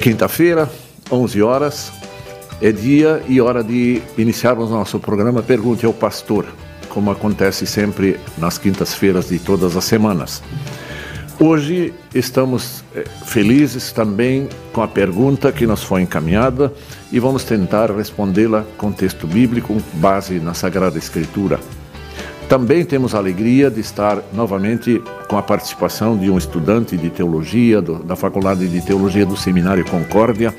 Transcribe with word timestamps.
quinta-feira, 0.00 0.68
11 1.12 1.42
horas, 1.42 1.92
é 2.60 2.72
dia 2.72 3.22
e 3.28 3.38
hora 3.38 3.62
de 3.62 4.00
iniciarmos 4.16 4.70
nosso 4.70 4.98
programa 4.98 5.42
Pergunte 5.42 5.84
ao 5.84 5.92
Pastor, 5.92 6.46
como 6.88 7.10
acontece 7.10 7.66
sempre 7.66 8.18
nas 8.38 8.56
quintas-feiras 8.56 9.28
de 9.28 9.38
todas 9.38 9.76
as 9.76 9.84
semanas. 9.84 10.42
Hoje 11.38 11.92
estamos 12.14 12.82
eh, 12.94 13.04
felizes 13.26 13.92
também 13.92 14.48
com 14.72 14.82
a 14.82 14.88
pergunta 14.88 15.52
que 15.52 15.66
nos 15.66 15.82
foi 15.82 16.02
encaminhada 16.02 16.72
e 17.12 17.18
vamos 17.18 17.44
tentar 17.44 17.90
respondê-la 17.90 18.64
com 18.78 18.92
texto 18.92 19.26
bíblico, 19.26 19.76
base 19.94 20.40
na 20.40 20.54
Sagrada 20.54 20.98
Escritura. 20.98 21.60
Também 22.50 22.84
temos 22.84 23.14
a 23.14 23.18
alegria 23.18 23.70
de 23.70 23.78
estar 23.78 24.20
novamente 24.32 25.00
com 25.28 25.38
a 25.38 25.42
participação 25.42 26.18
de 26.18 26.28
um 26.28 26.36
estudante 26.36 26.96
de 26.96 27.08
teologia 27.08 27.80
do, 27.80 28.02
da 28.02 28.16
Faculdade 28.16 28.66
de 28.66 28.84
Teologia 28.84 29.24
do 29.24 29.36
Seminário 29.36 29.88
Concórdia, 29.88 30.52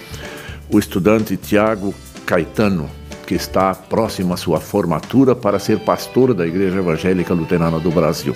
o 0.72 0.80
estudante 0.80 1.36
Tiago 1.36 1.94
Caetano, 2.26 2.90
que 3.28 3.36
está 3.36 3.76
próximo 3.76 4.34
à 4.34 4.38
sua 4.38 4.62
formatura 4.62 5.36
para 5.36 5.60
ser 5.60 5.80
pastor 5.80 6.34
da 6.34 6.48
Igreja 6.48 6.78
Evangélica 6.78 7.34
Luterana 7.34 7.78
do 7.78 7.92
Brasil. 7.92 8.34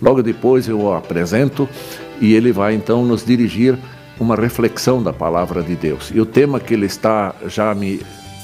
Logo 0.00 0.22
depois 0.22 0.66
eu 0.66 0.80
o 0.80 0.94
apresento 0.94 1.68
e 2.22 2.32
ele 2.32 2.52
vai 2.52 2.74
então 2.74 3.04
nos 3.04 3.22
dirigir 3.22 3.78
uma 4.18 4.34
reflexão 4.34 5.02
da 5.02 5.12
palavra 5.12 5.62
de 5.62 5.76
Deus. 5.76 6.10
E 6.14 6.18
o 6.18 6.24
tema 6.24 6.58
que 6.58 6.72
ele 6.72 6.86
está 6.86 7.34
já 7.48 7.74
me 7.74 8.00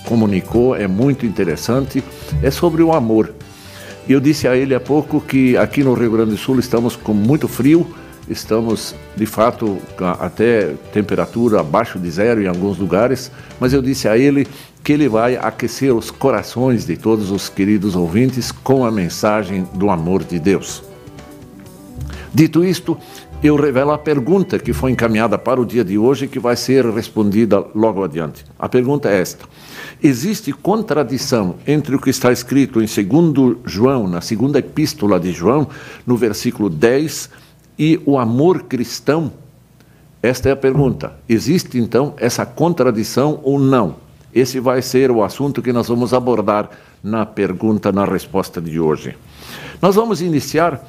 comunicou 0.06 0.76
é 0.76 0.86
muito 0.86 1.24
interessante, 1.24 2.04
é 2.42 2.50
sobre 2.50 2.82
o 2.82 2.92
amor. 2.92 3.32
Eu 4.08 4.20
disse 4.20 4.46
a 4.46 4.54
ele 4.54 4.74
há 4.74 4.80
pouco 4.80 5.20
que 5.20 5.56
aqui 5.56 5.82
no 5.82 5.94
Rio 5.94 6.10
Grande 6.10 6.32
do 6.32 6.36
Sul 6.36 6.58
estamos 6.58 6.94
com 6.94 7.14
muito 7.14 7.48
frio, 7.48 7.86
estamos 8.28 8.94
de 9.16 9.24
fato 9.24 9.78
até 10.20 10.74
temperatura 10.92 11.60
abaixo 11.60 11.98
de 11.98 12.10
zero 12.10 12.42
em 12.42 12.46
alguns 12.46 12.76
lugares, 12.76 13.30
mas 13.58 13.72
eu 13.72 13.80
disse 13.80 14.06
a 14.06 14.18
ele 14.18 14.46
que 14.82 14.92
ele 14.92 15.08
vai 15.08 15.36
aquecer 15.36 15.94
os 15.94 16.10
corações 16.10 16.84
de 16.84 16.98
todos 16.98 17.30
os 17.30 17.48
queridos 17.48 17.96
ouvintes 17.96 18.52
com 18.52 18.84
a 18.84 18.90
mensagem 18.90 19.66
do 19.74 19.88
amor 19.88 20.22
de 20.22 20.38
Deus. 20.38 20.82
Dito 22.34 22.62
isto, 22.62 22.98
eu 23.44 23.56
revelo 23.56 23.90
a 23.90 23.98
pergunta 23.98 24.58
que 24.58 24.72
foi 24.72 24.90
encaminhada 24.90 25.36
para 25.36 25.60
o 25.60 25.66
dia 25.66 25.84
de 25.84 25.98
hoje, 25.98 26.26
que 26.26 26.38
vai 26.38 26.56
ser 26.56 26.86
respondida 26.86 27.62
logo 27.74 28.02
adiante. 28.02 28.42
A 28.58 28.70
pergunta 28.70 29.10
é 29.10 29.20
esta: 29.20 29.44
Existe 30.02 30.50
contradição 30.50 31.56
entre 31.66 31.94
o 31.94 32.00
que 32.00 32.08
está 32.08 32.32
escrito 32.32 32.80
em 32.80 32.86
2 32.86 33.58
João, 33.66 34.08
na 34.08 34.22
segunda 34.22 34.60
epístola 34.60 35.20
de 35.20 35.30
João, 35.30 35.68
no 36.06 36.16
versículo 36.16 36.70
10, 36.70 37.28
e 37.78 38.00
o 38.06 38.18
amor 38.18 38.62
cristão? 38.62 39.30
Esta 40.22 40.48
é 40.48 40.52
a 40.52 40.56
pergunta. 40.56 41.12
Existe 41.28 41.76
então 41.76 42.14
essa 42.16 42.46
contradição 42.46 43.40
ou 43.42 43.58
não? 43.58 43.96
Esse 44.34 44.58
vai 44.58 44.80
ser 44.80 45.10
o 45.10 45.22
assunto 45.22 45.60
que 45.60 45.70
nós 45.70 45.86
vamos 45.86 46.14
abordar 46.14 46.70
na 47.02 47.26
pergunta, 47.26 47.92
na 47.92 48.06
resposta 48.06 48.58
de 48.58 48.80
hoje. 48.80 49.14
Nós 49.82 49.96
vamos 49.96 50.22
iniciar 50.22 50.82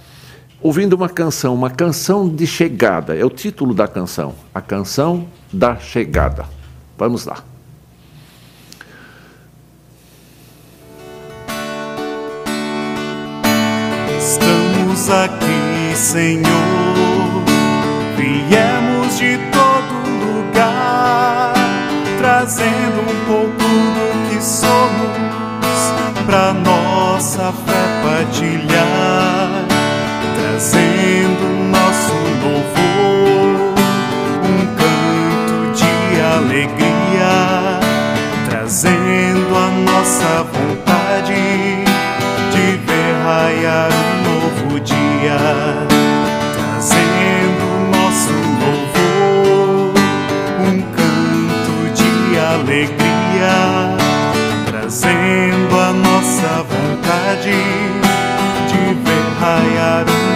ouvindo 0.65 0.93
uma 0.93 1.07
canção, 1.07 1.53
uma 1.53 1.69
canção 1.69 2.27
de 2.27 2.47
chegada. 2.47 3.15
É 3.15 3.23
o 3.23 3.29
título 3.29 3.71
da 3.71 3.87
canção, 3.87 4.33
a 4.51 4.59
canção 4.59 5.27
da 5.53 5.77
chegada. 5.77 6.43
Vamos 6.97 7.23
lá. 7.23 7.37
Estamos 14.17 15.07
aqui, 15.11 15.95
Senhor, 15.95 16.43
viemos 18.17 19.19
de 19.19 19.37
todo 19.51 19.93
lugar, 20.25 21.53
trazendo 22.17 23.01
um 23.01 23.25
pouco 23.27 23.51
do 23.53 24.29
que 24.29 24.43
somos 24.43 26.25
para 26.25 26.53
nossa 26.53 27.53
fé 27.53 27.85
partilhar 28.01 28.74
a 40.15 40.27
nossa 40.27 40.43
vontade 40.43 41.33
de 42.51 42.77
ver 42.85 43.13
raiar 43.23 43.89
um 43.91 44.23
novo 44.23 44.79
dia, 44.79 45.37
trazendo 46.53 47.65
nosso 47.91 48.33
louvor, 48.61 49.93
um 50.59 50.81
canto 50.95 51.75
de 51.93 52.39
alegria, 52.39 53.57
trazendo 54.65 55.79
a 55.79 55.93
nossa 55.93 56.63
vontade 56.63 57.57
de 58.67 58.93
ver 59.03 59.25
raiar 59.39 60.05
um 60.09 60.35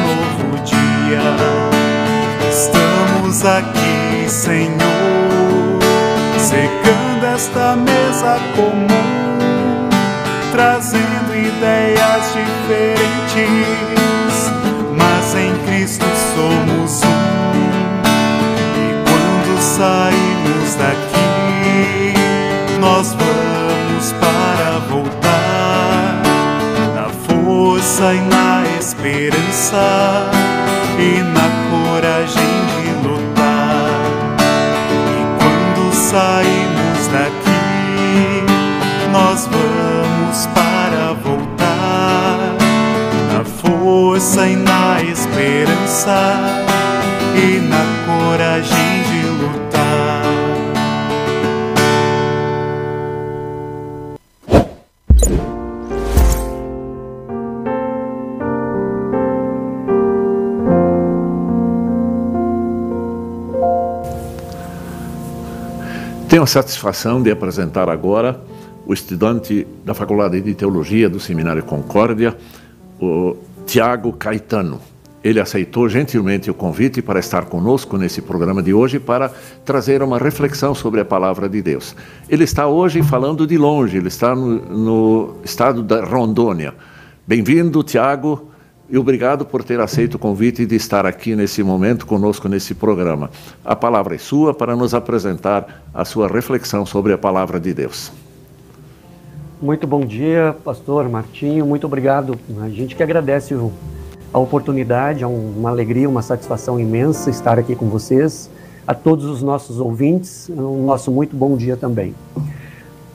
Estamos 2.50 3.46
aqui, 3.46 4.28
Senhor, 4.28 4.80
secando 6.38 7.26
esta 7.36 7.76
mesa 7.76 8.40
comum, 8.56 9.29
trazendo 10.60 11.34
ideias 11.34 12.34
diferentes, 12.34 13.54
mas 14.98 15.34
em 15.34 15.56
Cristo 15.66 16.06
somos 16.36 17.02
um. 17.02 17.08
E 18.76 18.92
quando 19.08 19.62
saímos 19.62 20.76
daqui, 20.76 22.14
nós 22.82 23.14
vamos 23.14 24.12
para 24.20 24.80
voltar 24.90 26.22
na 26.94 27.08
força 27.08 28.14
e 28.14 28.20
na 28.20 28.64
esperança 28.78 30.30
força 44.20 44.46
e 44.50 44.56
na 44.58 45.02
esperança 45.02 46.36
e 47.38 47.60
na 47.62 47.86
coragem 48.06 49.04
de 49.04 49.20
Tenho 66.28 66.44
a 66.44 66.46
satisfação 66.46 67.24
de 67.24 67.32
apresentar 67.32 67.90
agora 67.90 68.40
o 68.86 68.94
estudante 68.94 69.66
da 69.86 69.94
Faculdade 69.94 70.42
de 70.42 70.54
Teologia 70.54 71.10
do 71.10 71.20
Seminário 71.22 71.64
Concórdia, 71.64 72.38
o 73.02 73.36
Tiago 73.70 74.12
Caetano. 74.14 74.82
Ele 75.24 75.40
aceitou 75.40 75.88
gentilmente 75.88 76.50
o 76.50 76.56
convite 76.56 77.04
para 77.04 77.20
estar 77.20 77.46
conosco 77.46 78.00
nesse 78.00 78.20
programa 78.20 78.64
de 78.64 78.74
hoje 78.74 79.00
para 79.00 79.32
trazer 79.64 80.02
uma 80.02 80.18
reflexão 80.18 80.74
sobre 80.74 81.02
a 81.02 81.06
palavra 81.06 81.48
de 81.48 81.62
Deus. 81.62 81.96
Ele 82.28 82.46
está 82.46 82.66
hoje 82.66 83.04
falando 83.04 83.46
de 83.46 83.60
longe, 83.60 83.98
ele 83.98 84.08
está 84.08 84.34
no, 84.34 84.56
no 84.56 85.36
estado 85.44 85.84
da 85.84 86.04
Rondônia. 86.04 86.74
Bem-vindo, 87.28 87.84
Tiago 87.84 88.50
e 88.90 88.98
obrigado 88.98 89.46
por 89.46 89.64
ter 89.64 89.80
aceito 89.80 90.16
o 90.16 90.20
convite 90.20 90.66
de 90.66 90.76
estar 90.76 91.06
aqui 91.06 91.36
nesse 91.36 91.62
momento 91.62 92.08
conosco 92.08 92.50
nesse 92.50 92.74
programa. 92.74 93.30
A 93.64 93.76
palavra 93.76 94.16
é 94.16 94.18
sua 94.18 94.52
para 94.52 94.76
nos 94.76 94.96
apresentar 94.96 95.84
a 95.94 96.04
sua 96.04 96.28
reflexão 96.28 96.88
sobre 96.88 97.14
a 97.14 97.20
palavra 97.20 97.60
de 97.60 97.72
Deus. 97.72 98.12
Muito 99.62 99.86
bom 99.86 100.06
dia, 100.06 100.56
pastor 100.64 101.10
Martinho. 101.10 101.66
Muito 101.66 101.86
obrigado. 101.86 102.40
A 102.62 102.70
gente 102.70 102.96
que 102.96 103.04
agradece 103.04 103.54
a 104.32 104.40
oportunidade, 104.40 105.22
é 105.22 105.28
uma 105.28 105.70
alegria, 105.70 106.08
uma 106.08 106.22
satisfação 106.22 106.80
imensa 106.80 107.30
estar 107.30 107.60
aqui 107.60 107.76
com 107.76 107.90
vocês. 107.90 108.50
A 108.88 108.94
todos 108.94 109.26
os 109.26 109.44
nossos 109.44 109.82
ouvintes, 109.82 110.50
um 110.50 110.86
nosso 110.86 111.12
muito 111.12 111.36
bom 111.36 111.58
dia 111.58 111.76
também. 111.76 112.16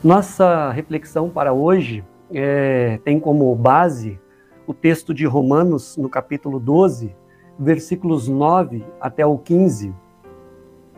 Nossa 0.03 0.69
reflexão 0.69 1.31
para 1.31 1.51
hoje 1.51 2.03
é, 2.31 2.99
tem 3.03 3.19
como 3.19 3.53
base 3.55 4.19
o 4.67 4.73
texto 4.73 5.15
de 5.15 5.25
Romanos, 5.25 5.97
no 5.97 6.07
capítulo 6.07 6.59
12, 6.59 7.15
versículos 7.57 8.27
9 8.27 8.85
até 9.01 9.25
o 9.25 9.35
15. 9.35 9.91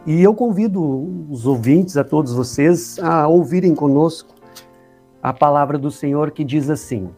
E 0.06 0.22
eu 0.22 0.34
convido 0.34 0.82
os 1.30 1.46
ouvintes, 1.46 1.96
a 1.96 2.04
todos 2.04 2.34
vocês, 2.34 3.00
a 3.00 3.30
ouvirem 3.30 3.74
conosco 3.74 4.37
a 5.22 5.34
palavra 5.34 5.78
do 5.78 5.92
Senhor 5.92 6.32
que 6.32 6.44
diz 6.44 6.70
assim: 6.70 7.10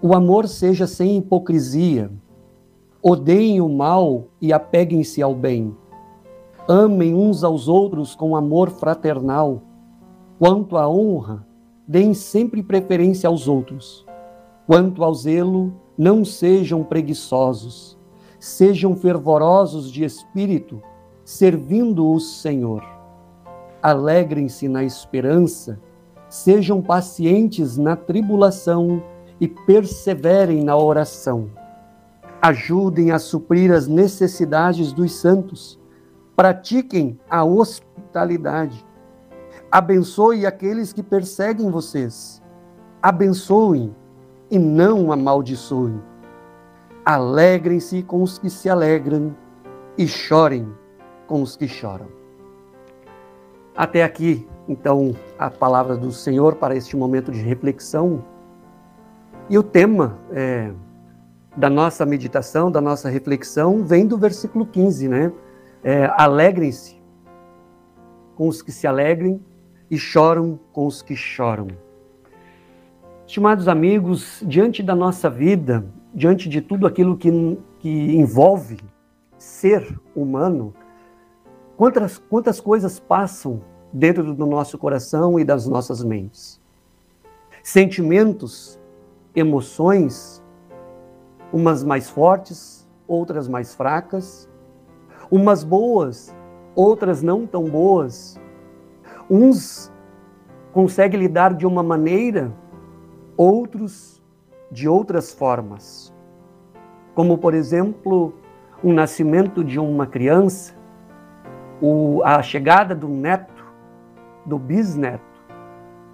O 0.00 0.14
amor 0.14 0.48
seja 0.48 0.86
sem 0.86 1.18
hipocrisia, 1.18 2.10
odeiem 3.02 3.60
o 3.60 3.68
mal 3.68 4.24
e 4.40 4.52
apeguem-se 4.52 5.22
ao 5.22 5.34
bem. 5.34 5.76
Amem 6.68 7.14
uns 7.14 7.44
aos 7.44 7.68
outros 7.68 8.14
com 8.14 8.34
amor 8.34 8.70
fraternal. 8.70 9.62
Quanto 10.38 10.76
à 10.76 10.88
honra, 10.88 11.46
deem 11.86 12.12
sempre 12.12 12.62
preferência 12.62 13.28
aos 13.28 13.46
outros. 13.46 14.04
Quanto 14.66 15.04
ao 15.04 15.14
zelo, 15.14 15.72
não 15.96 16.24
sejam 16.24 16.82
preguiçosos. 16.82 17.96
Sejam 18.38 18.96
fervorosos 18.96 19.90
de 19.90 20.04
espírito, 20.04 20.82
servindo 21.24 22.10
o 22.10 22.18
Senhor. 22.18 22.82
Alegrem-se 23.80 24.66
na 24.68 24.82
esperança, 24.82 25.80
sejam 26.28 26.82
pacientes 26.82 27.76
na 27.76 27.96
tribulação 27.96 29.02
e 29.40 29.46
perseverem 29.46 30.62
na 30.62 30.76
oração. 30.76 31.50
Ajudem 32.40 33.10
a 33.10 33.18
suprir 33.18 33.72
as 33.72 33.86
necessidades 33.86 34.92
dos 34.92 35.14
santos. 35.14 35.80
Pratiquem 36.34 37.18
a 37.30 37.44
hospitalidade. 37.44 38.84
Abençoe 39.70 40.46
aqueles 40.46 40.92
que 40.92 41.02
perseguem 41.02 41.70
vocês. 41.70 42.42
Abençoem 43.02 43.94
e 44.50 44.58
não 44.58 45.12
amaldiçoem. 45.12 46.00
Alegrem-se 47.04 48.02
com 48.02 48.22
os 48.22 48.38
que 48.38 48.50
se 48.50 48.68
alegram 48.68 49.34
e 49.96 50.06
chorem 50.06 50.68
com 51.26 51.42
os 51.42 51.56
que 51.56 51.68
choram. 51.68 52.25
Até 53.76 54.02
aqui, 54.02 54.46
então, 54.66 55.14
a 55.38 55.50
palavra 55.50 55.96
do 55.96 56.10
Senhor 56.10 56.56
para 56.56 56.74
este 56.74 56.96
momento 56.96 57.30
de 57.30 57.40
reflexão. 57.40 58.24
E 59.50 59.58
o 59.58 59.62
tema 59.62 60.18
é, 60.32 60.72
da 61.56 61.68
nossa 61.68 62.06
meditação, 62.06 62.70
da 62.70 62.80
nossa 62.80 63.08
reflexão, 63.08 63.84
vem 63.84 64.06
do 64.06 64.16
versículo 64.16 64.64
15, 64.66 65.08
né? 65.08 65.32
É, 65.84 66.10
Alegrem-se 66.16 66.96
com 68.34 68.48
os 68.48 68.62
que 68.62 68.72
se 68.72 68.86
alegrem 68.86 69.40
e 69.90 69.98
choram 69.98 70.58
com 70.72 70.86
os 70.86 71.02
que 71.02 71.14
choram. 71.14 71.68
Estimados 73.26 73.68
amigos, 73.68 74.42
diante 74.46 74.82
da 74.82 74.94
nossa 74.94 75.28
vida, 75.28 75.84
diante 76.14 76.48
de 76.48 76.60
tudo 76.60 76.86
aquilo 76.86 77.16
que, 77.16 77.30
que 77.78 78.16
envolve 78.16 78.78
ser 79.36 79.98
humano, 80.14 80.72
quantas, 81.76 82.18
quantas 82.18 82.60
coisas 82.60 82.98
passam 82.98 83.60
dentro 83.92 84.34
do 84.34 84.46
nosso 84.46 84.78
coração 84.78 85.38
e 85.38 85.44
das 85.44 85.66
nossas 85.66 86.02
mentes? 86.02 86.60
Sentimentos, 87.62 88.80
emoções, 89.34 90.42
umas 91.52 91.82
mais 91.82 92.08
fortes, 92.08 92.88
outras 93.06 93.48
mais 93.48 93.74
fracas, 93.74 94.48
umas 95.30 95.62
boas, 95.64 96.34
outras 96.74 97.22
não 97.22 97.46
tão 97.46 97.64
boas. 97.64 98.40
Uns 99.28 99.92
conseguem 100.72 101.20
lidar 101.20 101.54
de 101.54 101.66
uma 101.66 101.82
maneira 101.82 102.52
outros 103.36 104.22
de 104.70 104.88
outras 104.88 105.32
formas. 105.32 106.12
Como, 107.14 107.38
por 107.38 107.54
exemplo, 107.54 108.34
o 108.82 108.92
nascimento 108.92 109.64
de 109.64 109.78
uma 109.78 110.06
criança, 110.06 110.75
o, 111.80 112.22
a 112.24 112.42
chegada 112.42 112.94
do 112.94 113.08
neto, 113.08 113.64
do 114.44 114.58
bisneto 114.58 115.24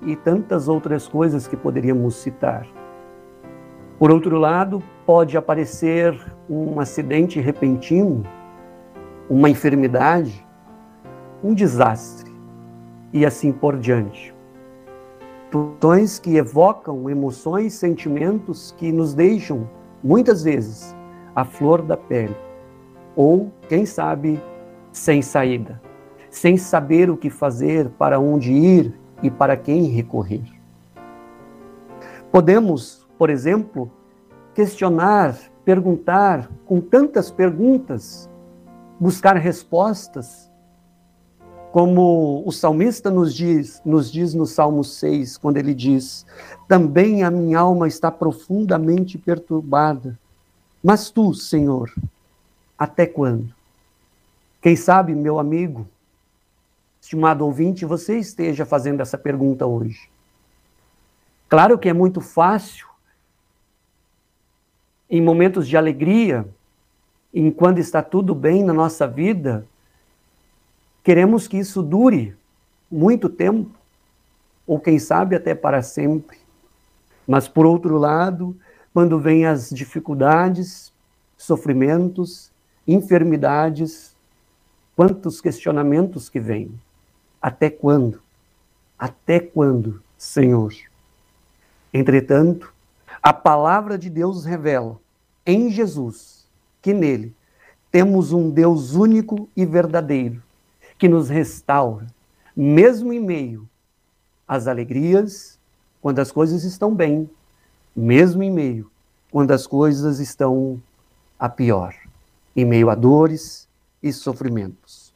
e 0.03 0.17
tantas 0.17 0.69
outras 0.69 1.07
coisas 1.07 1.47
que 1.47 1.57
poderíamos 1.57 2.17
citar. 2.17 2.67
Por 3.99 4.11
outro 4.11 4.39
lado, 4.39 4.83
pode 5.07 5.37
aparecer 5.37 6.19
um 6.49 6.81
acidente 6.81 7.41
repentino, 7.41 8.25
uma 9.31 9.49
enfermidade, 9.49 10.47
um 11.43 11.55
desastre 11.55 12.33
e 13.13 13.25
assim 13.25 13.53
por 13.53 13.79
diante 13.79 14.35
situações 15.53 16.19
que 16.19 16.37
evocam 16.37 17.11
emoções, 17.11 17.75
sentimentos 17.75 18.75
que 18.79 18.91
nos 18.91 19.13
deixam, 19.13 19.69
muitas 20.03 20.43
vezes, 20.43 20.97
à 21.37 21.45
flor 21.45 21.83
da 21.83 21.95
pele. 21.95 22.35
Ou, 23.15 23.53
quem 23.69 23.85
sabe, 23.85 24.41
sem 24.93 25.23
saída, 25.23 25.81
sem 26.31 26.57
saber 26.57 27.11
o 27.11 27.17
que 27.17 27.31
fazer, 27.31 27.89
para 27.91 28.21
onde 28.21 28.53
ir 28.53 28.93
e 29.23 29.31
para 29.31 29.57
quem 29.57 29.87
recorrer. 29.87 30.45
Podemos, 32.31 33.07
por 33.19 33.31
exemplo, 33.31 33.91
questionar, 34.55 35.37
perguntar 35.65 36.51
com 36.67 36.81
tantas 36.81 37.31
perguntas, 37.31 38.29
buscar 38.99 39.37
respostas 39.37 40.53
como 41.73 42.43
o 42.47 42.53
salmista 42.53 43.11
nos 43.11 43.35
diz, 43.35 43.81
nos 43.83 44.13
diz 44.13 44.35
no 44.35 44.45
Salmo 44.45 44.85
6, 44.85 45.39
quando 45.39 45.57
ele 45.57 45.73
diz: 45.73 46.27
Também 46.69 47.23
a 47.23 47.31
minha 47.31 47.59
alma 47.59 47.89
está 47.89 48.11
profundamente 48.11 49.17
perturbada. 49.17 50.19
Mas 50.85 51.11
tu, 51.11 51.33
Senhor, 51.33 51.91
até 52.79 53.07
quando? 53.07 53.55
Quem 54.63 54.77
sabe, 54.77 55.15
meu 55.15 55.39
amigo, 55.39 55.87
estimado 57.01 57.45
ouvinte, 57.45 57.85
você 57.85 58.19
esteja 58.19 58.65
fazendo 58.65 59.03
essa 59.03 59.19
pergunta 59.19 59.67
hoje. 59.67 60.09
Claro 61.49 61.79
que 61.79 61.89
é 61.89 61.93
muito 61.93 62.23
fácil, 62.23 62.87
em 65.11 65.21
momentos 65.21 65.69
de 65.69 65.77
alegria, 65.77 66.49
enquanto 67.35 67.79
está 67.79 68.03
tudo 68.03 68.35
bem 68.35 68.65
na 68.65 68.73
nossa 68.73 69.07
vida, 69.07 69.67
Queremos 71.03 71.49
que 71.49 71.59
isso 71.59 71.83
dure 71.83 72.37
muito 72.91 73.29
tempo, 73.29 73.71
ou 74.67 74.79
quem 74.79 74.99
sabe 75.01 75.35
até 75.35 75.55
para 75.55 75.83
sempre. 75.83 76.39
Mas, 77.27 77.49
por 77.49 77.67
outro 77.67 77.99
lado, 77.99 78.57
quando 78.95 79.19
vêm 79.19 79.45
as 79.45 79.71
dificuldades, 79.71 80.93
sofrimentos, 81.37 82.53
enfermidades, 82.87 84.12
quantos 85.03 85.41
questionamentos 85.41 86.29
que 86.29 86.39
vêm. 86.39 86.81
Até 87.41 87.69
quando? 87.69 88.23
Até 88.97 89.41
quando, 89.41 90.01
Senhor? 90.17 90.73
Entretanto, 91.93 92.73
a 93.21 93.33
palavra 93.33 93.99
de 93.99 94.09
Deus 94.09 94.45
revela 94.45 95.01
em 95.45 95.73
Jesus 95.73 96.47
que 96.81 96.95
nele 96.95 97.35
temos 97.91 98.31
um 98.31 98.49
Deus 98.49 98.95
único 98.95 99.49
e 99.57 99.67
verdadeiro, 99.67 100.41
que 100.97 101.09
nos 101.09 101.29
restaura, 101.29 102.07
mesmo 102.57 103.13
em 103.13 103.19
meio 103.19 103.69
às 104.47 104.69
alegrias, 104.69 105.59
quando 106.01 106.21
as 106.21 106.31
coisas 106.31 106.63
estão 106.63 106.95
bem, 106.95 107.29
mesmo 107.95 108.41
em 108.41 108.53
meio 108.53 108.89
quando 109.33 109.51
as 109.51 109.67
coisas 109.67 110.21
estão 110.21 110.81
a 111.37 111.49
pior, 111.49 111.93
em 112.55 112.65
meio 112.65 112.89
a 112.89 112.95
dores 112.95 113.67
e 114.03 114.13
sofrimentos. 114.13 115.13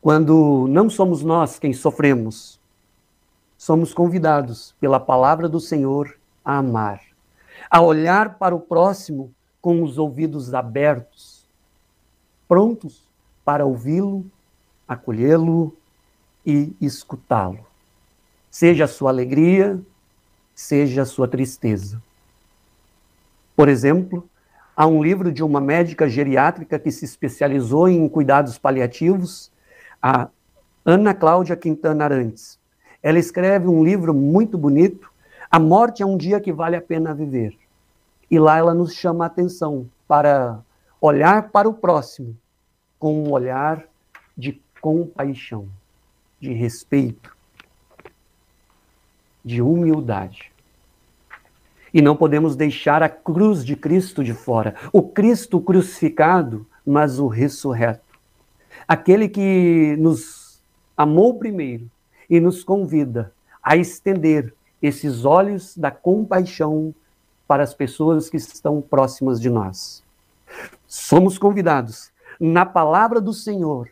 Quando 0.00 0.66
não 0.68 0.88
somos 0.88 1.22
nós 1.22 1.58
quem 1.58 1.72
sofremos, 1.72 2.60
somos 3.58 3.92
convidados 3.92 4.74
pela 4.80 5.00
palavra 5.00 5.48
do 5.48 5.58
Senhor 5.58 6.16
a 6.44 6.58
amar, 6.58 7.00
a 7.70 7.80
olhar 7.80 8.38
para 8.38 8.54
o 8.54 8.60
próximo 8.60 9.34
com 9.60 9.82
os 9.82 9.98
ouvidos 9.98 10.54
abertos, 10.54 11.44
prontos 12.46 13.02
para 13.44 13.66
ouvi-lo, 13.66 14.24
acolhê-lo 14.86 15.76
e 16.44 16.72
escutá-lo. 16.80 17.66
Seja 18.48 18.84
a 18.84 18.88
sua 18.88 19.10
alegria, 19.10 19.80
seja 20.54 21.02
a 21.02 21.06
sua 21.06 21.26
tristeza. 21.26 22.00
Por 23.56 23.68
exemplo, 23.68 24.28
há 24.76 24.86
um 24.86 25.02
livro 25.02 25.32
de 25.32 25.42
uma 25.42 25.60
médica 25.60 26.06
geriátrica 26.06 26.78
que 26.78 26.92
se 26.92 27.06
especializou 27.06 27.88
em 27.88 28.06
cuidados 28.08 28.58
paliativos, 28.58 29.50
a 30.02 30.28
Ana 30.84 31.14
Cláudia 31.14 31.56
Quintana 31.56 32.04
Arantes. 32.04 32.58
Ela 33.02 33.18
escreve 33.18 33.66
um 33.66 33.82
livro 33.82 34.12
muito 34.12 34.58
bonito, 34.58 35.10
A 35.50 35.58
Morte 35.58 36.02
é 36.02 36.06
um 36.06 36.16
Dia 36.16 36.40
que 36.40 36.52
Vale 36.52 36.76
a 36.76 36.82
Pena 36.82 37.14
Viver. 37.14 37.56
E 38.30 38.38
lá 38.38 38.58
ela 38.58 38.74
nos 38.74 38.94
chama 38.94 39.24
a 39.24 39.28
atenção 39.28 39.88
para 40.06 40.60
olhar 41.00 41.50
para 41.50 41.68
o 41.68 41.74
próximo 41.74 42.36
com 42.98 43.22
um 43.22 43.30
olhar 43.30 43.84
de 44.36 44.60
compaixão, 44.80 45.68
de 46.40 46.52
respeito, 46.52 47.34
de 49.44 49.62
humildade. 49.62 50.52
E 51.96 52.02
não 52.02 52.14
podemos 52.14 52.54
deixar 52.54 53.02
a 53.02 53.08
cruz 53.08 53.64
de 53.64 53.74
Cristo 53.74 54.22
de 54.22 54.34
fora, 54.34 54.74
o 54.92 55.02
Cristo 55.02 55.58
crucificado, 55.58 56.66
mas 56.84 57.18
o 57.18 57.26
ressurreto. 57.26 58.04
Aquele 58.86 59.30
que 59.30 59.96
nos 59.98 60.60
amou 60.94 61.38
primeiro 61.38 61.90
e 62.28 62.38
nos 62.38 62.62
convida 62.62 63.32
a 63.62 63.78
estender 63.78 64.52
esses 64.82 65.24
olhos 65.24 65.74
da 65.74 65.90
compaixão 65.90 66.94
para 67.48 67.62
as 67.62 67.72
pessoas 67.72 68.28
que 68.28 68.36
estão 68.36 68.82
próximas 68.82 69.40
de 69.40 69.48
nós. 69.48 70.04
Somos 70.86 71.38
convidados 71.38 72.10
na 72.38 72.66
palavra 72.66 73.22
do 73.22 73.32
Senhor, 73.32 73.88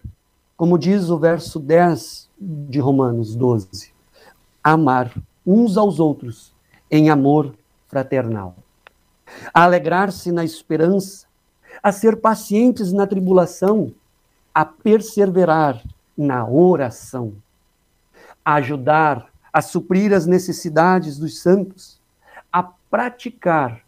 como 0.59 0.77
diz 0.77 1.09
o 1.09 1.19
verso 1.19 1.59
10 1.59 2.29
de 2.39 2.81
Romanos 2.81 3.35
12, 3.35 3.95
amar 4.63 5.11
uns 5.47 5.79
aos 5.79 5.99
outros 5.99 6.53
em 6.91 7.09
amor 7.09 7.55
fraternal, 7.95 8.57
a 9.53 9.63
alegrar-se 9.63 10.33
na 10.33 10.45
esperança, 10.45 11.29
a 11.81 11.93
ser 11.93 12.17
pacientes 12.17 12.93
na 12.93 13.07
tribulação, 13.07 13.95
a 14.53 14.65
perseverar 14.65 15.81
na 16.19 16.45
oração, 16.45 17.37
a 18.45 18.55
ajudar 18.55 19.29
a 19.53 19.63
suprir 19.63 20.13
as 20.13 20.27
necessidades 20.27 21.17
dos 21.17 21.41
santos, 21.41 22.01
a 22.53 22.65
praticar 22.65 23.83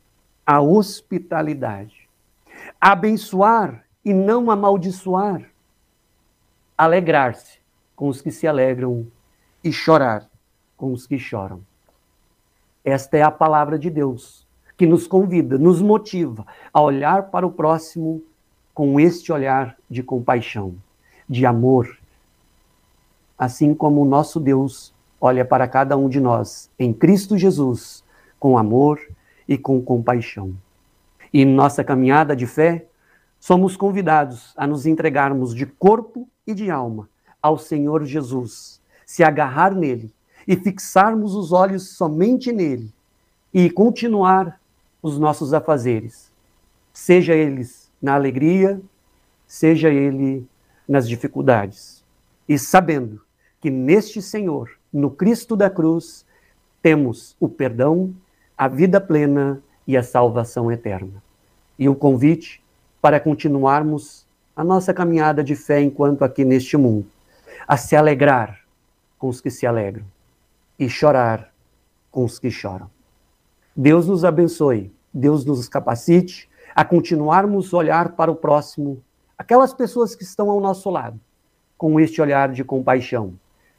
a 0.47 0.61
hospitalidade, 0.61 2.09
a 2.81 2.93
abençoar 2.93 3.85
e 4.05 4.15
não 4.15 4.53
amaldiçoar, 4.53 5.51
alegrar-se 6.79 7.59
com 7.97 8.07
os 8.07 8.23
que 8.23 8.31
se 8.31 8.47
alegram 8.47 9.05
e 9.65 9.73
chorar 9.73 10.29
com 10.77 10.93
os 10.93 11.09
que 11.09 11.19
choram. 11.19 11.61
Esta 12.87 13.17
é 13.17 13.23
a 13.23 13.33
palavra 13.33 13.77
de 13.77 13.91
Deus 13.91 14.47
que 14.77 14.87
nos 14.87 15.09
convida, 15.09 15.59
nos 15.59 15.83
motiva 15.83 16.47
a 16.73 16.81
olhar 16.81 17.25
para 17.31 17.45
o 17.45 17.51
próximo 17.51 18.23
com 18.73 19.01
este 19.01 19.33
olhar 19.33 19.77
de 19.91 20.05
compaixão, 20.05 20.77
de 21.29 21.45
amor, 21.45 21.99
assim 23.37 23.75
como 23.75 24.03
o 24.03 24.05
nosso 24.05 24.39
Deus 24.39 24.95
olha 25.21 25.45
para 25.45 25.67
cada 25.67 25.97
um 25.97 26.09
de 26.09 26.21
nós 26.21 26.71
em 26.79 26.93
Cristo 26.93 27.37
Jesus 27.37 28.05
com 28.39 28.57
amor 28.57 29.01
e 29.49 29.59
com 29.59 29.83
compaixão. 29.83 30.55
E 31.33 31.43
em 31.43 31.45
nossa 31.45 31.83
caminhada 31.83 32.37
de 32.37 32.47
fé, 32.47 32.87
somos 33.41 33.77
convidados 33.77 34.55
a 34.57 34.65
nos 34.65 34.87
entregarmos 34.87 35.53
de 35.53 35.67
corpo 35.67 36.29
e 36.47 36.55
de 36.55 36.71
alma 36.71 37.09
ao 37.43 37.59
Senhor 37.59 38.05
Jesus, 38.05 38.81
se 39.05 39.25
agarrar 39.25 39.75
nele 39.75 40.15
e 40.47 40.57
fixarmos 40.57 41.35
os 41.35 41.53
olhos 41.53 41.91
somente 41.97 42.53
nele 42.53 42.93
e 43.53 43.69
continuar 43.69 44.61
os 45.03 45.19
nossos 45.19 45.53
afazeres, 45.53 46.31
seja 46.93 47.35
eles 47.35 47.91
na 48.01 48.15
alegria, 48.15 48.81
seja 49.47 49.89
ele 49.89 50.47
nas 50.89 51.09
dificuldades. 51.09 52.05
E 52.49 52.59
sabendo 52.59 53.21
que 53.61 53.71
neste 53.71 54.23
Senhor, 54.23 54.71
no 54.93 55.11
Cristo 55.11 55.57
da 55.57 55.69
cruz, 55.69 56.25
temos 56.81 57.37
o 57.41 57.49
perdão, 57.49 58.15
a 58.57 58.69
vida 58.69 59.01
plena 59.01 59.61
e 59.87 59.97
a 59.97 60.03
salvação 60.03 60.71
eterna. 60.71 61.23
E 61.79 61.89
o 61.89 61.95
convite 61.95 62.63
para 63.03 63.19
continuarmos 63.19 64.25
a 64.55 64.65
nossa 64.65 64.95
caminhada 64.95 65.43
de 65.43 65.55
fé 65.55 65.81
enquanto 65.81 66.25
aqui 66.25 66.45
neste 66.45 66.77
mundo, 66.77 67.07
a 67.67 67.77
se 67.77 67.95
alegrar 67.95 68.61
com 69.19 69.29
os 69.29 69.41
que 69.41 69.51
se 69.51 69.67
alegram 69.67 70.05
e 70.79 70.89
chorar 70.89 71.53
com 72.11 72.25
os 72.25 72.39
que 72.39 72.51
choram. 72.51 72.91
Deus 73.75 74.07
nos 74.07 74.25
abençoe, 74.25 74.93
Deus 75.13 75.45
nos 75.45 75.69
capacite 75.69 76.49
a 76.75 76.85
continuarmos 76.85 77.73
olhar 77.73 78.13
para 78.13 78.31
o 78.31 78.37
próximo, 78.37 79.03
aquelas 79.37 79.73
pessoas 79.73 80.15
que 80.15 80.23
estão 80.23 80.51
ao 80.51 80.61
nosso 80.61 80.91
lado, 80.91 81.19
com 81.77 81.99
este 82.01 82.21
olhar 82.21 82.53
de 82.53 82.65
compaixão, 82.65 83.35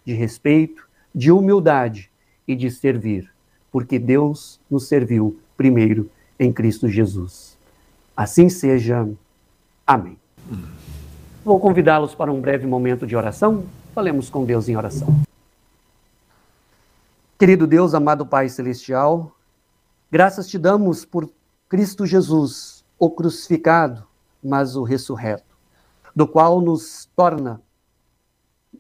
de 0.06 0.14
respeito, 0.14 0.88
de 1.14 1.32
humildade 1.32 2.12
e 2.48 2.56
de 2.56 2.70
servir, 2.72 3.32
porque 3.72 4.00
Deus 4.00 4.60
nos 4.70 4.88
serviu 4.88 5.40
primeiro 5.56 6.10
em 6.40 6.52
Cristo 6.52 6.88
Jesus. 6.88 7.58
Assim 8.16 8.50
seja. 8.50 9.08
Amém. 9.86 10.18
Vou 11.44 11.60
convidá-los 11.60 12.14
para 12.16 12.32
um 12.32 12.42
breve 12.42 12.66
momento 12.66 13.06
de 13.06 13.16
oração. 13.16 13.64
Falemos 13.94 14.30
com 14.30 14.44
Deus 14.44 14.68
em 14.70 14.76
oração. 14.76 15.08
Querido 17.38 17.68
Deus, 17.68 17.94
amado 17.94 18.26
Pai 18.26 18.50
Celestial, 18.50 19.32
graças 20.10 20.48
te 20.48 20.58
damos 20.58 21.06
por 21.06 21.30
Cristo 21.70 22.04
Jesus, 22.04 22.84
o 22.98 23.12
crucificado, 23.12 24.08
mas 24.44 24.76
o 24.76 24.82
ressurreto, 24.82 25.56
do 26.16 26.28
qual 26.28 26.60
nos 26.60 27.08
torna 27.16 27.62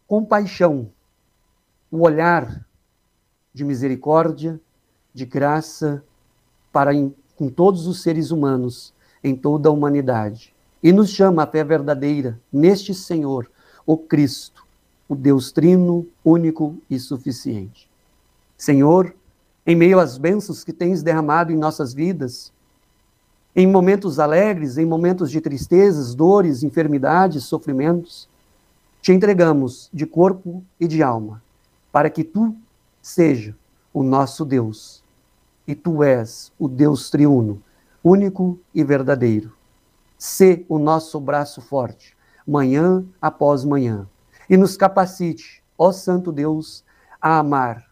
compaixão, 0.08 0.90
o 1.92 2.02
olhar 2.02 2.66
de 3.54 3.64
misericórdia, 3.64 4.60
de 5.14 5.24
graça 5.24 6.04
para 6.74 6.90
com 7.36 7.50
todos 7.50 7.86
os 7.86 8.02
seres 8.02 8.32
humanos 8.32 8.92
em 9.24 9.36
toda 9.36 9.70
a 9.70 9.72
humanidade. 9.72 10.56
E 10.82 10.92
nos 10.92 11.12
chama 11.12 11.44
a 11.44 11.48
fé 11.48 11.64
verdadeira 11.64 12.42
neste 12.52 12.92
Senhor, 12.96 13.52
o 13.86 14.00
Cristo, 14.00 14.66
o 15.08 15.16
Deus 15.16 15.52
trino, 15.52 16.08
único 16.26 16.76
e 16.90 17.00
suficiente. 17.00 17.87
Senhor, 18.58 19.16
em 19.66 19.76
meio 19.76 20.00
às 20.00 20.18
bênçãos 20.18 20.64
que 20.64 20.74
tens 20.74 21.04
derramado 21.04 21.52
em 21.52 21.58
nossas 21.58 21.94
vidas, 21.94 22.52
em 23.56 23.68
momentos 23.68 24.20
alegres, 24.20 24.78
em 24.78 24.86
momentos 24.86 25.30
de 25.30 25.42
tristezas, 25.42 26.16
dores, 26.16 26.64
enfermidades, 26.64 27.44
sofrimentos, 27.44 28.28
te 29.02 29.12
entregamos 29.12 29.90
de 29.94 30.06
corpo 30.06 30.64
e 30.80 30.88
de 30.88 31.04
alma, 31.04 31.42
para 31.92 32.10
que 32.10 32.24
tu 32.24 32.56
seja 33.02 33.56
o 33.94 34.04
nosso 34.04 34.44
Deus. 34.44 35.04
E 35.68 35.76
tu 35.76 36.04
és 36.04 36.52
o 36.58 36.68
Deus 36.68 37.10
triuno, 37.10 37.62
único 38.04 38.60
e 38.74 38.84
verdadeiro. 38.84 39.54
Sê 40.18 40.66
o 40.70 40.80
nosso 40.80 41.20
braço 41.20 41.62
forte, 41.62 42.16
manhã 42.46 43.04
após 43.22 43.64
manhã, 43.64 44.08
e 44.50 44.56
nos 44.56 44.78
capacite, 44.78 45.64
ó 45.78 45.92
Santo 45.92 46.32
Deus, 46.32 46.84
a 47.22 47.40
amar 47.40 47.87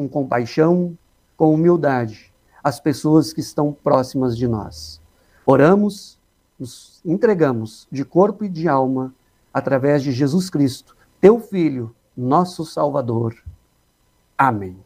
com 0.00 0.08
compaixão, 0.08 0.96
com 1.36 1.52
humildade, 1.52 2.32
as 2.64 2.80
pessoas 2.80 3.32
que 3.32 3.40
estão 3.40 3.72
próximas 3.72 4.36
de 4.36 4.48
nós. 4.48 5.00
Oramos, 5.44 6.18
nos 6.58 7.00
entregamos 7.04 7.86
de 7.90 8.04
corpo 8.04 8.44
e 8.44 8.48
de 8.48 8.68
alma 8.68 9.12
através 9.52 10.02
de 10.02 10.12
Jesus 10.12 10.48
Cristo, 10.48 10.96
teu 11.20 11.40
Filho, 11.40 11.94
nosso 12.16 12.64
Salvador. 12.64 13.34
Amém. 14.38 14.76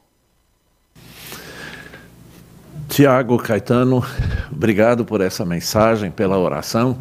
Tiago 2.88 3.38
Caetano, 3.38 4.04
obrigado 4.50 5.04
por 5.04 5.20
essa 5.20 5.44
mensagem, 5.44 6.10
pela 6.10 6.38
oração, 6.38 6.96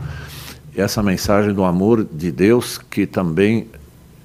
essa 0.75 1.01
mensagem 1.01 1.53
do 1.53 1.63
amor 1.63 2.03
de 2.03 2.31
Deus 2.31 2.77
que 2.77 3.05
também 3.07 3.69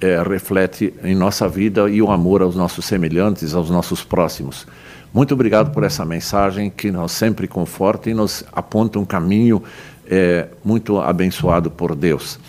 é, 0.01 0.21
reflete 0.23 0.93
em 1.03 1.15
nossa 1.15 1.47
vida 1.47 1.89
e 1.89 2.01
o 2.01 2.11
amor 2.11 2.41
aos 2.41 2.55
nossos 2.55 2.85
semelhantes, 2.85 3.53
aos 3.53 3.69
nossos 3.69 4.03
próximos. 4.03 4.65
Muito 5.13 5.33
obrigado 5.33 5.71
por 5.71 5.83
essa 5.83 6.05
mensagem 6.05 6.69
que 6.69 6.91
nos 6.91 7.11
sempre 7.11 7.47
conforta 7.47 8.09
e 8.09 8.13
nos 8.13 8.43
aponta 8.51 8.99
um 8.99 9.05
caminho 9.05 9.61
é, 10.09 10.47
muito 10.63 10.99
abençoado 10.99 11.69
por 11.69 11.95
Deus. 11.95 12.39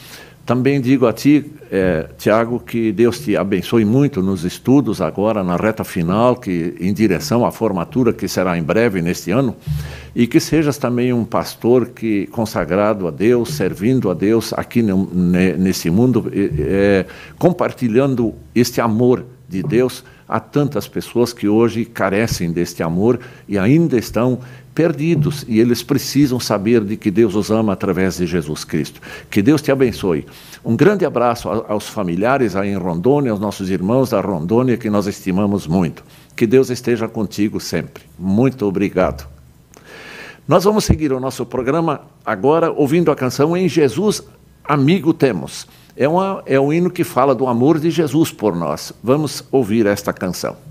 Também 0.50 0.80
digo 0.80 1.06
a 1.06 1.12
ti, 1.12 1.48
é, 1.70 2.08
Tiago, 2.18 2.58
que 2.58 2.90
Deus 2.90 3.20
te 3.20 3.36
abençoe 3.36 3.84
muito 3.84 4.20
nos 4.20 4.42
estudos 4.42 5.00
agora, 5.00 5.44
na 5.44 5.54
reta 5.54 5.84
final, 5.84 6.34
que 6.34 6.74
em 6.80 6.92
direção 6.92 7.46
à 7.46 7.52
formatura 7.52 8.12
que 8.12 8.26
será 8.26 8.58
em 8.58 8.62
breve 8.64 9.00
neste 9.00 9.30
ano, 9.30 9.54
e 10.12 10.26
que 10.26 10.40
sejas 10.40 10.76
também 10.76 11.12
um 11.12 11.24
pastor 11.24 11.90
que 11.90 12.26
consagrado 12.32 13.06
a 13.06 13.12
Deus, 13.12 13.50
servindo 13.50 14.10
a 14.10 14.14
Deus 14.14 14.52
aqui 14.52 14.82
no, 14.82 15.08
nesse 15.14 15.88
mundo, 15.88 16.28
é, 16.34 17.06
compartilhando 17.38 18.34
este 18.52 18.80
amor 18.80 19.24
de 19.48 19.62
Deus 19.62 20.02
a 20.28 20.40
tantas 20.40 20.88
pessoas 20.88 21.32
que 21.32 21.48
hoje 21.48 21.84
carecem 21.84 22.50
deste 22.50 22.82
amor 22.82 23.20
e 23.48 23.56
ainda 23.56 23.96
estão 23.96 24.40
perdidos 24.80 25.44
e 25.46 25.60
eles 25.60 25.82
precisam 25.82 26.40
saber 26.40 26.82
de 26.82 26.96
que 26.96 27.10
Deus 27.10 27.34
os 27.34 27.50
ama 27.50 27.74
através 27.74 28.16
de 28.16 28.26
Jesus 28.26 28.64
Cristo. 28.64 28.98
Que 29.28 29.42
Deus 29.42 29.60
te 29.60 29.70
abençoe. 29.70 30.24
Um 30.64 30.74
grande 30.74 31.04
abraço 31.04 31.50
aos 31.50 31.86
familiares 31.86 32.56
aí 32.56 32.70
em 32.70 32.78
Rondônia, 32.78 33.30
aos 33.30 33.38
nossos 33.38 33.68
irmãos 33.68 34.08
da 34.08 34.22
Rondônia 34.22 34.78
que 34.78 34.88
nós 34.88 35.06
estimamos 35.06 35.66
muito. 35.66 36.02
Que 36.34 36.46
Deus 36.46 36.70
esteja 36.70 37.06
contigo 37.06 37.60
sempre. 37.60 38.04
Muito 38.18 38.64
obrigado. 38.64 39.28
Nós 40.48 40.64
vamos 40.64 40.84
seguir 40.84 41.12
o 41.12 41.20
nosso 41.20 41.44
programa 41.44 42.00
agora 42.24 42.72
ouvindo 42.72 43.10
a 43.10 43.14
canção 43.14 43.54
Em 43.54 43.68
Jesus 43.68 44.22
Amigo 44.64 45.12
Temos. 45.12 45.66
É, 45.94 46.08
uma, 46.08 46.42
é 46.46 46.58
um 46.58 46.72
hino 46.72 46.90
que 46.90 47.04
fala 47.04 47.34
do 47.34 47.46
amor 47.46 47.78
de 47.78 47.90
Jesus 47.90 48.32
por 48.32 48.56
nós. 48.56 48.94
Vamos 49.04 49.44
ouvir 49.52 49.84
esta 49.84 50.10
canção. 50.10 50.69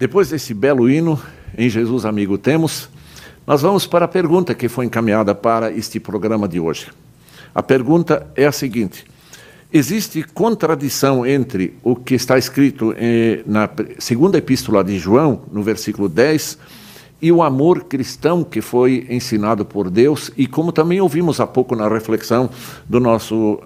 Depois 0.00 0.30
desse 0.30 0.54
belo 0.54 0.88
hino, 0.88 1.20
em 1.58 1.68
Jesus 1.68 2.06
Amigo 2.06 2.38
Temos, 2.38 2.88
nós 3.46 3.60
vamos 3.60 3.86
para 3.86 4.06
a 4.06 4.08
pergunta 4.08 4.54
que 4.54 4.66
foi 4.66 4.86
encaminhada 4.86 5.34
para 5.34 5.70
este 5.70 6.00
programa 6.00 6.48
de 6.48 6.58
hoje. 6.58 6.86
A 7.54 7.62
pergunta 7.62 8.26
é 8.34 8.46
a 8.46 8.52
seguinte: 8.52 9.04
existe 9.70 10.22
contradição 10.22 11.26
entre 11.26 11.74
o 11.82 11.94
que 11.94 12.14
está 12.14 12.38
escrito 12.38 12.94
eh, 12.96 13.42
na 13.44 13.68
segunda 13.98 14.38
epístola 14.38 14.82
de 14.82 14.98
João, 14.98 15.42
no 15.52 15.62
versículo 15.62 16.08
10, 16.08 16.56
e 17.20 17.30
o 17.30 17.42
amor 17.42 17.84
cristão 17.84 18.42
que 18.42 18.62
foi 18.62 19.06
ensinado 19.10 19.66
por 19.66 19.90
Deus, 19.90 20.32
e 20.34 20.46
como 20.46 20.72
também 20.72 20.98
ouvimos 20.98 21.40
há 21.40 21.46
pouco 21.46 21.76
na 21.76 21.86
reflexão 21.86 22.48
do 22.88 22.98
nosso 23.00 23.60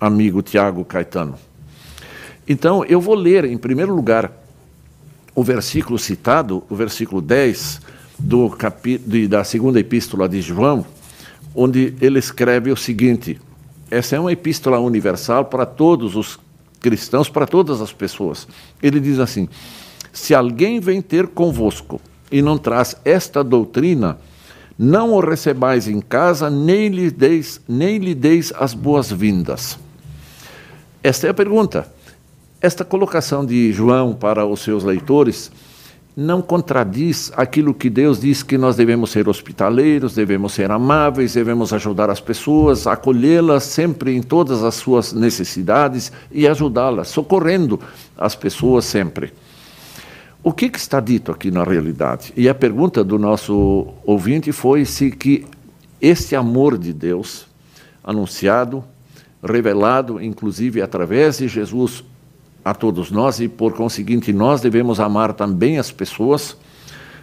amigo 0.00 0.42
Tiago 0.42 0.84
Caetano. 0.84 1.36
Então, 2.48 2.84
eu 2.84 3.00
vou 3.00 3.14
ler, 3.14 3.44
em 3.44 3.56
primeiro 3.56 3.94
lugar, 3.94 4.47
o 5.38 5.42
versículo 5.44 6.00
citado, 6.00 6.64
o 6.68 6.74
versículo 6.74 7.22
10 7.22 7.80
do 8.18 8.50
capi, 8.50 8.98
de, 8.98 9.28
da 9.28 9.44
segunda 9.44 9.78
epístola 9.78 10.28
de 10.28 10.40
João, 10.40 10.84
onde 11.54 11.94
ele 12.00 12.18
escreve 12.18 12.72
o 12.72 12.76
seguinte: 12.76 13.40
essa 13.88 14.16
é 14.16 14.18
uma 14.18 14.32
epístola 14.32 14.80
universal 14.80 15.44
para 15.44 15.64
todos 15.64 16.16
os 16.16 16.40
cristãos, 16.80 17.28
para 17.28 17.46
todas 17.46 17.80
as 17.80 17.92
pessoas. 17.92 18.48
Ele 18.82 18.98
diz 18.98 19.20
assim: 19.20 19.48
se 20.12 20.34
alguém 20.34 20.80
vem 20.80 21.00
ter 21.00 21.28
convosco 21.28 22.00
e 22.32 22.42
não 22.42 22.58
traz 22.58 22.96
esta 23.04 23.44
doutrina, 23.44 24.18
não 24.76 25.12
o 25.12 25.20
recebais 25.20 25.86
em 25.86 26.00
casa, 26.00 26.50
nem 26.50 26.88
lhe 26.88 27.12
deis, 27.12 27.60
nem 27.68 27.98
lhe 27.98 28.12
deis 28.12 28.52
as 28.58 28.74
boas-vindas. 28.74 29.78
Esta 31.00 31.28
é 31.28 31.30
a 31.30 31.34
pergunta. 31.34 31.96
Esta 32.60 32.84
colocação 32.84 33.46
de 33.46 33.72
João 33.72 34.12
para 34.12 34.44
os 34.44 34.60
seus 34.60 34.82
leitores 34.82 35.52
não 36.16 36.42
contradiz 36.42 37.30
aquilo 37.36 37.72
que 37.72 37.88
Deus 37.88 38.20
diz 38.20 38.42
que 38.42 38.58
nós 38.58 38.74
devemos 38.74 39.10
ser 39.10 39.28
hospitaleiros, 39.28 40.16
devemos 40.16 40.54
ser 40.54 40.68
amáveis, 40.68 41.34
devemos 41.34 41.72
ajudar 41.72 42.10
as 42.10 42.20
pessoas, 42.20 42.88
acolhê-las 42.88 43.62
sempre 43.62 44.16
em 44.16 44.20
todas 44.20 44.64
as 44.64 44.74
suas 44.74 45.12
necessidades 45.12 46.10
e 46.32 46.48
ajudá-las, 46.48 47.06
socorrendo 47.06 47.78
as 48.16 48.34
pessoas 48.34 48.84
sempre. 48.84 49.32
O 50.42 50.52
que, 50.52 50.68
que, 50.68 50.78
está 50.78 50.98
dito 50.98 51.30
aqui 51.30 51.52
na 51.52 51.62
realidade? 51.62 52.32
E 52.36 52.48
a 52.48 52.54
pergunta 52.54 53.04
do 53.04 53.20
nosso 53.20 53.86
ouvinte 54.04 54.50
foi 54.50 54.84
se 54.84 55.12
que 55.12 55.46
este 56.00 56.34
amor 56.34 56.76
de 56.76 56.92
Deus, 56.92 57.46
anunciado, 58.02 58.82
revelado, 59.40 60.20
inclusive 60.20 60.82
através 60.82 61.38
de 61.38 61.46
Jesus 61.46 62.02
a 62.70 62.74
todos 62.74 63.10
nós 63.10 63.40
e, 63.40 63.48
por 63.48 63.72
conseguinte, 63.72 64.32
nós 64.32 64.60
devemos 64.60 65.00
amar 65.00 65.32
também 65.32 65.78
as 65.78 65.90
pessoas. 65.90 66.56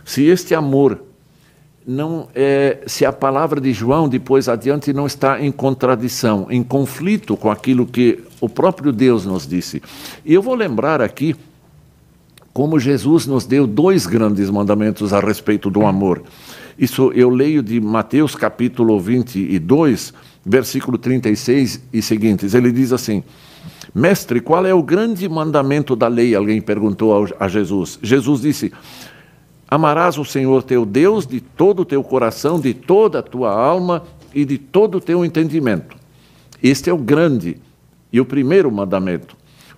Se 0.03 0.23
este 0.23 0.55
amor 0.55 1.01
não 1.87 2.27
é, 2.33 2.79
se 2.87 3.05
a 3.05 3.13
palavra 3.13 3.61
de 3.61 3.71
João 3.71 4.09
depois 4.09 4.49
adiante 4.49 4.91
não 4.91 5.05
está 5.05 5.39
em 5.39 5.51
contradição, 5.51 6.47
em 6.49 6.63
conflito 6.63 7.37
com 7.37 7.51
aquilo 7.51 7.85
que 7.85 8.23
o 8.41 8.49
próprio 8.49 8.91
Deus 8.91 9.25
nos 9.25 9.47
disse. 9.47 9.81
E 10.25 10.33
eu 10.33 10.41
vou 10.41 10.55
lembrar 10.55 11.01
aqui 11.01 11.35
como 12.51 12.79
Jesus 12.79 13.27
nos 13.27 13.45
deu 13.45 13.67
dois 13.67 14.07
grandes 14.07 14.49
mandamentos 14.49 15.13
a 15.13 15.19
respeito 15.19 15.69
do 15.69 15.85
amor. 15.85 16.23
Isso 16.77 17.11
eu 17.13 17.29
leio 17.29 17.61
de 17.61 17.79
Mateus 17.79 18.35
capítulo 18.35 18.99
22, 18.99 20.13
versículo 20.45 20.97
36 20.97 21.81
e 21.93 22.01
seguintes. 22.01 22.53
Ele 22.53 22.71
diz 22.71 22.91
assim: 22.91 23.23
Mestre, 23.93 24.41
qual 24.41 24.65
é 24.65 24.73
o 24.73 24.83
grande 24.83 25.27
mandamento 25.29 25.95
da 25.95 26.07
lei? 26.07 26.35
Alguém 26.35 26.61
perguntou 26.61 27.27
a 27.39 27.47
Jesus. 27.47 27.99
Jesus 28.01 28.41
disse: 28.41 28.73
Amarás 29.67 30.17
o 30.17 30.25
Senhor 30.25 30.63
teu 30.63 30.85
Deus 30.85 31.25
de 31.25 31.39
todo 31.39 31.81
o 31.81 31.85
teu 31.85 32.03
coração, 32.03 32.59
de 32.59 32.73
toda 32.73 33.19
a 33.19 33.23
tua 33.23 33.51
alma 33.51 34.03
e 34.33 34.45
de 34.45 34.57
todo 34.57 34.97
o 34.97 35.01
teu 35.01 35.23
entendimento. 35.23 35.95
Este 36.61 36.89
é 36.89 36.93
o 36.93 36.97
grande 36.97 37.57
e 38.11 38.19
o 38.19 38.25
primeiro 38.25 38.71
mandamento. 38.71 39.35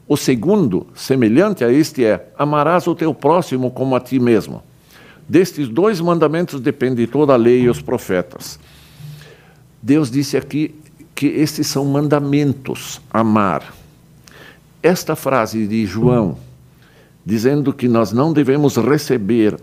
O 0.08 0.16
segundo, 0.16 0.88
semelhante 0.94 1.64
a 1.64 1.72
este, 1.72 2.04
é: 2.04 2.32
Amarás 2.38 2.88
o 2.88 2.96
teu 2.96 3.14
próximo 3.14 3.72
como 3.72 3.96
a 3.96 4.00
ti 4.00 4.20
mesmo. 4.20 4.64
Destes 5.28 5.68
dois 5.68 6.00
mandamentos 6.00 6.62
depende 6.62 7.06
toda 7.06 7.34
a 7.34 7.38
lei 7.38 7.64
e 7.64 7.70
os 7.70 7.82
profetas. 7.82 8.60
Deus 9.82 10.10
disse 10.10 10.38
aqui 10.38 10.74
que 11.18 11.26
estes 11.26 11.66
são 11.66 11.84
mandamentos: 11.84 13.02
amar. 13.12 13.74
Esta 14.84 15.16
frase 15.16 15.66
de 15.66 15.84
João, 15.88 16.38
dizendo 17.26 17.74
que 17.74 17.88
nós 17.88 18.12
não 18.14 18.32
devemos 18.32 18.78
receber 18.78 19.58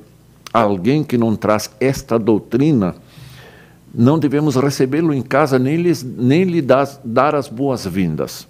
alguém 0.52 1.04
que 1.04 1.16
não 1.16 1.36
traz 1.36 1.70
esta 1.78 2.18
doutrina, 2.18 2.96
não 3.94 4.18
devemos 4.18 4.56
recebê-lo 4.56 5.14
em 5.14 5.22
casa, 5.22 5.56
nem, 5.56 5.80
nem 6.16 6.42
lhe 6.42 6.60
das, 6.60 7.00
dar 7.04 7.36
as 7.36 7.48
boas-vindas. 7.48 8.48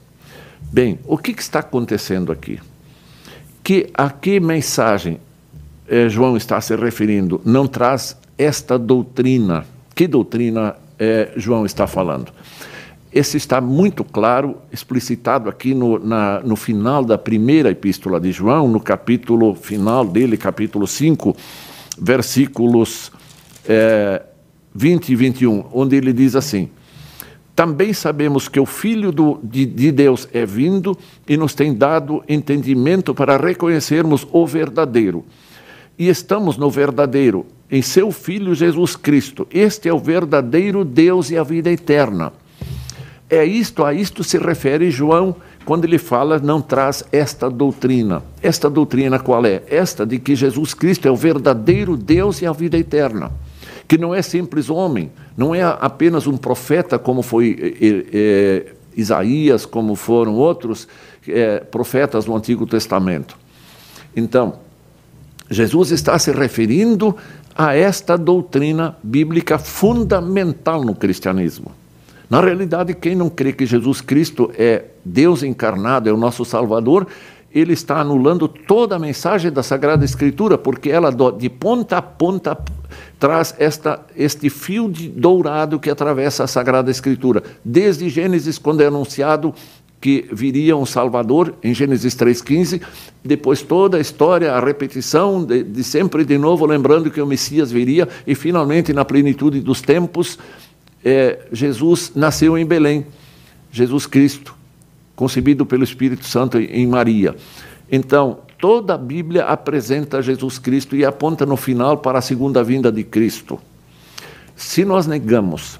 Bem, 0.72 0.98
o 1.06 1.18
que, 1.18 1.34
que, 1.34 1.42
está 1.42 1.58
acontecendo 1.58 2.32
aqui? 2.32 2.58
Que 3.62 3.90
a 3.92 4.08
que 4.08 4.40
mensagem 4.40 5.20
eh, 5.86 6.08
João 6.08 6.38
está 6.38 6.58
se 6.62 6.74
referindo? 6.74 7.38
Não 7.44 7.66
traz 7.66 8.16
esta 8.38 8.78
doutrina. 8.78 9.66
Que 9.94 10.08
doutrina 10.08 10.74
eh, 10.98 11.32
João 11.36 11.66
está 11.66 11.86
falando? 11.86 12.32
Esse 13.14 13.36
está 13.36 13.60
muito 13.60 14.02
claro, 14.02 14.56
explicitado 14.72 15.48
aqui 15.48 15.72
no, 15.72 16.00
na, 16.00 16.40
no 16.40 16.56
final 16.56 17.04
da 17.04 17.16
primeira 17.16 17.70
epístola 17.70 18.20
de 18.20 18.32
João, 18.32 18.66
no 18.66 18.80
capítulo 18.80 19.54
final 19.54 20.04
dele, 20.04 20.36
capítulo 20.36 20.84
5, 20.84 21.36
versículos 21.96 23.12
é, 23.68 24.20
20 24.74 25.10
e 25.10 25.14
21, 25.14 25.64
onde 25.72 25.94
ele 25.94 26.12
diz 26.12 26.34
assim: 26.34 26.68
Também 27.54 27.92
sabemos 27.92 28.48
que 28.48 28.58
o 28.58 28.66
Filho 28.66 29.12
do, 29.12 29.38
de, 29.44 29.64
de 29.64 29.92
Deus 29.92 30.28
é 30.32 30.44
vindo 30.44 30.98
e 31.28 31.36
nos 31.36 31.54
tem 31.54 31.72
dado 31.72 32.20
entendimento 32.28 33.14
para 33.14 33.36
reconhecermos 33.36 34.26
o 34.32 34.44
verdadeiro. 34.44 35.24
E 35.96 36.08
estamos 36.08 36.56
no 36.56 36.68
verdadeiro, 36.68 37.46
em 37.70 37.80
seu 37.80 38.10
Filho 38.10 38.56
Jesus 38.56 38.96
Cristo. 38.96 39.46
Este 39.52 39.88
é 39.88 39.94
o 39.94 40.00
verdadeiro 40.00 40.84
Deus 40.84 41.30
e 41.30 41.38
a 41.38 41.44
vida 41.44 41.70
eterna. 41.70 42.32
É 43.34 43.44
isto, 43.44 43.84
a 43.84 43.92
isto 43.92 44.22
se 44.22 44.38
refere 44.38 44.92
João 44.92 45.34
quando 45.64 45.84
ele 45.84 45.98
fala, 45.98 46.38
não 46.38 46.62
traz 46.62 47.02
esta 47.10 47.50
doutrina. 47.50 48.22
Esta 48.40 48.70
doutrina 48.70 49.18
qual 49.18 49.44
é? 49.44 49.60
Esta 49.66 50.06
de 50.06 50.20
que 50.20 50.36
Jesus 50.36 50.72
Cristo 50.72 51.08
é 51.08 51.10
o 51.10 51.16
verdadeiro 51.16 51.96
Deus 51.96 52.40
e 52.40 52.46
a 52.46 52.52
vida 52.52 52.78
eterna. 52.78 53.32
Que 53.88 53.98
não 53.98 54.14
é 54.14 54.22
simples 54.22 54.70
homem, 54.70 55.10
não 55.36 55.52
é 55.52 55.62
apenas 55.62 56.28
um 56.28 56.36
profeta 56.36 56.96
como 56.96 57.22
foi 57.22 57.76
é, 57.80 58.06
é, 58.12 58.72
Isaías, 58.96 59.66
como 59.66 59.96
foram 59.96 60.34
outros 60.34 60.86
é, 61.26 61.58
profetas 61.58 62.26
do 62.26 62.36
Antigo 62.36 62.66
Testamento. 62.66 63.36
Então, 64.14 64.60
Jesus 65.50 65.90
está 65.90 66.16
se 66.20 66.30
referindo 66.30 67.16
a 67.56 67.74
esta 67.74 68.16
doutrina 68.16 68.96
bíblica 69.02 69.58
fundamental 69.58 70.84
no 70.84 70.94
cristianismo. 70.94 71.72
Na 72.34 72.40
realidade, 72.40 72.94
quem 72.94 73.14
não 73.14 73.30
crê 73.30 73.52
que 73.52 73.64
Jesus 73.64 74.00
Cristo 74.00 74.50
é 74.58 74.86
Deus 75.04 75.44
encarnado, 75.44 76.08
é 76.08 76.12
o 76.12 76.16
nosso 76.16 76.44
Salvador, 76.44 77.06
ele 77.54 77.74
está 77.74 78.00
anulando 78.00 78.48
toda 78.48 78.96
a 78.96 78.98
mensagem 78.98 79.52
da 79.52 79.62
Sagrada 79.62 80.04
Escritura, 80.04 80.58
porque 80.58 80.90
ela, 80.90 81.12
de 81.12 81.48
ponta 81.48 81.98
a 81.98 82.02
ponta, 82.02 82.58
traz 83.20 83.54
esta, 83.56 84.04
este 84.16 84.50
fio 84.50 84.88
dourado 85.14 85.78
que 85.78 85.88
atravessa 85.88 86.42
a 86.42 86.48
Sagrada 86.48 86.90
Escritura. 86.90 87.40
Desde 87.64 88.08
Gênesis, 88.08 88.58
quando 88.58 88.80
é 88.80 88.86
anunciado 88.86 89.54
que 90.00 90.28
viria 90.32 90.76
um 90.76 90.84
Salvador, 90.84 91.54
em 91.62 91.72
Gênesis 91.72 92.16
3,15, 92.16 92.82
depois 93.24 93.62
toda 93.62 93.96
a 93.96 94.00
história, 94.00 94.52
a 94.52 94.58
repetição 94.58 95.44
de, 95.44 95.62
de, 95.62 95.84
sempre 95.84 96.24
de 96.24 96.36
novo, 96.36 96.66
lembrando 96.66 97.12
que 97.12 97.20
o 97.20 97.26
Messias 97.26 97.70
viria, 97.70 98.08
e 98.26 98.34
finalmente, 98.34 98.92
na 98.92 99.04
plenitude 99.04 99.60
dos 99.60 99.80
tempos, 99.80 100.36
é, 101.04 101.46
Jesus 101.52 102.12
nasceu 102.14 102.56
em 102.56 102.64
Belém, 102.64 103.06
Jesus 103.70 104.06
Cristo, 104.06 104.54
concebido 105.14 105.66
pelo 105.66 105.84
Espírito 105.84 106.24
Santo 106.24 106.58
em 106.58 106.86
Maria. 106.86 107.36
Então, 107.90 108.38
toda 108.58 108.94
a 108.94 108.98
Bíblia 108.98 109.44
apresenta 109.44 110.22
Jesus 110.22 110.58
Cristo 110.58 110.96
e 110.96 111.04
aponta 111.04 111.44
no 111.44 111.56
final 111.56 111.98
para 111.98 112.18
a 112.18 112.22
segunda 112.22 112.64
vinda 112.64 112.90
de 112.90 113.04
Cristo. 113.04 113.60
Se 114.56 114.84
nós 114.84 115.06
negamos 115.06 115.78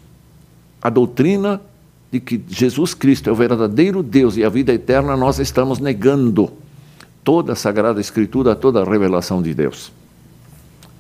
a 0.83 0.91
doutrina 0.91 1.61
de 2.13 2.21
que 2.21 2.45
Jesus 2.47 2.93
Cristo 2.93 3.31
é 3.31 3.33
o 3.33 3.37
verdadeiro 3.37 4.03
Deus 4.03 4.37
e 4.37 4.45
a 4.45 4.49
vida 4.49 4.73
eterna, 4.73 5.17
nós 5.17 5.39
estamos 5.39 5.79
negando 5.79 6.53
toda 7.25 7.55
a 7.55 7.57
Sagrada 7.57 8.01
Escritura, 8.01 8.55
toda 8.55 8.83
a 8.83 8.85
revelação 8.85 9.41
de 9.41 9.55
Deus. 9.55 9.91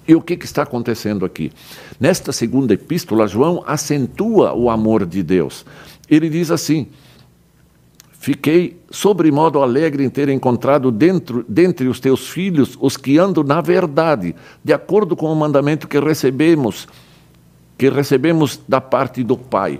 E 0.06 0.14
o 0.14 0.20
que, 0.20 0.36
que, 0.36 0.44
está 0.44 0.62
acontecendo 0.62 1.24
aqui? 1.24 1.50
Nesta 1.98 2.32
segunda 2.32 2.74
epístola, 2.74 3.26
João 3.26 3.64
acentua 3.66 4.52
o 4.52 4.68
amor 4.68 5.06
de 5.06 5.22
Deus. 5.22 5.64
Ele 6.08 6.28
diz 6.28 6.50
assim: 6.50 6.88
Fiquei 8.24 8.80
sobremodo 8.90 9.62
alegre 9.62 10.02
em 10.02 10.08
ter 10.08 10.30
encontrado 10.30 10.90
dentro, 10.90 11.44
dentre 11.46 11.88
os 11.88 12.00
teus 12.00 12.28
filhos 12.28 12.74
os 12.80 12.96
que 12.96 13.18
andam 13.18 13.44
na 13.44 13.60
verdade, 13.60 14.34
de 14.64 14.72
acordo 14.72 15.14
com 15.14 15.30
o 15.30 15.36
mandamento 15.36 15.86
que 15.86 16.00
recebemos, 16.00 16.88
que 17.76 17.90
recebemos 17.90 18.58
da 18.66 18.80
parte 18.80 19.22
do 19.22 19.36
Pai. 19.36 19.78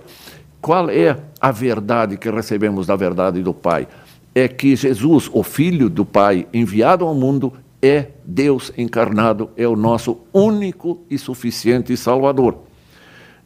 Qual 0.61 0.91
é 0.91 1.19
a 1.41 1.51
verdade 1.51 2.19
que 2.19 2.31
recebemos 2.31 2.87
da 2.87 2.97
verdade 2.97 3.43
do 3.43 3.55
Pai? 3.55 3.89
É 4.35 4.47
que 4.47 4.77
Jesus, 4.77 5.31
o 5.33 5.43
Filho 5.43 5.89
do 5.89 6.05
Pai, 6.05 6.47
enviado 6.53 7.07
ao 7.07 7.15
mundo, 7.15 7.51
é 7.85 8.13
Deus 8.25 8.73
encarnado, 8.79 9.51
é 9.59 9.69
o 9.69 9.77
nosso 9.77 10.21
único 10.33 11.03
e 11.11 11.19
suficiente 11.19 11.95
Salvador. 11.99 12.61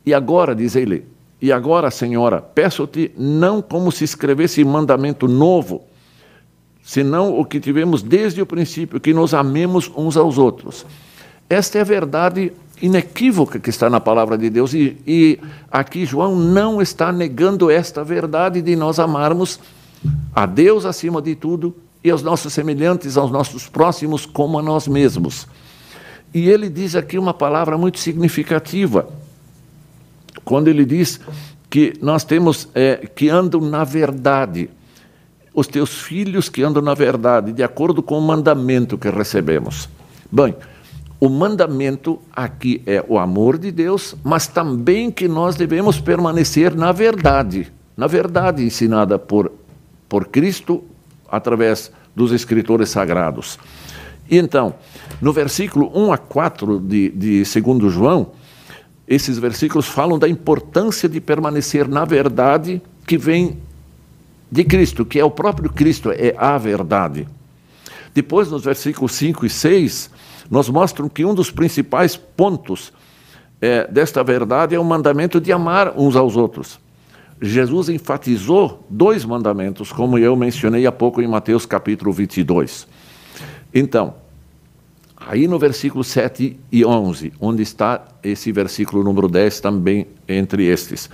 E 0.07 0.15
agora, 0.15 0.55
diz 0.55 0.77
ele, 0.77 1.07
e 1.43 1.51
agora, 1.51 1.91
Senhora, 1.91 2.41
peço-te 2.41 3.11
não 3.19 3.61
como 3.61 3.91
se 3.91 4.05
escrevesse 4.05 4.65
mandamento 4.65 5.27
novo, 5.27 5.83
senão 6.81 7.37
o 7.37 7.45
que 7.45 7.59
tivemos 7.59 8.01
desde 8.01 8.41
o 8.41 8.47
princípio, 8.47 9.01
que 9.01 9.13
nos 9.13 9.35
amemos 9.35 9.91
uns 9.97 10.17
aos 10.17 10.39
outros. 10.39 10.87
Esta 11.51 11.79
é 11.79 11.81
a 11.81 11.85
verdade 11.85 12.53
inequívoca 12.81 13.59
que 13.59 13.71
está 13.71 13.91
na 13.91 13.99
palavra 13.99 14.39
de 14.39 14.49
Deus. 14.49 14.73
E, 14.73 14.97
e, 15.05 15.41
aqui 15.69 16.07
João 16.07 16.37
não 16.37 16.81
está 16.81 17.11
negando 17.11 17.73
esta 17.73 18.05
verdade 18.05 18.63
de 18.63 18.77
nós 18.77 19.01
amarmos 19.01 19.59
a 20.33 20.47
Deus 20.47 20.85
acima 20.85 21.21
de 21.21 21.35
tudo 21.35 21.75
e 22.03 22.11
aos 22.11 22.23
nossos 22.23 22.53
semelhantes, 22.53 23.17
aos 23.17 23.31
nossos 23.31 23.69
próximos, 23.69 24.25
como 24.25 24.59
a 24.59 24.63
nós 24.63 24.87
mesmos. 24.87 25.47
E 26.33 26.49
ele 26.49 26.69
diz 26.69 26.95
aqui 26.95 27.19
uma 27.19 27.35
palavra 27.35 27.77
muito 27.79 27.99
significativa, 27.99 29.09
quando 30.45 30.69
ele 30.69 30.85
diz 30.85 31.21
que 31.71 31.95
nós 32.01 32.25
temos 32.25 32.69
é, 32.75 33.09
que 33.15 33.29
andam 33.29 33.61
na 33.61 33.85
verdade, 33.85 34.71
os 35.55 35.67
teus 35.67 36.03
filhos 36.03 36.49
que 36.49 36.63
andam 36.63 36.83
na 36.83 36.95
verdade, 36.95 37.53
de 37.53 37.63
acordo 37.63 38.03
com 38.03 38.19
o 38.19 38.23
mandamento 38.23 38.97
que 38.97 39.11
recebemos. 39.11 39.89
Bem, 40.31 40.55
o 41.21 41.29
mandamento 41.29 42.21
aqui 42.33 42.81
é 42.87 43.05
o 43.09 43.19
amor 43.19 43.59
de 43.59 43.73
Deus, 43.73 44.15
mas 44.23 44.47
também 44.47 45.11
que 45.11 45.27
nós 45.27 45.57
devemos 45.57 46.01
permanecer 46.01 46.75
na 46.77 46.93
verdade, 46.93 47.73
na 47.97 48.07
verdade 48.07 48.63
ensinada 48.63 49.19
por, 49.19 49.51
por 50.09 50.29
Cristo 50.29 50.85
através 51.29 51.93
dos 52.15 52.33
escritores 52.33 52.89
sagrados. 52.89 53.59
E 54.31 54.37
então, 54.37 54.75
no 55.21 55.33
versículo 55.33 55.91
1 55.95 56.13
a 56.13 56.19
4 56.19 56.81
de, 56.81 57.11
de 57.11 57.43
2 57.61 57.93
João, 57.93 58.33
esses 59.07 59.39
versículos 59.39 59.87
falam 59.87 60.19
da 60.19 60.29
importância 60.29 61.09
de 61.09 61.21
permanecer 61.21 61.89
na 61.89 62.05
verdade 62.05 62.83
que 63.07 63.17
vem 63.17 63.59
de 64.51 64.65
Cristo, 64.65 65.05
que 65.05 65.19
é 65.19 65.25
o 65.25 65.31
próprio 65.31 65.71
Cristo, 65.71 66.11
é 66.11 66.35
a 66.37 66.59
verdade. 66.59 67.27
Depois, 68.15 68.51
nos 68.51 68.65
versículos 68.65 69.13
5 69.13 69.47
e 69.47 69.51
6, 69.51 70.11
nos 70.51 70.69
mostram 70.69 71.09
que 71.09 71.25
um 71.25 71.35
dos 71.35 71.51
principais 71.51 72.17
pontos 72.17 72.93
é, 73.61 73.87
desta 73.87 74.23
verdade 74.23 74.75
é 74.75 74.79
o 74.79 74.85
mandamento 74.85 75.41
de 75.41 75.53
amar 75.53 75.95
uns 75.97 76.17
aos 76.17 76.37
outros. 76.37 76.79
Jesus 77.41 77.89
enfatizou 77.89 78.85
dois 78.91 79.25
mandamentos, 79.25 79.93
como 79.93 80.19
eu 80.19 80.35
mencionei 80.35 80.87
há 80.87 80.93
pouco 80.93 81.23
em 81.23 81.29
Mateus 81.29 81.65
capítulo 81.65 82.13
22. 82.13 82.87
Então, 83.73 84.15
aí 85.17 85.47
no 85.47 85.59
versículo 85.59 86.03
7 86.03 86.59
e 86.71 86.85
11, 86.85 87.33
onde 87.41 87.63
está 87.63 88.07
esse 88.23 88.51
versículo 88.51 89.05
número 89.05 89.29
10 89.29 89.61
também 89.61 90.07
entre 90.27 90.65
estes 90.65 91.09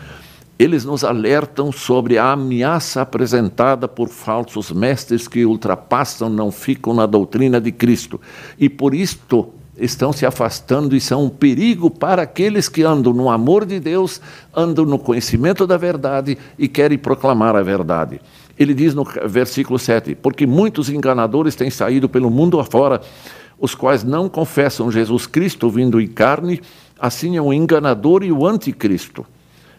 eles 0.58 0.84
nos 0.84 1.02
alertam 1.02 1.72
sobre 1.72 2.16
a 2.16 2.32
ameaça 2.32 3.02
apresentada 3.02 3.88
por 3.88 4.08
falsos 4.08 4.70
mestres 4.70 5.26
que 5.26 5.44
ultrapassam, 5.44 6.30
não 6.30 6.52
ficam 6.52 6.94
na 6.94 7.06
doutrina 7.06 7.60
de 7.60 7.72
Cristo. 7.72 8.20
E 8.58 8.68
por 8.68 8.94
isto 8.94 9.52
estão 9.76 10.12
se 10.12 10.24
afastando 10.24 10.94
e 10.94 11.00
são 11.00 11.24
um 11.24 11.28
perigo 11.28 11.90
para 11.90 12.22
aqueles 12.22 12.68
que 12.68 12.82
andam 12.82 13.12
no 13.12 13.30
amor 13.30 13.64
de 13.64 13.80
Deus, 13.80 14.20
andam 14.54 14.84
no 14.84 14.98
conhecimento 14.98 15.66
da 15.66 15.76
verdade 15.76 16.38
e 16.58 16.68
querem 16.68 16.98
proclamar 16.98 17.56
a 17.56 17.62
verdade. 17.62 18.20
Ele 18.58 18.72
diz 18.72 18.94
no 18.94 19.04
versículo 19.26 19.78
7: 19.78 20.14
Porque 20.14 20.46
muitos 20.46 20.88
enganadores 20.88 21.56
têm 21.56 21.70
saído 21.70 22.08
pelo 22.08 22.30
mundo 22.30 22.60
afora, 22.60 23.00
os 23.58 23.74
quais 23.74 24.04
não 24.04 24.28
confessam 24.28 24.90
Jesus 24.90 25.26
Cristo 25.26 25.68
vindo 25.68 26.00
em 26.00 26.06
carne, 26.06 26.60
assim 26.98 27.36
é 27.36 27.42
o 27.42 27.52
enganador 27.52 28.22
e 28.22 28.30
o 28.30 28.46
anticristo. 28.46 29.26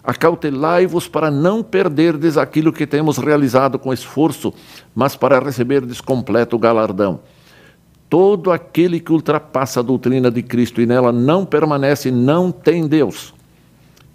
Acautelai-vos 0.03 1.07
para 1.07 1.31
não 1.31 1.63
perderdes 1.63 2.37
aquilo 2.37 2.71
que 2.71 2.85
temos 2.85 3.17
realizado 3.17 3.79
com 3.79 3.91
esforço, 3.91 4.53
mas 4.93 5.15
para 5.15 5.39
receberdes 5.39 5.99
completo 5.99 6.59
galardão. 6.59 7.21
Todo 8.15 8.49
aquele 8.49 9.01
que 9.01 9.11
ultrapassa 9.11 9.81
a 9.81 9.83
doutrina 9.83 10.31
de 10.31 10.41
Cristo 10.41 10.79
e 10.79 10.85
nela 10.85 11.11
não 11.11 11.45
permanece, 11.45 12.09
não 12.09 12.49
tem 12.49 12.87
Deus. 12.87 13.33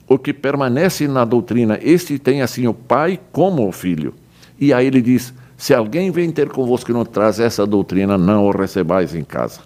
O 0.08 0.18
que 0.18 0.32
permanece 0.32 1.06
na 1.06 1.22
doutrina, 1.22 1.78
este 1.82 2.18
tem 2.18 2.40
assim 2.40 2.66
o 2.66 2.72
Pai 2.72 3.20
como 3.30 3.68
o 3.68 3.70
Filho. 3.70 4.14
E 4.58 4.72
aí 4.72 4.86
ele 4.86 5.02
diz: 5.02 5.34
se 5.54 5.74
alguém 5.74 6.10
vem 6.10 6.30
ter 6.30 6.48
convosco 6.48 6.90
e 6.90 6.94
não 6.94 7.04
traz 7.04 7.38
essa 7.38 7.66
doutrina, 7.66 8.16
não 8.16 8.46
o 8.46 8.50
recebais 8.50 9.14
em 9.14 9.22
casa. 9.22 9.60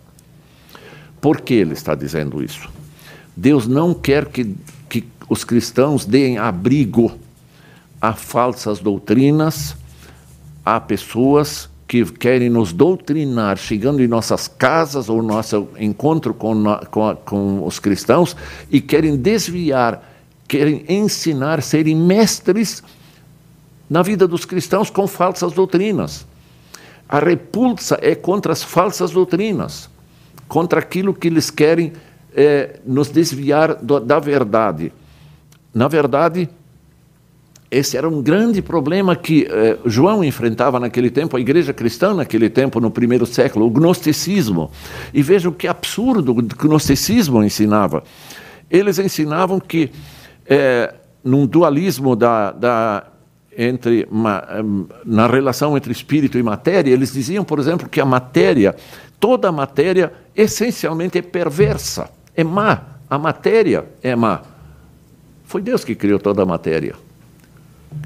Por 1.21 1.41
que 1.41 1.55
ele 1.55 1.75
está 1.75 1.95
dizendo 1.95 2.43
isso? 2.43 2.69
Deus 3.37 3.69
não 3.69 3.95
quer 3.95 4.27
que 4.27 4.53
os 5.29 5.45
cristãos 5.45 6.05
deem 6.05 6.39
abrigo 6.39 7.13
a 8.01 8.15
falsas 8.15 8.81
doutrinas, 8.81 9.77
a 10.67 10.81
pessoas 10.81 11.73
que 11.87 12.05
querem 12.05 12.49
nos 12.49 12.73
doutrinar, 12.73 13.57
chegando 13.57 14.03
em 14.03 14.09
nossas 14.09 14.49
casas 14.49 15.09
ou 15.09 15.23
nosso 15.23 15.69
encontro 15.79 16.33
com, 16.33 16.65
com, 16.91 17.17
com 17.17 17.67
os 17.67 17.79
cristãos 17.79 18.37
e 18.71 18.81
querem 18.81 19.17
desviar, 19.17 20.03
querem 20.49 20.85
ensinar, 20.89 21.63
serem 21.63 21.95
mestres 21.95 22.83
na 23.89 24.03
vida 24.03 24.27
dos 24.27 24.45
cristãos 24.45 24.89
com 24.89 25.07
falsas 25.07 25.53
doutrinas. 25.53 26.27
A 27.09 27.19
repulsa 27.19 27.99
é 28.01 28.15
contra 28.15 28.53
as 28.53 28.63
falsas 28.63 29.11
doutrinas, 29.11 29.91
contra 30.49 30.81
aquilo 30.81 31.13
que 31.13 31.29
eles 31.29 31.51
querem 31.51 31.93
é, 32.35 32.81
nos 32.85 33.11
desviar 33.11 33.75
do, 33.75 34.01
da 34.01 34.19
verdade. 34.19 34.91
Na 35.73 35.87
verdade, 35.87 36.49
esse 37.75 37.97
era 37.97 38.09
um 38.09 38.23
grande 38.23 38.63
problema 38.63 39.17
que 39.17 39.49
eh, 39.51 39.79
João 39.85 40.23
enfrentava 40.23 40.79
naquele 40.79 41.11
tempo, 41.11 41.37
a 41.37 41.41
igreja 41.41 41.73
cristã 41.73 42.15
naquele 42.15 42.49
tempo, 42.49 42.81
no 42.81 42.89
primeiro 42.91 43.27
século, 43.27 43.67
o 43.67 43.71
gnosticismo. 43.71 44.71
E 45.13 45.23
vejam 45.23 45.51
que 45.51 45.67
absurdo 45.67 46.31
o 46.31 46.35
gnosticismo 46.35 47.43
ensinava. 47.43 48.05
Eles 48.71 48.99
ensinavam 49.01 49.59
que, 49.59 49.91
eh, 50.47 50.95
num 51.25 51.47
dualismo 51.47 52.15
da, 52.15 52.53
da 52.53 53.07
entre 53.57 54.07
uma, 54.11 54.45
na 55.05 55.27
relação 55.27 55.77
entre 55.77 55.91
espírito 55.91 56.39
e 56.39 56.43
matéria, 56.43 56.93
eles 56.93 57.13
diziam, 57.13 57.45
por 57.45 57.59
exemplo, 57.59 57.89
que 57.89 58.01
a 58.01 58.05
matéria, 58.05 58.75
toda 59.19 59.49
a 59.49 59.53
matéria, 59.53 60.13
essencialmente 60.35 61.19
é 61.19 61.23
perversa, 61.23 62.09
é 62.37 62.45
má. 62.45 62.83
A 63.11 63.19
matéria 63.19 63.85
é 64.03 64.15
má. 64.15 64.43
Foi 65.45 65.61
Deus 65.61 65.85
que 65.85 65.95
criou 65.95 66.19
toda 66.19 66.43
a 66.43 66.47
matéria. 66.47 67.04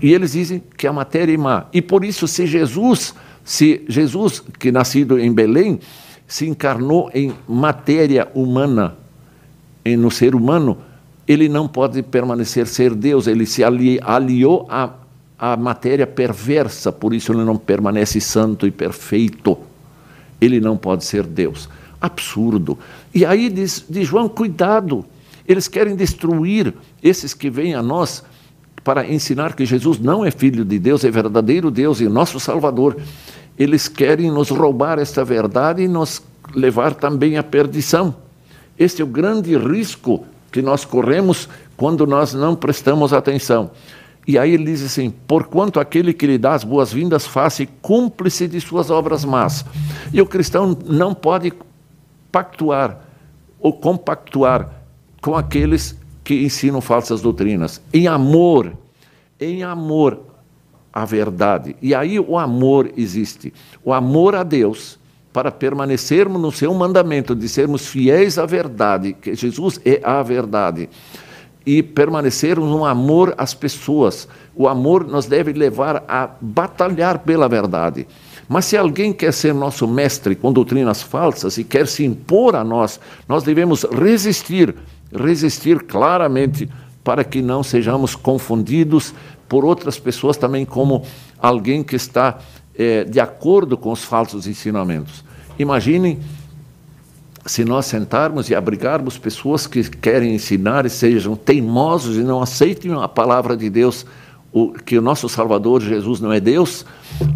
E 0.03 0.13
eles 0.13 0.33
dizem 0.33 0.63
que 0.77 0.87
a 0.87 0.93
matéria 0.93 1.35
é 1.35 1.37
má. 1.37 1.67
E 1.73 1.83
por 1.83 2.05
isso, 2.05 2.29
se 2.29 2.47
Jesus, 2.47 3.15
se 3.45 3.85
Jesus, 3.89 4.41
que 4.59 4.71
nascido 4.71 5.19
em 5.19 5.33
Belém, 5.33 5.81
se 6.27 6.47
encarnou 6.47 7.11
em 7.15 7.33
matéria 7.49 8.29
humana, 8.35 8.95
em, 9.85 9.97
no 9.97 10.11
ser 10.11 10.35
humano, 10.35 10.79
ele 11.27 11.49
não 11.49 11.67
pode 11.67 12.03
permanecer 12.03 12.67
ser 12.67 12.95
Deus, 12.95 13.27
ele 13.27 13.47
se 13.47 13.65
ali, 13.65 13.99
aliou 14.03 14.67
a, 14.69 14.91
a 15.39 15.57
matéria 15.57 16.07
perversa, 16.07 16.93
por 16.93 17.15
isso 17.15 17.33
ele 17.33 17.45
não 17.45 17.57
permanece 17.57 18.21
santo 18.21 18.67
e 18.67 18.71
perfeito. 18.71 19.59
Ele 20.41 20.61
não 20.61 20.77
pode 20.77 21.05
ser 21.05 21.25
Deus. 21.25 21.69
Absurdo. 22.01 22.79
E 23.13 23.27
aí 23.27 23.49
diz, 23.49 23.85
diz 23.89 24.07
João: 24.07 24.29
cuidado, 24.29 25.05
eles 25.47 25.67
querem 25.67 25.97
destruir 25.97 26.73
esses 27.03 27.35
que 27.35 27.51
vêm 27.51 27.75
a 27.75 27.83
nós 27.83 28.23
para 28.89 29.07
ensinar 29.07 29.55
que 29.55 29.67
Jesus 29.67 29.99
não 29.99 30.25
é 30.25 30.31
filho 30.31 30.65
de 30.65 30.79
Deus, 30.79 31.05
é 31.05 31.11
verdadeiro 31.11 31.71
Deus 31.71 32.01
e 32.01 32.09
nosso 32.09 32.41
Salvador. 32.41 32.97
Eles 33.59 33.87
querem 33.87 34.31
nos 34.31 34.49
roubar 34.49 34.99
esta 34.99 35.23
verdade 35.23 35.83
e 35.83 35.87
nos 35.87 36.23
levar 36.55 36.95
também 36.95 37.37
à 37.37 37.43
perdição. 37.43 38.17
Este 38.79 39.03
é 39.03 39.05
o 39.05 39.07
grande 39.07 39.55
risco 39.59 40.25
que 40.51 40.63
nós 40.63 40.87
corremos 40.87 41.51
quando 41.77 42.07
nós 42.07 42.33
não 42.33 42.57
prestamos 42.57 43.13
atenção. 43.13 43.73
E 44.27 44.39
aí 44.39 44.55
ele 44.55 44.65
diz 44.65 44.83
assim: 44.83 45.11
porquanto 45.11 45.79
aquele 45.79 46.15
que 46.15 46.27
lhe 46.27 46.39
dá 46.39 46.55
as 46.55 46.65
boas-vindas 46.65 47.27
faça 47.27 47.67
cúmplice 47.83 48.49
de 48.49 48.59
suas 48.59 48.89
obras 48.89 49.23
más. 49.23 49.67
E 50.15 50.23
o 50.23 50.25
cristão 50.25 50.75
não 50.87 51.13
pode 51.13 51.53
pactuar 52.33 53.05
ou 53.61 53.71
compactuar 53.71 54.71
com 55.21 55.37
aqueles 55.37 55.95
que 56.29 56.45
ensinam 56.45 56.83
falsas 56.83 57.23
doutrinas. 57.23 57.81
Em 57.91 58.07
amor, 58.07 58.75
em 59.41 59.63
amor 59.63 60.21
à 60.93 61.07
verdade. 61.07 61.75
E 61.81 61.95
aí 61.95 62.21
o 62.21 62.37
amor 62.37 62.93
existe. 62.99 63.51
O 63.83 63.95
amor 63.95 64.35
a 64.35 64.43
Deus 64.43 64.99
para 65.33 65.51
permanecermos 65.51 66.39
no 66.39 66.53
seu 66.53 66.75
mandamento 66.75 67.35
de 67.35 67.49
sermos 67.49 67.87
fiéis 67.87 68.39
à 68.39 68.45
verdade, 68.45 69.15
que 69.15 69.35
Jesus 69.35 69.81
é 69.87 70.03
a 70.05 70.23
verdade. 70.23 70.91
E 71.65 71.83
permanecermos 71.83 72.69
no 72.69 72.85
amor 72.85 73.35
às 73.39 73.55
pessoas. 73.55 74.29
O 74.55 74.69
amor 74.69 75.07
nos 75.07 75.25
deve 75.25 75.55
levar 75.55 76.05
a 76.07 76.29
batalhar 76.43 77.21
pela 77.21 77.49
verdade. 77.49 78.07
Mas 78.47 78.67
se 78.67 78.77
alguém 78.77 79.15
quer 79.15 79.33
ser 79.33 79.55
nosso 79.55 79.89
mestre 79.89 80.35
com 80.35 80.53
doutrinas 80.53 81.03
falsas 81.03 81.57
e 81.57 81.65
quer 81.65 81.87
se 81.87 82.05
impor 82.05 82.55
a 82.55 82.63
nós, 82.63 83.01
nós 83.27 83.43
devemos 83.43 83.85
resistir, 83.85 84.75
resistir 85.13 85.83
claramente 85.83 86.69
para 87.03 87.25
que 87.25 87.41
não 87.41 87.63
sejamos 87.63 88.15
confundidos 88.15 89.15
por 89.49 89.65
outras 89.65 89.99
pessoas 89.99 90.37
também 90.37 90.65
como 90.65 91.03
alguém 91.39 91.83
que 91.83 91.97
está 91.97 92.39
é, 92.75 93.05
de 93.05 93.19
acordo 93.19 93.77
com 93.77 93.91
os 93.91 94.05
falsos 94.05 94.47
ensinamentos. 94.47 95.25
Imaginem 95.59 96.19
se 97.47 97.65
nós 97.65 97.87
sentarmos 97.87 98.51
e 98.51 98.55
abrigarmos 98.55 99.17
pessoas 99.17 99.67
que 99.67 99.83
querem 99.85 100.35
ensinar 100.35 100.85
e 100.85 100.91
sejam 100.91 101.35
teimosos 101.35 102.17
e 102.17 102.21
não 102.21 102.43
aceitem 102.43 102.93
a 102.93 103.09
palavra 103.09 103.57
de 103.57 103.71
Deus, 103.71 104.05
o, 104.53 104.73
que 104.73 104.99
o 104.99 105.03
nosso 105.03 105.29
Salvador 105.29 105.81
Jesus 105.81 106.21
não 106.21 106.33
é 106.33 106.41
Deus, 106.41 106.85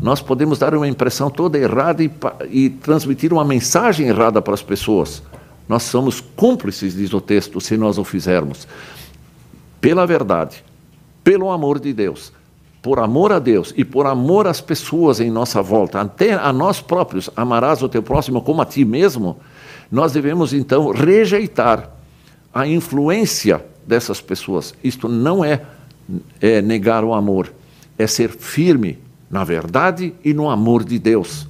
nós 0.00 0.20
podemos 0.20 0.58
dar 0.58 0.74
uma 0.74 0.87
impressão 0.87 1.30
toda 1.30 1.58
errada 1.58 2.02
e, 2.02 2.11
e 2.50 2.70
transmitir 2.70 3.32
uma 3.32 3.44
mensagem 3.44 4.08
errada 4.08 4.42
para 4.42 4.54
as 4.54 4.62
pessoas. 4.62 5.22
Nós 5.72 5.85
somos 5.85 6.20
cúmplices, 6.20 6.94
diz 6.94 7.14
o 7.14 7.20
texto, 7.20 7.58
se 7.58 7.78
nós 7.78 7.96
o 7.96 8.04
fizermos. 8.04 8.68
Pela 9.80 10.06
verdade, 10.06 10.62
pelo 11.24 11.50
amor 11.50 11.80
de 11.80 11.94
Deus, 11.94 12.30
por 12.82 12.98
amor 12.98 13.32
a 13.32 13.38
Deus 13.38 13.72
e 13.74 13.82
por 13.82 14.06
amor 14.06 14.46
às 14.46 14.61
pessoas 14.61 15.18
em 15.18 15.30
nossa 15.30 15.62
volta, 15.62 15.98
até 15.98 16.35
a 16.35 16.52
nós 16.52 16.82
próprios, 16.82 17.30
amarás 17.35 17.82
o 17.82 17.88
teu 17.88 18.02
próximo 18.02 18.42
como 18.42 18.61
a 18.61 18.66
ti 18.66 18.85
mesmo, 18.85 19.38
nós 19.90 20.12
devemos 20.12 20.52
então 20.52 20.90
rejeitar 20.90 21.90
a 22.52 22.66
influência 22.66 23.64
dessas 23.87 24.20
pessoas. 24.20 24.74
Isto 24.85 25.08
não 25.08 25.42
é, 25.42 25.62
é 26.38 26.61
negar 26.61 27.02
o 27.02 27.14
amor, 27.14 27.50
é 27.96 28.06
ser 28.06 28.28
firme 28.28 28.98
na 29.30 29.42
verdade 29.42 30.12
e 30.22 30.35
no 30.35 30.50
amor 30.50 30.85
de 30.85 30.98
Deus. 30.98 31.48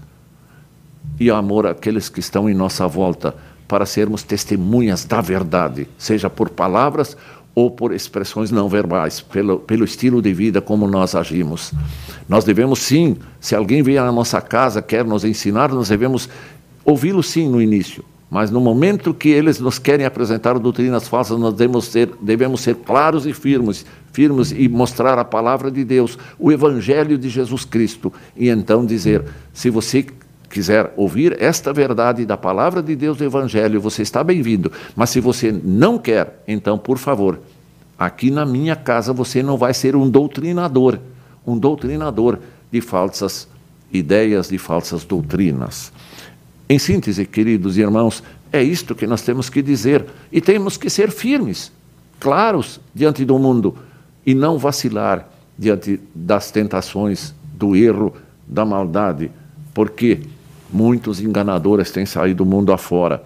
E 1.18 1.28
amor 1.28 1.66
àqueles 1.66 2.08
que 2.08 2.20
estão 2.20 2.48
em 2.48 2.54
nossa 2.54 2.86
volta, 2.86 3.34
para 3.72 3.86
sermos 3.86 4.22
testemunhas 4.22 5.06
da 5.06 5.22
verdade, 5.22 5.88
seja 5.96 6.28
por 6.28 6.50
palavras 6.50 7.16
ou 7.54 7.70
por 7.70 7.94
expressões 7.94 8.50
não 8.50 8.68
verbais, 8.68 9.22
pelo, 9.22 9.60
pelo 9.60 9.82
estilo 9.82 10.20
de 10.20 10.30
vida 10.34 10.60
como 10.60 10.86
nós 10.86 11.14
agimos. 11.14 11.72
Nós 12.28 12.44
devemos 12.44 12.80
sim, 12.80 13.16
se 13.40 13.54
alguém 13.54 13.82
vier 13.82 14.02
à 14.02 14.12
nossa 14.12 14.42
casa, 14.42 14.82
quer 14.82 15.06
nos 15.06 15.24
ensinar, 15.24 15.72
nós 15.72 15.88
devemos 15.88 16.28
ouvi-lo 16.84 17.22
sim 17.22 17.48
no 17.48 17.62
início, 17.62 18.04
mas 18.30 18.50
no 18.50 18.60
momento 18.60 19.14
que 19.14 19.30
eles 19.30 19.58
nos 19.58 19.78
querem 19.78 20.04
apresentar 20.04 20.58
doutrinas 20.58 21.08
falsas, 21.08 21.38
nós 21.38 21.54
devemos 21.54 21.86
ser, 21.86 22.10
devemos 22.20 22.60
ser 22.60 22.74
claros 22.74 23.24
e 23.24 23.32
firmes, 23.32 23.86
firmes 24.12 24.52
e 24.52 24.68
mostrar 24.68 25.18
a 25.18 25.24
palavra 25.24 25.70
de 25.70 25.82
Deus, 25.82 26.18
o 26.38 26.52
evangelho 26.52 27.16
de 27.16 27.30
Jesus 27.30 27.64
Cristo, 27.64 28.12
e 28.36 28.50
então 28.50 28.84
dizer: 28.84 29.24
se 29.54 29.70
você 29.70 30.04
quiser 30.52 30.92
ouvir 30.96 31.36
esta 31.40 31.72
verdade 31.72 32.26
da 32.26 32.36
palavra 32.36 32.82
de 32.82 32.94
Deus 32.94 33.16
do 33.16 33.24
Evangelho, 33.24 33.80
você 33.80 34.02
está 34.02 34.22
bem-vindo. 34.22 34.70
Mas 34.94 35.08
se 35.08 35.18
você 35.18 35.50
não 35.50 35.98
quer, 35.98 36.42
então, 36.46 36.76
por 36.76 36.98
favor, 36.98 37.40
aqui 37.98 38.30
na 38.30 38.44
minha 38.44 38.76
casa 38.76 39.14
você 39.14 39.42
não 39.42 39.56
vai 39.56 39.72
ser 39.72 39.96
um 39.96 40.08
doutrinador, 40.08 40.98
um 41.46 41.56
doutrinador 41.56 42.38
de 42.70 42.82
falsas 42.82 43.48
ideias, 43.90 44.50
de 44.50 44.58
falsas 44.58 45.04
doutrinas. 45.04 45.90
Em 46.68 46.78
síntese, 46.78 47.24
queridos 47.24 47.78
irmãos, 47.78 48.22
é 48.52 48.62
isto 48.62 48.94
que 48.94 49.06
nós 49.06 49.22
temos 49.22 49.48
que 49.48 49.62
dizer 49.62 50.04
e 50.30 50.40
temos 50.40 50.76
que 50.76 50.90
ser 50.90 51.10
firmes, 51.10 51.72
claros 52.20 52.78
diante 52.94 53.24
do 53.24 53.38
mundo 53.38 53.74
e 54.24 54.34
não 54.34 54.58
vacilar 54.58 55.28
diante 55.58 55.98
das 56.14 56.50
tentações, 56.50 57.34
do 57.54 57.74
erro, 57.74 58.14
da 58.46 58.64
maldade, 58.64 59.30
porque 59.72 60.20
Muitos 60.72 61.20
enganadores 61.20 61.90
têm 61.90 62.06
saído 62.06 62.44
do 62.44 62.50
mundo 62.50 62.72
afora. 62.72 63.22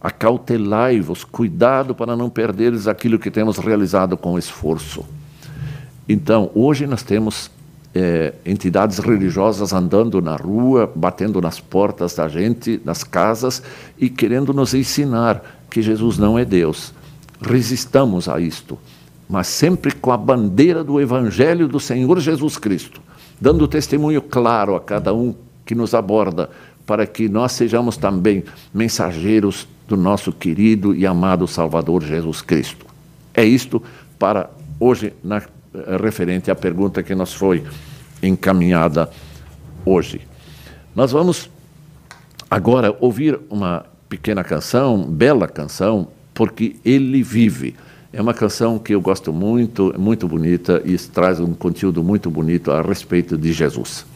Acautelai-vos, 0.00 1.24
cuidado 1.24 1.94
para 1.94 2.16
não 2.16 2.30
perderes 2.30 2.86
aquilo 2.86 3.18
que 3.18 3.30
temos 3.30 3.58
realizado 3.58 4.16
com 4.16 4.38
esforço. 4.38 5.04
Então, 6.08 6.50
hoje 6.54 6.86
nós 6.86 7.02
temos 7.02 7.50
é, 7.94 8.32
entidades 8.46 8.98
religiosas 8.98 9.72
andando 9.72 10.22
na 10.22 10.36
rua, 10.36 10.90
batendo 10.94 11.40
nas 11.40 11.60
portas 11.60 12.14
da 12.14 12.28
gente, 12.28 12.80
nas 12.84 13.02
casas 13.04 13.62
e 13.98 14.08
querendo 14.08 14.54
nos 14.54 14.72
ensinar 14.72 15.42
que 15.70 15.82
Jesus 15.82 16.16
não 16.16 16.38
é 16.38 16.44
Deus. 16.44 16.94
Resistamos 17.40 18.28
a 18.28 18.40
isto, 18.40 18.78
mas 19.28 19.46
sempre 19.46 19.92
com 19.92 20.10
a 20.10 20.16
bandeira 20.16 20.82
do 20.82 21.00
Evangelho 21.00 21.68
do 21.68 21.78
Senhor 21.78 22.18
Jesus 22.20 22.56
Cristo, 22.56 23.00
dando 23.40 23.68
testemunho 23.68 24.22
claro 24.22 24.74
a 24.74 24.80
cada 24.80 25.12
um 25.12 25.34
que 25.64 25.74
nos 25.74 25.94
aborda 25.94 26.50
para 26.88 27.06
que 27.06 27.28
nós 27.28 27.52
sejamos 27.52 27.98
também 27.98 28.42
mensageiros 28.72 29.68
do 29.86 29.94
nosso 29.94 30.32
querido 30.32 30.94
e 30.94 31.06
amado 31.06 31.46
Salvador 31.46 32.02
Jesus 32.02 32.40
Cristo. 32.40 32.86
É 33.34 33.44
isto 33.44 33.82
para 34.18 34.48
hoje, 34.80 35.12
na, 35.22 35.36
eh, 35.36 35.42
referente 36.00 36.50
à 36.50 36.54
pergunta 36.54 37.02
que 37.02 37.14
nos 37.14 37.34
foi 37.34 37.62
encaminhada 38.22 39.10
hoje. 39.84 40.22
Nós 40.96 41.12
vamos 41.12 41.50
agora 42.50 42.96
ouvir 43.00 43.38
uma 43.50 43.84
pequena 44.08 44.42
canção, 44.42 45.02
bela 45.02 45.46
canção, 45.46 46.08
porque 46.32 46.76
ele 46.86 47.22
vive. 47.22 47.76
É 48.10 48.22
uma 48.22 48.32
canção 48.32 48.78
que 48.78 48.94
eu 48.94 49.00
gosto 49.02 49.30
muito, 49.30 49.94
muito 49.98 50.26
bonita 50.26 50.80
e 50.86 50.96
traz 50.96 51.38
um 51.38 51.52
conteúdo 51.52 52.02
muito 52.02 52.30
bonito 52.30 52.72
a 52.72 52.80
respeito 52.80 53.36
de 53.36 53.52
Jesus. 53.52 54.06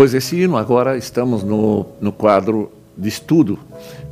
Depois 0.00 0.12
desse 0.12 0.34
hino, 0.34 0.56
agora 0.56 0.96
estamos 0.96 1.42
no, 1.42 1.84
no 2.00 2.10
quadro 2.10 2.72
de 2.96 3.06
estudo. 3.06 3.58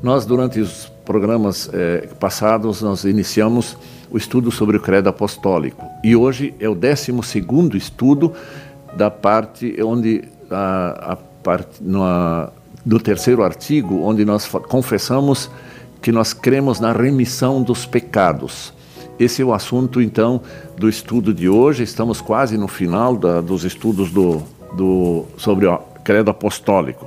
Nós, 0.02 0.26
durante 0.26 0.60
os 0.60 0.92
programas 1.02 1.70
eh, 1.72 2.06
passados, 2.20 2.82
nós 2.82 3.04
iniciamos 3.04 3.74
o 4.10 4.18
estudo 4.18 4.50
sobre 4.50 4.76
o 4.76 4.80
credo 4.80 5.08
apostólico. 5.08 5.82
E 6.04 6.14
hoje 6.14 6.52
é 6.60 6.68
o 6.68 6.74
12 6.74 7.10
estudo 7.74 8.34
da 8.98 9.10
parte 9.10 9.82
onde 9.82 10.24
a, 10.50 11.12
a 11.12 11.16
parte, 11.42 11.82
no, 11.82 12.02
no 12.84 13.00
terceiro 13.00 13.42
artigo, 13.42 14.02
onde 14.02 14.26
nós 14.26 14.46
confessamos 14.46 15.50
que 16.02 16.12
nós 16.12 16.34
cremos 16.34 16.78
na 16.78 16.92
remissão 16.92 17.62
dos 17.62 17.86
pecados. 17.86 18.74
Esse 19.18 19.40
é 19.40 19.44
o 19.46 19.54
assunto, 19.54 20.02
então, 20.02 20.42
do 20.76 20.86
estudo 20.86 21.32
de 21.32 21.48
hoje. 21.48 21.82
Estamos 21.82 22.20
quase 22.20 22.58
no 22.58 22.68
final 22.68 23.16
da, 23.16 23.40
dos 23.40 23.64
estudos 23.64 24.10
do, 24.10 24.42
do, 24.74 25.24
sobre 25.36 25.66
o 25.66 25.78
credo 26.04 26.30
apostólico. 26.30 27.06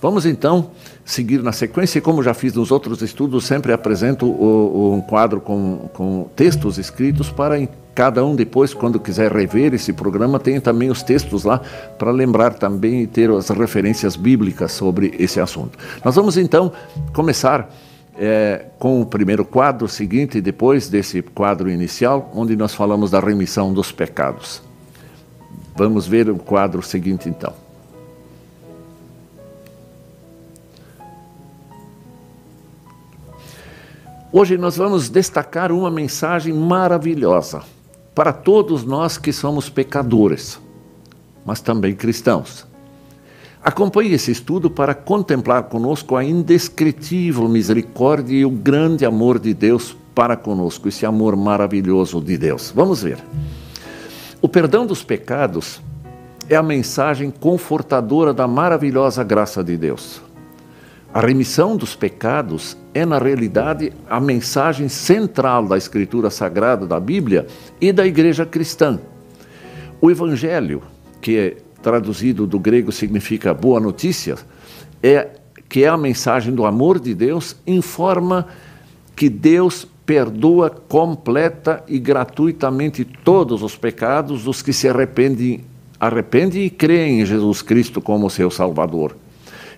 Vamos, 0.00 0.26
então, 0.26 0.70
seguir 1.04 1.42
na 1.42 1.52
sequência. 1.52 1.98
E 1.98 2.02
como 2.02 2.22
já 2.22 2.34
fiz 2.34 2.52
nos 2.52 2.70
outros 2.70 3.00
estudos, 3.00 3.44
sempre 3.44 3.72
apresento 3.72 4.26
o, 4.26 4.90
o, 4.90 4.94
um 4.94 5.00
quadro 5.00 5.40
com, 5.40 5.88
com 5.94 6.28
textos 6.36 6.78
escritos 6.78 7.30
para 7.30 7.56
cada 7.94 8.22
um 8.22 8.36
depois, 8.36 8.74
quando 8.74 9.00
quiser 9.00 9.32
rever 9.32 9.72
esse 9.72 9.90
programa, 9.90 10.38
tem 10.38 10.60
também 10.60 10.90
os 10.90 11.02
textos 11.02 11.44
lá 11.44 11.62
para 11.98 12.10
lembrar 12.10 12.52
também 12.52 13.02
e 13.02 13.06
ter 13.06 13.30
as 13.30 13.48
referências 13.48 14.16
bíblicas 14.16 14.72
sobre 14.72 15.14
esse 15.18 15.40
assunto. 15.40 15.78
Nós 16.04 16.14
vamos 16.14 16.36
então 16.36 16.70
começar 17.14 17.70
é, 18.18 18.66
com 18.78 19.00
o 19.00 19.06
primeiro 19.06 19.46
quadro 19.46 19.88
seguinte, 19.88 20.42
depois 20.42 20.90
desse 20.90 21.22
quadro 21.22 21.70
inicial, 21.70 22.30
onde 22.34 22.54
nós 22.54 22.74
falamos 22.74 23.10
da 23.10 23.18
remissão 23.18 23.72
dos 23.72 23.90
pecados. 23.90 24.60
Vamos 25.76 26.06
ver 26.06 26.30
o 26.30 26.38
quadro 26.38 26.82
seguinte 26.82 27.28
então. 27.28 27.52
Hoje 34.32 34.56
nós 34.56 34.76
vamos 34.76 35.08
destacar 35.08 35.70
uma 35.70 35.90
mensagem 35.90 36.52
maravilhosa 36.52 37.62
para 38.14 38.32
todos 38.32 38.84
nós 38.84 39.18
que 39.18 39.32
somos 39.32 39.68
pecadores, 39.68 40.58
mas 41.44 41.60
também 41.60 41.94
cristãos. 41.94 42.66
Acompanhe 43.62 44.12
esse 44.12 44.30
estudo 44.30 44.70
para 44.70 44.94
contemplar 44.94 45.64
conosco 45.64 46.16
a 46.16 46.24
indescritível 46.24 47.48
misericórdia 47.48 48.36
e 48.36 48.44
o 48.44 48.50
grande 48.50 49.04
amor 49.04 49.38
de 49.38 49.52
Deus 49.52 49.96
para 50.14 50.36
conosco, 50.36 50.88
esse 50.88 51.04
amor 51.04 51.36
maravilhoso 51.36 52.20
de 52.20 52.38
Deus. 52.38 52.72
Vamos 52.74 53.02
ver. 53.02 53.18
O 54.46 54.48
perdão 54.48 54.86
dos 54.86 55.02
pecados 55.02 55.82
é 56.48 56.54
a 56.54 56.62
mensagem 56.62 57.32
confortadora 57.32 58.32
da 58.32 58.46
maravilhosa 58.46 59.24
graça 59.24 59.64
de 59.64 59.76
Deus. 59.76 60.22
A 61.12 61.18
remissão 61.18 61.76
dos 61.76 61.96
pecados 61.96 62.76
é, 62.94 63.04
na 63.04 63.18
realidade, 63.18 63.92
a 64.08 64.20
mensagem 64.20 64.88
central 64.88 65.66
da 65.66 65.76
Escritura 65.76 66.30
Sagrada 66.30 66.86
da 66.86 67.00
Bíblia 67.00 67.48
e 67.80 67.92
da 67.92 68.06
Igreja 68.06 68.46
Cristã. 68.46 69.00
O 70.00 70.12
Evangelho, 70.12 70.80
que 71.20 71.36
é 71.36 71.56
traduzido 71.82 72.46
do 72.46 72.60
grego 72.60 72.92
significa 72.92 73.52
boa 73.52 73.80
notícia, 73.80 74.36
é 75.02 75.28
que 75.68 75.82
é 75.82 75.88
a 75.88 75.96
mensagem 75.96 76.54
do 76.54 76.64
amor 76.64 77.00
de 77.00 77.16
Deus, 77.16 77.56
informa 77.66 78.46
que 79.16 79.28
Deus 79.28 79.88
perdoa 80.06 80.70
completa 80.70 81.82
e 81.88 81.98
gratuitamente 81.98 83.04
todos 83.04 83.62
os 83.62 83.76
pecados 83.76 84.44
dos 84.44 84.62
que 84.62 84.72
se 84.72 84.88
arrependem, 84.88 85.64
arrependem 85.98 86.64
e 86.64 86.70
creem 86.70 87.20
em 87.20 87.26
Jesus 87.26 87.60
Cristo 87.60 88.00
como 88.00 88.30
seu 88.30 88.48
Salvador. 88.48 89.16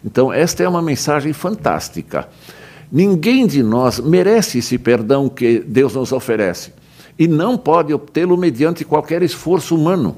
Então, 0.04 0.30
esta 0.30 0.62
é 0.62 0.68
uma 0.68 0.82
mensagem 0.82 1.32
fantástica. 1.32 2.28
Ninguém 2.92 3.46
de 3.46 3.62
nós 3.62 3.98
merece 3.98 4.58
esse 4.58 4.76
perdão 4.76 5.28
que 5.28 5.60
Deus 5.60 5.94
nos 5.94 6.12
oferece 6.12 6.72
e 7.18 7.26
não 7.26 7.56
pode 7.56 7.92
obtê-lo 7.92 8.36
mediante 8.36 8.84
qualquer 8.84 9.22
esforço 9.22 9.74
humano. 9.74 10.16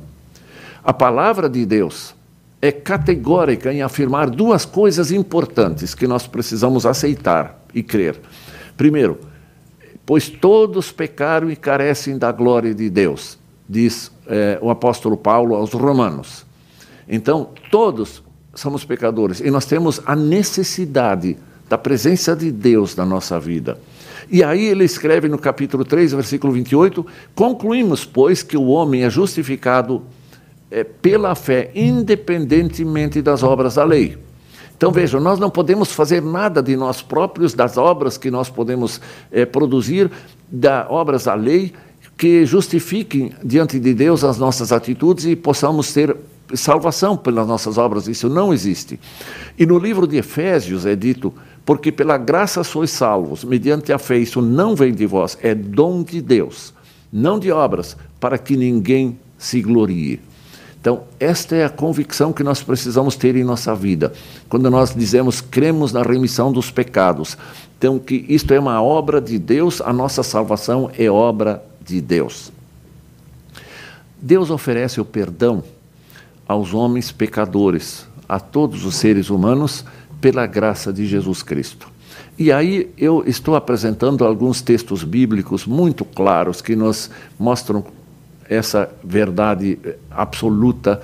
A 0.83 0.93
palavra 0.93 1.49
de 1.49 1.65
Deus 1.65 2.15
é 2.61 2.71
categórica 2.73 3.73
em 3.73 3.81
afirmar 3.81 4.29
duas 4.29 4.65
coisas 4.65 5.11
importantes 5.11 5.95
que 5.95 6.07
nós 6.07 6.27
precisamos 6.27 6.85
aceitar 6.85 7.63
e 7.73 7.83
crer. 7.83 8.21
Primeiro, 8.77 9.30
pois 10.11 10.29
todos 10.29 10.91
pecaram 10.91 11.53
e 11.53 11.55
carecem 11.55 12.19
da 12.19 12.33
glória 12.33 12.75
de 12.75 12.91
Deus, 12.91 13.39
diz 13.69 14.11
é, 14.27 14.59
o 14.61 14.69
apóstolo 14.69 15.17
Paulo 15.17 15.55
aos 15.55 15.73
Romanos. 15.73 16.45
Então, 17.09 17.51
todos 17.71 18.21
somos 18.53 18.85
pecadores 18.85 19.39
e 19.39 19.53
nós 19.53 19.67
temos 19.67 20.03
a 20.05 20.17
necessidade 20.17 21.37
da 21.69 21.79
presença 21.79 22.35
de 22.35 22.51
Deus 22.51 22.97
na 22.97 23.07
nossa 23.07 23.39
vida. 23.39 23.79
E 24.29 24.43
aí 24.43 24.67
ele 24.67 24.83
escreve 24.83 25.29
no 25.29 25.39
capítulo 25.39 25.85
3, 25.85 26.13
versículo 26.13 26.53
28, 26.55 27.07
concluímos, 27.33 28.05
pois, 28.05 28.43
que 28.43 28.57
o 28.57 28.67
homem 28.67 29.05
é 29.05 29.11
justificado 29.11 30.03
é, 30.73 30.83
pela 30.83 31.37
fé, 31.37 31.71
independentemente 31.73 33.23
das 33.23 33.45
obras 33.45 33.77
da 33.77 33.85
lei. 33.85 34.19
Então 34.81 34.91
vejam, 34.91 35.21
nós 35.21 35.39
não 35.39 35.51
podemos 35.51 35.93
fazer 35.93 36.23
nada 36.23 36.63
de 36.63 36.75
nós 36.75 37.03
próprios, 37.03 37.53
das 37.53 37.77
obras 37.77 38.17
que 38.17 38.31
nós 38.31 38.49
podemos 38.49 38.99
é, 39.31 39.45
produzir, 39.45 40.11
das 40.51 40.87
obras 40.89 41.25
da 41.25 41.35
lei, 41.35 41.75
que 42.17 42.47
justifiquem 42.47 43.31
diante 43.45 43.79
de 43.79 43.93
Deus 43.93 44.25
as 44.25 44.39
nossas 44.39 44.73
atitudes 44.73 45.27
e 45.27 45.37
possamos 45.37 45.93
ter 45.93 46.17
salvação 46.55 47.15
pelas 47.15 47.47
nossas 47.47 47.77
obras. 47.77 48.09
Isso 48.09 48.31
não 48.31 48.55
existe. 48.55 48.99
E 49.59 49.67
no 49.67 49.79
livro 49.79 50.07
de 50.07 50.17
Efésios 50.17 50.87
é 50.87 50.97
dito: 50.97 51.31
porque 51.67 51.93
pela 51.93 52.17
graça 52.17 52.65
sois 52.65 52.91
salvos, 52.91 53.45
mediante 53.45 53.93
a 53.93 53.99
fé. 53.99 54.17
Isso 54.17 54.41
não 54.41 54.75
vem 54.75 54.95
de 54.95 55.05
vós, 55.05 55.37
é 55.43 55.55
dom 55.55 56.03
de 56.03 56.23
Deus, 56.23 56.73
não 57.13 57.39
de 57.39 57.53
obras, 57.53 57.99
para 58.19 58.39
que 58.39 58.57
ninguém 58.57 59.19
se 59.37 59.61
glorie. 59.61 60.30
Então, 60.81 61.03
esta 61.19 61.55
é 61.55 61.65
a 61.65 61.69
convicção 61.69 62.33
que 62.33 62.43
nós 62.43 62.63
precisamos 62.63 63.15
ter 63.15 63.37
em 63.37 63.45
nossa 63.45 63.75
vida. 63.75 64.13
Quando 64.49 64.71
nós 64.71 64.95
dizemos 64.95 65.41
cremos 65.41 65.93
na 65.93 66.03
remissão 66.03 66.51
dos 66.51 66.71
pecados, 66.71 67.37
então 67.79 67.99
que 67.99 68.25
isto 68.29 68.53
é 68.55 68.59
uma 68.59 68.83
obra 68.83 69.21
de 69.21 69.39
Deus, 69.39 69.83
a 69.83 69.93
nossa 69.93 70.23
salvação 70.23 70.91
é 70.99 71.11
obra 71.11 71.63
de 71.85 72.01
Deus. 72.01 72.51
Deus 74.21 74.51
oferece 74.51 75.01
o 75.01 75.05
perdão 75.05 75.63
aos 76.49 76.73
homens 76.73 77.13
pecadores, 77.13 78.07
a 78.29 78.41
todos 78.41 78.85
os 78.85 78.95
seres 78.97 79.29
humanos, 79.29 79.85
pela 80.21 80.47
graça 80.47 80.93
de 80.93 81.07
Jesus 81.07 81.43
Cristo. 81.43 81.89
E 82.39 82.51
aí 82.51 82.91
eu 82.97 83.23
estou 83.27 83.55
apresentando 83.55 84.25
alguns 84.25 84.63
textos 84.63 85.05
bíblicos 85.05 85.67
muito 85.67 86.05
claros 86.05 86.63
que 86.63 86.75
nos 86.75 87.11
mostram 87.39 87.85
essa 88.51 88.91
verdade 89.05 89.79
eh, 89.85 89.95
absoluta 90.11 91.01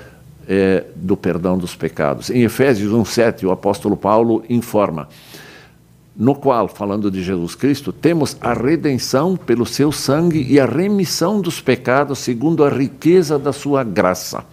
é, 0.49 0.85
do 0.97 1.17
perdão 1.17 1.57
dos 1.57 1.77
pecados. 1.77 2.29
Em 2.29 2.43
Efésios 2.43 2.93
1,7, 2.93 3.45
o 3.45 3.53
apóstolo 3.53 3.97
Paulo 3.97 4.45
informa, 4.51 5.09
no 6.17 6.35
qual, 6.35 6.67
falando 6.67 7.09
de 7.09 7.23
Jesus 7.23 7.55
Cristo, 7.55 7.93
temos 7.93 8.37
a 8.41 8.53
redenção 8.53 9.37
pelo 9.37 9.65
seu 9.65 9.93
sangue 9.93 10.45
e 10.49 10.59
a 10.59 10.67
remissão 10.67 11.41
dos 11.41 11.61
pecados 11.61 12.19
segundo 12.19 12.65
a 12.65 12.69
riqueza 12.69 13.39
da 13.39 13.53
sua 13.53 13.85
graça. 13.85 14.45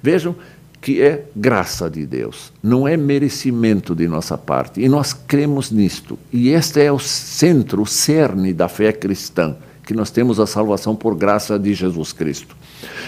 Vejam 0.00 0.36
que 0.80 1.02
é 1.02 1.24
graça 1.34 1.90
de 1.90 2.06
Deus, 2.06 2.52
não 2.62 2.86
é 2.86 2.96
merecimento 2.96 3.96
de 3.96 4.06
nossa 4.06 4.38
parte. 4.38 4.80
E 4.80 4.88
nós 4.88 5.12
cremos 5.12 5.72
nisto. 5.72 6.16
E 6.32 6.50
este 6.50 6.80
é 6.80 6.92
o 6.92 7.00
centro, 7.00 7.82
o 7.82 7.86
cerne 7.86 8.52
da 8.52 8.68
fé 8.68 8.92
cristã 8.92 9.56
que 9.88 9.94
nós 9.94 10.10
temos 10.10 10.38
a 10.38 10.46
salvação 10.46 10.94
por 10.94 11.14
graça 11.14 11.58
de 11.58 11.72
Jesus 11.72 12.12
Cristo. 12.12 12.54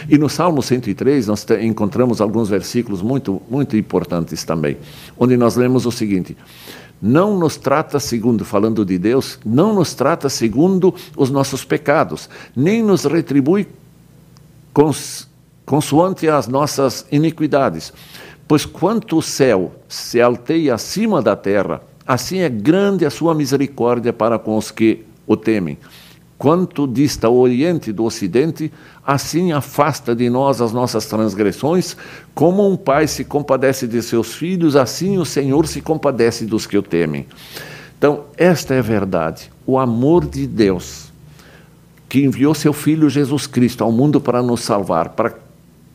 E 0.09 0.17
no 0.17 0.31
Salmo 0.31 0.63
103 0.63 1.27
nós 1.27 1.47
encontramos 1.61 2.23
alguns 2.23 2.49
versículos 2.49 3.03
muito, 3.03 3.43
muito 3.51 3.77
importantes 3.77 4.45
também, 4.45 4.79
onde 5.19 5.37
nós 5.37 5.57
lemos 5.57 5.85
o 5.85 5.93
seguinte: 5.93 6.35
não 7.01 7.39
nos 7.39 7.59
trata 7.59 8.01
segundo, 8.01 8.47
falando 8.47 8.83
de 8.83 8.97
Deus, 8.97 9.39
não 9.45 9.75
nos 9.75 9.93
trata 9.93 10.31
segundo 10.31 10.95
os 11.15 11.29
nossos 11.29 11.67
pecados, 11.67 12.31
nem 12.57 12.83
nos 12.83 13.05
retribui 13.05 13.69
cons, 14.73 15.29
consoante 15.67 16.31
as 16.31 16.49
nossas 16.49 17.05
iniquidades. 17.13 17.93
Pois 18.49 18.65
quanto 18.65 19.19
o 19.19 19.23
céu 19.23 19.75
se 19.87 20.19
alteia 20.19 20.77
acima 20.77 21.21
da 21.21 21.37
terra, 21.37 21.83
assim 22.07 22.39
é 22.39 22.49
grande 22.49 23.05
a 23.05 23.11
sua 23.11 23.35
misericórdia 23.35 24.15
para 24.15 24.39
com 24.39 24.57
os 24.57 24.71
que 24.71 25.05
o 25.27 25.37
temem. 25.37 25.77
Quanto 26.41 26.87
dista 26.87 27.29
o 27.29 27.39
Oriente 27.39 27.93
do 27.93 28.03
Ocidente, 28.03 28.73
assim 29.07 29.53
afasta 29.53 30.17
de 30.17 30.31
nós 30.31 30.63
as 30.63 30.73
nossas 30.73 31.05
transgressões. 31.05 31.95
Como 32.35 32.67
um 32.67 32.79
pai 32.79 33.07
se 33.07 33.27
compadece 33.27 33.87
de 33.87 34.01
seus 34.01 34.33
filhos, 34.33 34.75
assim 34.75 35.19
o 35.19 35.27
Senhor 35.27 35.67
se 35.67 35.83
compadece 35.83 36.47
dos 36.47 36.67
que 36.67 36.79
o 36.79 36.83
temem. 36.83 37.27
Então, 37.99 38.25
esta 38.39 38.73
é 38.73 38.79
a 38.79 38.83
verdade. 38.83 39.53
O 39.67 39.79
amor 39.79 40.25
de 40.25 40.47
Deus, 40.47 41.13
que 42.09 42.25
enviou 42.25 42.55
seu 42.55 42.73
Filho 42.73 43.11
Jesus 43.11 43.47
Cristo 43.47 43.85
ao 43.85 43.93
mundo 43.93 44.19
para 44.19 44.41
nos 44.41 44.63
salvar, 44.63 45.11
para 45.11 45.35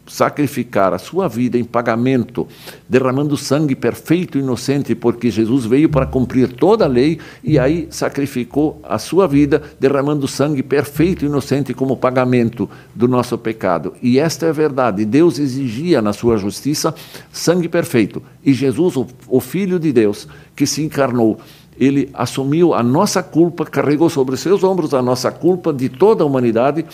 sacrificar 0.07 0.93
a 0.93 0.97
sua 0.97 1.27
vida 1.27 1.57
em 1.57 1.63
pagamento, 1.63 2.47
derramando 2.87 3.35
sangue 3.35 3.75
perfeito 3.75 4.37
e 4.37 4.41
inocente, 4.41 4.93
porque 4.93 5.31
Jesus 5.31 5.65
veio 5.65 5.89
para 5.89 6.05
cumprir 6.05 6.53
toda 6.53 6.85
a 6.85 6.87
lei 6.87 7.19
e 7.43 7.57
aí 7.57 7.87
sacrificou 7.89 8.79
a 8.83 8.99
sua 8.99 9.27
vida, 9.27 9.61
derramando 9.79 10.27
sangue 10.27 10.61
perfeito 10.61 11.25
e 11.25 11.27
inocente 11.27 11.73
como 11.73 11.97
pagamento 11.97 12.69
do 12.93 13.07
nosso 13.07 13.37
pecado. 13.37 13.93
E 14.01 14.19
esta 14.19 14.45
é 14.45 14.49
a 14.49 14.53
verdade. 14.53 15.05
Deus 15.05 15.39
exigia 15.39 16.01
na 16.01 16.13
sua 16.13 16.37
justiça 16.37 16.93
sangue 17.31 17.67
perfeito. 17.67 18.21
E 18.43 18.53
Jesus, 18.53 18.95
o, 19.27 19.39
Filho 19.39 19.79
de 19.79 19.91
Deus, 19.91 20.27
que 20.55 20.67
se 20.67 20.83
encarnou, 20.83 21.39
ele 21.79 22.09
assumiu 22.13 22.73
a 22.73 22.81
nossa 22.81 23.21
culpa, 23.21 23.65
carregou 23.65 24.09
sobre 24.09 24.37
seus 24.37 24.63
ombros 24.63 24.93
a 24.93 25.01
nossa 25.01 25.31
culpa 25.31 25.73
de 25.73 25.89
toda 25.89 26.23
a 26.23 26.25
humanidade 26.25 26.85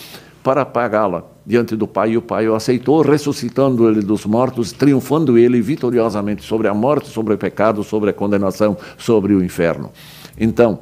para 0.42 0.64
pagá-la 0.64 1.24
diante 1.44 1.76
do 1.76 1.86
Pai, 1.86 2.12
e 2.12 2.16
o 2.16 2.22
Pai 2.22 2.48
o 2.48 2.54
aceitou, 2.54 3.02
ressuscitando 3.02 3.88
ele 3.88 4.00
dos 4.00 4.24
mortos, 4.24 4.72
triunfando 4.72 5.38
ele 5.38 5.60
vitoriosamente 5.60 6.42
sobre 6.42 6.68
a 6.68 6.74
morte, 6.74 7.08
sobre 7.08 7.34
o 7.34 7.38
pecado, 7.38 7.82
sobre 7.82 8.10
a 8.10 8.12
condenação, 8.12 8.76
sobre 8.96 9.34
o 9.34 9.44
inferno. 9.44 9.90
Então, 10.38 10.80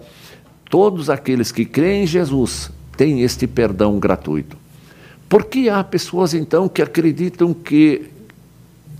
todos 0.68 1.10
aqueles 1.10 1.50
que 1.50 1.64
creem 1.64 2.04
em 2.04 2.06
Jesus 2.06 2.70
têm 2.96 3.22
este 3.22 3.46
perdão 3.46 3.98
gratuito. 3.98 4.56
Por 5.28 5.44
que 5.44 5.68
há 5.68 5.82
pessoas 5.84 6.34
então 6.34 6.68
que 6.68 6.82
acreditam 6.82 7.54
que 7.54 8.10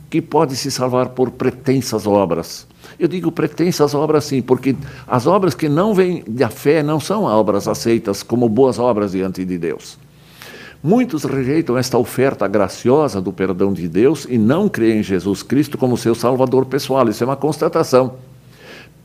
que 0.09 0.21
pode 0.21 0.57
se 0.57 0.73
salvar 0.73 1.11
por 1.11 1.31
pretensas 1.31 2.05
obras? 2.05 2.67
Eu 2.99 3.07
digo 3.07 3.31
pretensas 3.31 3.95
obras 3.95 4.25
sim, 4.25 4.43
porque 4.43 4.75
as 5.07 5.25
obras 5.27 5.55
que 5.55 5.69
não 5.69 5.95
vêm 5.95 6.25
da 6.27 6.49
fé 6.49 6.83
não 6.83 6.99
são 6.99 7.23
obras 7.23 7.69
aceitas 7.69 8.21
como 8.23 8.49
boas 8.49 8.79
obras 8.79 9.13
diante 9.13 9.45
de 9.45 9.57
Deus. 9.57 9.97
Muitos 10.83 11.25
rejeitam 11.25 11.77
esta 11.77 11.99
oferta 11.99 12.49
graciosa 12.49 13.21
do 13.21 13.33
perdão 13.33 13.71
de 13.71 13.87
Deus 13.87 14.27
e 14.29 14.39
não 14.39 14.67
creem 14.67 15.01
em 15.01 15.03
Jesus 15.03 15.43
Cristo 15.43 15.77
como 15.77 15.97
seu 15.97 16.15
Salvador 16.15 16.65
pessoal. 16.65 17.07
Isso 17.09 17.23
é 17.23 17.27
uma 17.27 17.37
constatação. 17.37 18.15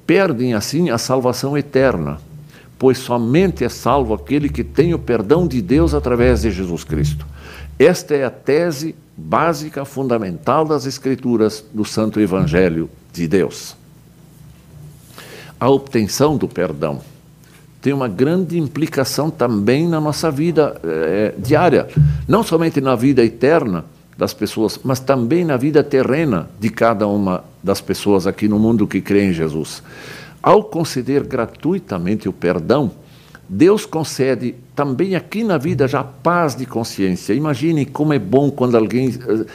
Perdem 0.08 0.54
assim 0.54 0.90
a 0.90 0.98
salvação 0.98 1.58
eterna, 1.58 2.22
pois 2.80 2.98
somente 2.98 3.66
é 3.66 3.70
salvo 3.70 4.14
aquele 4.14 4.48
que 4.48 4.64
tem 4.64 4.94
o 4.94 5.00
perdão 5.00 5.46
de 5.46 5.62
Deus 5.62 5.94
através 5.94 6.44
de 6.44 6.52
Jesus 6.52 6.86
Cristo. 6.86 7.26
Esta 7.78 8.16
é 8.16 8.24
a 8.24 8.32
tese 8.32 8.96
básica, 9.18 9.84
fundamental 9.84 10.64
das 10.64 10.86
Escrituras 10.86 11.66
do 11.74 11.84
Santo 11.84 12.22
Evangelho 12.22 12.90
de 13.12 13.28
Deus. 13.28 13.76
A 15.60 15.70
obtenção 15.70 16.38
do 16.38 16.48
perdão 16.48 17.02
tem 17.86 17.94
uma 17.94 18.08
grande 18.08 18.58
implicação 18.58 19.30
também 19.30 19.88
na 19.88 20.02
nossa 20.02 20.32
vida 20.32 20.76
é, 20.84 21.36
diária, 21.38 21.88
não 22.28 22.42
somente 22.42 22.82
na 22.82 22.96
vida 22.96 23.24
eterna 23.24 23.86
das 24.18 24.34
pessoas, 24.34 24.80
mas 24.84 25.00
também 25.00 25.46
na 25.46 25.56
vida 25.56 25.84
terrena 25.84 26.50
de 26.60 26.72
cada 26.72 27.08
uma 27.08 27.44
das 27.62 27.82
pessoas 27.82 28.26
aqui 28.26 28.48
no 28.48 28.58
mundo 28.58 28.88
que 28.88 29.00
crê 29.02 29.26
em 29.26 29.34
Jesus. 29.34 29.84
Ao 30.42 30.64
conceder 30.64 31.26
gratuitamente 31.26 32.28
o 32.28 32.34
perdão, 32.34 32.90
Deus 33.48 33.86
concede 33.86 34.56
também 34.76 35.16
aqui 35.16 35.44
na 35.44 35.60
vida 35.60 35.88
já 35.88 36.04
paz 36.04 36.56
de 36.56 36.66
consciência. 36.66 37.36
Imagine 37.36 37.86
como 37.86 38.14
é 38.14 38.18
bom 38.18 38.50
quando 38.50 38.76
alguém 38.76 39.10
eh, 39.10 39.46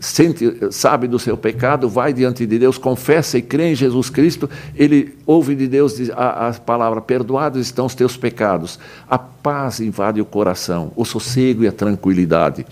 sente, 0.00 0.56
sabe 0.70 1.06
do 1.06 1.18
seu 1.18 1.36
pecado, 1.36 1.88
vai 1.88 2.12
diante 2.12 2.46
de 2.46 2.58
Deus, 2.58 2.78
confessa 2.78 3.36
e 3.36 3.42
crê 3.42 3.72
em 3.72 3.74
Jesus 3.74 4.08
Cristo, 4.08 4.48
ele 4.74 5.14
ouve 5.26 5.54
de 5.54 5.68
Deus 5.68 5.94
a, 6.12 6.48
a 6.48 6.52
palavra: 6.54 7.02
perdoados 7.02 7.60
estão 7.60 7.84
os 7.84 7.94
teus 7.94 8.16
pecados. 8.16 8.78
A 9.08 9.18
paz 9.18 9.78
invade 9.78 10.20
o 10.20 10.24
coração, 10.24 10.90
o 10.96 11.04
sossego 11.04 11.62
e 11.62 11.68
a 11.68 11.72
tranquilidade, 11.72 12.66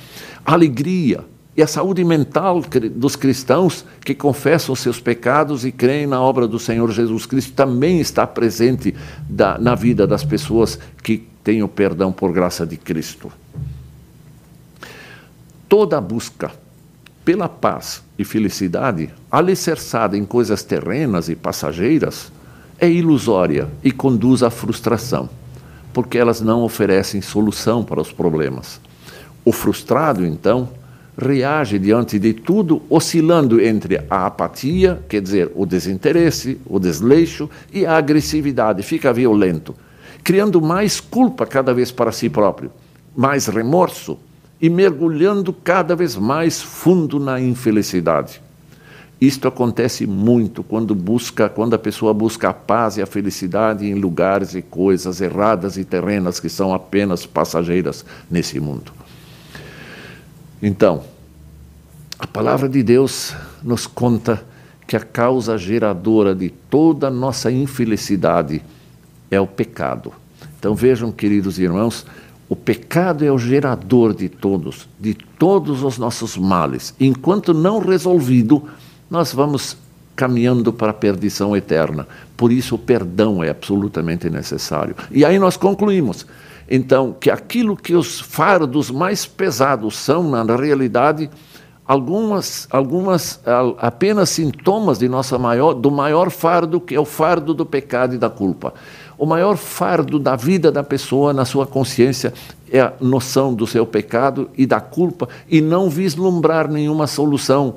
a 0.45 0.55
alegria 0.55 1.21
e 1.55 1.63
a 1.63 1.67
saúde 1.67 2.03
mental 2.05 2.63
dos 2.93 3.17
cristãos 3.17 3.85
que 4.01 4.15
confessam 4.15 4.73
os 4.73 4.79
seus 4.79 5.01
pecados 5.01 5.65
e 5.65 5.73
creem 5.73 6.07
na 6.07 6.23
obra 6.23 6.47
do 6.47 6.59
Senhor 6.59 6.91
Jesus 6.93 7.27
Cristo 7.27 7.53
também 7.53 8.01
está 8.01 8.27
presente 8.27 8.95
da, 9.29 9.59
na 9.59 9.75
vida 9.75 10.07
das 10.07 10.25
pessoas 10.25 10.79
que 11.03 11.27
têm 11.43 11.63
o 11.63 11.69
perdão 11.69 12.13
por 12.13 12.33
graça 12.33 12.65
de 12.65 12.77
Cristo. 12.77 13.31
Toda 15.69 16.01
busca 16.01 16.53
pela 17.29 17.47
paz 17.47 18.03
e 18.19 18.25
felicidade, 18.25 19.11
alicerçada 19.31 20.17
em 20.17 20.25
coisas 20.25 20.63
terrenas 20.63 21.29
e 21.29 21.37
passageiras, 21.37 22.33
é 22.81 22.89
ilusória 22.89 23.69
e 23.85 23.93
conduz 23.93 24.43
à 24.43 24.49
frustração, 24.49 25.29
porque 25.93 26.17
elas 26.17 26.41
não 26.41 26.63
oferecem 26.63 27.21
solução 27.21 27.85
para 27.85 28.01
os 28.01 28.11
problemas. 28.11 28.81
O 29.45 29.53
frustrado, 29.53 30.25
então, 30.25 30.71
reage 31.19 31.79
diante 31.79 32.19
de 32.19 32.33
tudo 32.33 32.81
oscilando 32.89 33.61
entre 33.61 34.01
a 34.09 34.25
apatia, 34.25 34.99
quer 35.07 35.21
dizer, 35.21 35.53
o 35.55 35.67
desinteresse, 35.67 36.59
o 36.65 36.79
desleixo, 36.79 37.51
e 37.71 37.85
a 37.85 37.99
agressividade, 37.99 38.83
fica 38.83 39.13
violento, 39.13 39.75
criando 40.25 40.63
mais 40.63 40.99
culpa 40.99 41.45
cada 41.45 41.75
vez 41.75 41.93
para 41.93 42.11
si 42.11 42.31
próprio, 42.31 42.73
mais 43.15 43.49
remorso, 43.49 44.19
e 44.61 44.69
mergulhando 44.69 45.53
cada 45.53 45.95
vez 45.95 46.17
mais 46.17 46.61
fundo 46.61 47.21
na 47.21 47.41
infelicidade. 47.41 48.41
Isto 49.21 49.49
acontece 49.49 50.07
muito 50.07 50.63
quando 50.63 50.95
busca, 50.95 51.49
quando 51.49 51.75
a 51.75 51.79
pessoa 51.79 52.15
busca 52.15 52.51
a 52.51 52.55
paz 52.55 52.97
e 52.97 53.03
a 53.03 53.07
felicidade 53.07 53.85
em 53.87 53.95
lugares 53.95 54.55
e 54.55 54.63
coisas 54.63 55.21
erradas 55.21 55.77
e 55.77 55.85
terrenas 55.85 56.39
que 56.39 56.49
são 56.49 56.73
apenas 56.73 57.27
passageiras 57.27 58.05
nesse 58.31 58.61
mundo. 58.61 58.93
Então, 60.63 61.03
a 62.19 62.27
palavra 62.27 62.69
de 62.69 62.83
Deus 62.83 63.35
nos 63.63 63.87
conta 63.87 64.45
que 64.87 64.97
a 64.97 65.01
causa 65.01 65.59
geradora 65.59 66.35
de 66.35 66.49
toda 66.49 67.09
a 67.09 67.11
nossa 67.11 67.51
infelicidade 67.51 68.63
é 69.31 69.41
o 69.41 69.47
pecado. 69.47 70.13
Então 70.59 70.75
vejam, 70.75 71.13
queridos 71.13 71.59
irmãos, 71.59 72.07
o 72.49 72.57
pecado 72.57 73.25
é 73.25 73.31
o 73.31 73.39
gerador 73.39 74.15
de 74.15 74.29
todos, 74.29 74.89
de 74.99 75.15
todos 75.15 75.83
os 75.83 75.99
nossos 75.99 76.37
males. 76.37 76.95
Enquanto 76.99 77.53
não 77.53 77.79
resolvido, 77.79 78.63
nós 79.11 79.33
vamos 79.33 79.77
caminhando 80.17 80.73
para 80.73 80.91
a 80.91 80.95
perdição 80.95 81.57
eterna. 81.57 82.09
Por 82.37 82.51
isso, 82.51 82.75
o 82.75 82.79
perdão 82.79 83.45
é 83.45 83.51
absolutamente 83.51 84.31
necessário. 84.31 84.97
E 85.11 85.25
aí 85.25 85.39
nós 85.39 85.57
concluímos, 85.57 86.27
então, 86.69 87.15
que 87.19 87.31
aquilo 87.31 87.77
que 87.77 87.95
os 87.95 88.19
fardos 88.19 88.91
mais 88.91 89.27
pesados 89.27 89.97
são, 89.97 90.29
na 90.29 90.57
realidade, 90.57 91.31
algumas, 91.89 92.69
algumas 92.71 93.41
apenas 93.79 94.29
sintomas 94.29 94.99
de 94.99 95.09
nossa 95.09 95.39
maior, 95.39 95.73
do 95.73 95.91
maior 95.91 96.31
fardo, 96.31 96.79
que 96.79 96.95
é 96.95 97.01
o 97.01 97.07
fardo 97.07 97.55
do 97.55 97.65
pecado 97.65 98.15
e 98.15 98.19
da 98.19 98.29
culpa. 98.29 98.75
O 99.17 99.25
maior 99.25 99.57
fardo 99.57 100.19
da 100.19 100.37
vida 100.37 100.71
da 100.71 100.85
pessoa 100.85 101.33
na 101.33 101.47
sua 101.47 101.67
consciência 101.67 102.35
é 102.71 102.81
a 102.81 102.93
noção 103.01 103.55
do 103.55 103.67
seu 103.67 103.87
pecado 103.87 104.51
e 104.57 104.67
da 104.67 104.81
culpa 104.81 105.31
e 105.49 105.63
não 105.63 105.89
vislumbrar 105.89 106.71
nenhuma 106.71 107.07
solução. 107.07 107.77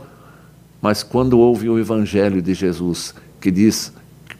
Mas 0.81 1.01
quando 1.03 1.39
ouve 1.39 1.69
o 1.69 1.79
evangelho 1.79 2.41
de 2.41 2.53
Jesus, 2.53 3.15
que 3.39 3.49
diz: 3.49 3.93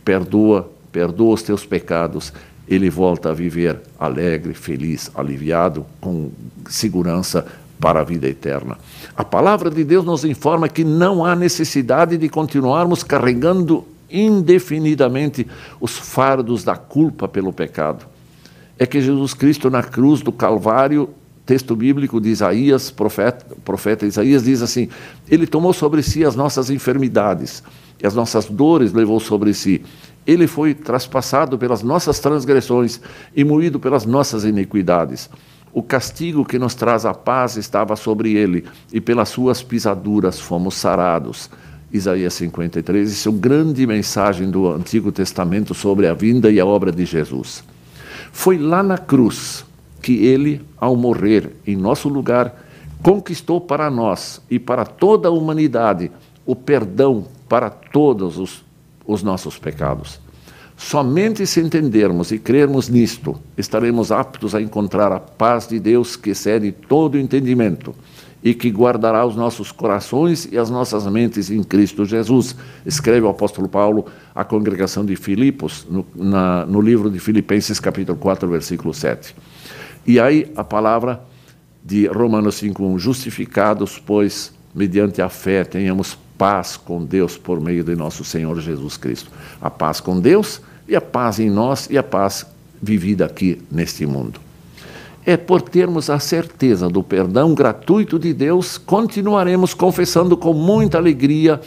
perdoa, 0.03 0.69
perdoa 0.91 1.33
os 1.33 1.43
teus 1.43 1.65
pecados, 1.65 2.33
ele 2.67 2.89
volta 2.89 3.29
a 3.29 3.33
viver 3.33 3.79
alegre, 3.97 4.53
feliz, 4.53 5.09
aliviado, 5.15 5.85
com 6.01 6.29
segurança 6.69 7.45
para 7.81 8.01
a 8.01 8.03
vida 8.03 8.27
eterna. 8.29 8.77
A 9.17 9.25
palavra 9.25 9.71
de 9.71 9.83
Deus 9.83 10.05
nos 10.05 10.23
informa 10.23 10.69
que 10.69 10.83
não 10.83 11.25
há 11.25 11.35
necessidade 11.35 12.15
de 12.15 12.29
continuarmos 12.29 13.01
carregando 13.01 13.83
indefinidamente 14.09 15.47
os 15.79 15.97
fardos 15.97 16.63
da 16.63 16.75
culpa 16.75 17.27
pelo 17.27 17.51
pecado. 17.51 18.05
É 18.77 18.85
que 18.85 19.01
Jesus 19.01 19.33
Cristo 19.33 19.69
na 19.69 19.81
cruz 19.81 20.21
do 20.21 20.31
Calvário, 20.31 21.09
texto 21.43 21.75
bíblico 21.75 22.21
de 22.21 22.29
Isaías, 22.29 22.91
profeta, 22.91 23.45
profeta 23.65 24.05
Isaías, 24.05 24.43
diz 24.43 24.61
assim: 24.61 24.87
Ele 25.27 25.47
tomou 25.47 25.73
sobre 25.73 26.03
si 26.03 26.23
as 26.23 26.35
nossas 26.35 26.69
enfermidades 26.69 27.63
e 28.01 28.05
as 28.05 28.13
nossas 28.13 28.45
dores 28.45 28.93
levou 28.93 29.19
sobre 29.19 29.53
si. 29.53 29.83
Ele 30.25 30.45
foi 30.45 30.75
traspassado 30.75 31.57
pelas 31.57 31.81
nossas 31.81 32.19
transgressões 32.19 33.01
e 33.35 33.43
moído 33.43 33.79
pelas 33.79 34.05
nossas 34.05 34.43
iniquidades. 34.43 35.29
O 35.73 35.81
castigo 35.81 36.43
que 36.43 36.59
nos 36.59 36.75
traz 36.75 37.05
a 37.05 37.13
paz 37.13 37.55
estava 37.55 37.95
sobre 37.95 38.33
ele, 38.33 38.65
e 38.91 38.99
pelas 38.99 39.29
suas 39.29 39.63
pisaduras 39.63 40.39
fomos 40.39 40.75
sarados. 40.75 41.49
Isaías 41.93 42.33
53, 42.35 43.11
isso 43.11 43.27
é 43.27 43.31
uma 43.31 43.39
grande 43.39 43.85
mensagem 43.85 44.49
do 44.49 44.69
Antigo 44.69 45.11
Testamento 45.11 45.73
sobre 45.73 46.07
a 46.07 46.13
vinda 46.13 46.49
e 46.49 46.59
a 46.59 46.65
obra 46.65 46.91
de 46.91 47.05
Jesus. 47.05 47.63
Foi 48.31 48.57
lá 48.57 48.81
na 48.81 48.97
cruz 48.97 49.65
que 50.01 50.25
ele, 50.25 50.61
ao 50.77 50.95
morrer 50.95 51.51
em 51.67 51.75
nosso 51.75 52.07
lugar, 52.09 52.55
conquistou 53.03 53.59
para 53.59 53.89
nós 53.89 54.41
e 54.49 54.57
para 54.57 54.85
toda 54.85 55.27
a 55.27 55.31
humanidade 55.31 56.11
o 56.45 56.55
perdão 56.55 57.25
para 57.47 57.69
todos 57.69 58.37
os, 58.37 58.63
os 59.05 59.21
nossos 59.21 59.57
pecados. 59.57 60.19
Somente 60.81 61.45
se 61.45 61.61
entendermos 61.61 62.31
e 62.31 62.39
crermos 62.39 62.89
nisto, 62.89 63.39
estaremos 63.55 64.11
aptos 64.11 64.55
a 64.55 64.61
encontrar 64.61 65.11
a 65.11 65.19
paz 65.19 65.67
de 65.67 65.79
Deus 65.79 66.15
que 66.15 66.31
excede 66.31 66.71
todo 66.71 67.19
entendimento 67.19 67.93
e 68.43 68.55
que 68.55 68.71
guardará 68.71 69.23
os 69.23 69.35
nossos 69.35 69.71
corações 69.71 70.49
e 70.51 70.57
as 70.57 70.71
nossas 70.71 71.05
mentes 71.05 71.51
em 71.51 71.63
Cristo 71.63 72.03
Jesus. 72.03 72.55
Escreve 72.83 73.21
o 73.27 73.29
apóstolo 73.29 73.69
Paulo 73.69 74.07
à 74.33 74.43
congregação 74.43 75.05
de 75.05 75.15
Filipos, 75.15 75.85
no, 75.87 76.05
na, 76.15 76.65
no 76.65 76.81
livro 76.81 77.11
de 77.11 77.19
Filipenses, 77.19 77.79
capítulo 77.79 78.17
4, 78.17 78.49
versículo 78.49 78.91
7. 78.91 79.35
E 80.05 80.19
aí 80.19 80.51
a 80.57 80.63
palavra 80.63 81.21
de 81.85 82.07
Romanos 82.07 82.55
5,1: 82.61 82.97
Justificados, 82.97 84.01
pois, 84.03 84.51
mediante 84.73 85.21
a 85.21 85.29
fé, 85.29 85.63
tenhamos 85.63 86.17
paz 86.39 86.75
com 86.75 87.05
Deus 87.05 87.37
por 87.37 87.61
meio 87.61 87.83
de 87.83 87.95
nosso 87.95 88.23
Senhor 88.23 88.59
Jesus 88.59 88.97
Cristo. 88.97 89.31
A 89.61 89.69
paz 89.69 90.01
com 90.01 90.19
Deus 90.19 90.59
e 90.87 90.95
a 90.95 91.01
paz 91.01 91.39
em 91.39 91.49
nós 91.49 91.87
e 91.89 91.97
a 91.97 92.03
paz 92.03 92.45
vivida 92.81 93.25
aqui 93.25 93.61
neste 93.71 94.05
mundo 94.05 94.39
é 95.25 95.37
por 95.37 95.61
termos 95.61 96.09
a 96.09 96.19
certeza 96.19 96.89
do 96.89 97.03
perdão 97.03 97.53
gratuito 97.53 98.17
de 98.17 98.33
Deus, 98.33 98.77
continuaremos 98.77 99.73
confessando 99.73 100.35
com 100.35 100.53
muita 100.53 100.97
alegria 100.97 101.61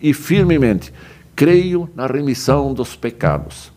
e 0.00 0.14
firmemente: 0.14 0.92
creio 1.34 1.88
na 1.94 2.06
remissão 2.06 2.72
dos 2.72 2.94
pecados. 2.94 3.72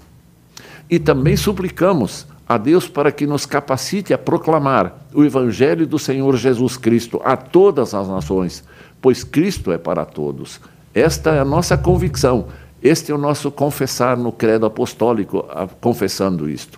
E 0.89 0.99
também 0.99 1.35
suplicamos 1.35 2.27
a 2.47 2.57
Deus 2.57 2.87
para 2.87 3.11
que 3.11 3.25
nos 3.25 3.45
capacite 3.45 4.13
a 4.13 4.17
proclamar 4.17 5.07
o 5.13 5.23
Evangelho 5.23 5.87
do 5.87 5.97
Senhor 5.97 6.35
Jesus 6.35 6.77
Cristo 6.77 7.19
a 7.23 7.35
todas 7.35 7.93
as 7.93 8.07
nações, 8.07 8.63
pois 9.01 9.23
Cristo 9.23 9.71
é 9.71 9.77
para 9.77 10.05
todos. 10.05 10.59
Esta 10.93 11.31
é 11.31 11.39
a 11.39 11.45
nossa 11.45 11.75
convicção, 11.75 12.47
este 12.84 13.13
é 13.13 13.15
o 13.15 13.17
nosso 13.17 13.49
confessar 13.49 14.17
no 14.17 14.31
credo 14.31 14.65
apostólico, 14.65 15.45
confessando 15.79 16.49
isto. 16.49 16.77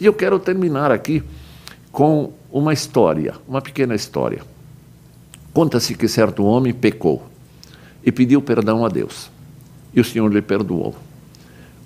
E 0.00 0.04
eu 0.04 0.12
quero 0.12 0.40
terminar 0.40 0.90
aqui 0.90 1.22
com 1.92 2.32
uma 2.50 2.72
história, 2.72 3.34
uma 3.46 3.62
pequena 3.62 3.94
história. 3.94 4.42
Conta-se 5.54 5.94
que 5.94 6.08
certo 6.08 6.44
homem 6.44 6.74
pecou 6.74 7.24
e 8.04 8.10
pediu 8.10 8.42
perdão 8.42 8.84
a 8.84 8.88
Deus. 8.88 9.30
E 9.94 10.00
o 10.00 10.04
Senhor 10.04 10.30
lhe 10.32 10.42
perdoou. 10.42 10.94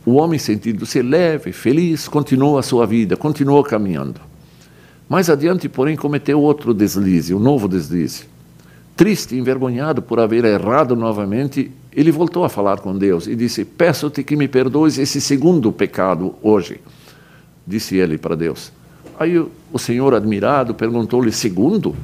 O 0.06 0.14
homem, 0.14 0.38
sentindo-se 0.38 1.02
leve, 1.02 1.52
feliz, 1.52 2.08
continuou 2.08 2.58
a 2.58 2.62
sua 2.62 2.86
vida, 2.86 3.16
continuou 3.16 3.62
caminhando. 3.62 4.20
Mais 5.06 5.28
adiante, 5.28 5.68
porém, 5.68 5.96
cometeu 5.96 6.40
outro 6.40 6.72
deslize, 6.72 7.34
um 7.34 7.38
novo 7.38 7.68
deslize. 7.68 8.24
Triste, 8.96 9.36
envergonhado 9.36 10.00
por 10.00 10.18
haver 10.18 10.44
errado 10.44 10.96
novamente, 10.96 11.70
ele 11.92 12.12
voltou 12.12 12.44
a 12.44 12.48
falar 12.48 12.78
com 12.80 12.96
Deus 12.96 13.26
e 13.26 13.34
disse: 13.34 13.64
Peço-te 13.64 14.22
que 14.22 14.36
me 14.36 14.46
perdoes 14.46 14.98
esse 14.98 15.20
segundo 15.20 15.72
pecado 15.72 16.34
hoje. 16.42 16.80
Disse 17.66 17.96
ele 17.96 18.16
para 18.16 18.36
Deus: 18.36 18.72
Aí 19.18 19.38
o 19.38 19.78
senhor, 19.78 20.14
admirado, 20.14 20.74
perguntou-lhe: 20.74 21.32
segundo? 21.32 21.96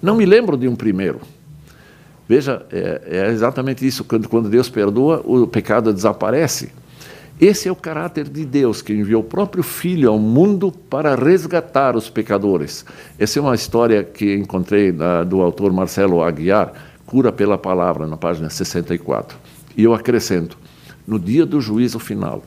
Não 0.00 0.16
me 0.16 0.24
lembro 0.24 0.56
de 0.56 0.68
um 0.68 0.76
primeiro. 0.76 1.20
Veja, 2.28 2.64
é, 2.72 3.02
é 3.06 3.30
exatamente 3.30 3.86
isso. 3.86 4.04
Quando, 4.04 4.28
quando 4.28 4.48
Deus 4.48 4.68
perdoa, 4.68 5.22
o 5.24 5.46
pecado 5.46 5.92
desaparece. 5.92 6.72
Esse 7.40 7.68
é 7.68 7.72
o 7.72 7.76
caráter 7.76 8.28
de 8.28 8.44
Deus, 8.44 8.80
que 8.80 8.92
enviou 8.92 9.20
o 9.20 9.24
próprio 9.24 9.62
Filho 9.62 10.08
ao 10.08 10.18
mundo 10.18 10.70
para 10.70 11.16
resgatar 11.16 11.96
os 11.96 12.08
pecadores. 12.08 12.84
Essa 13.18 13.40
é 13.40 13.42
uma 13.42 13.56
história 13.56 14.04
que 14.04 14.34
encontrei 14.34 14.92
do 15.26 15.42
autor 15.42 15.72
Marcelo 15.72 16.22
Aguiar, 16.22 16.72
Cura 17.14 17.30
pela 17.30 17.56
Palavra, 17.56 18.08
na 18.08 18.16
página 18.16 18.50
64. 18.50 19.38
E 19.76 19.84
eu 19.84 19.94
acrescento: 19.94 20.58
no 21.06 21.16
dia 21.16 21.46
do 21.46 21.60
juízo 21.60 22.00
final, 22.00 22.42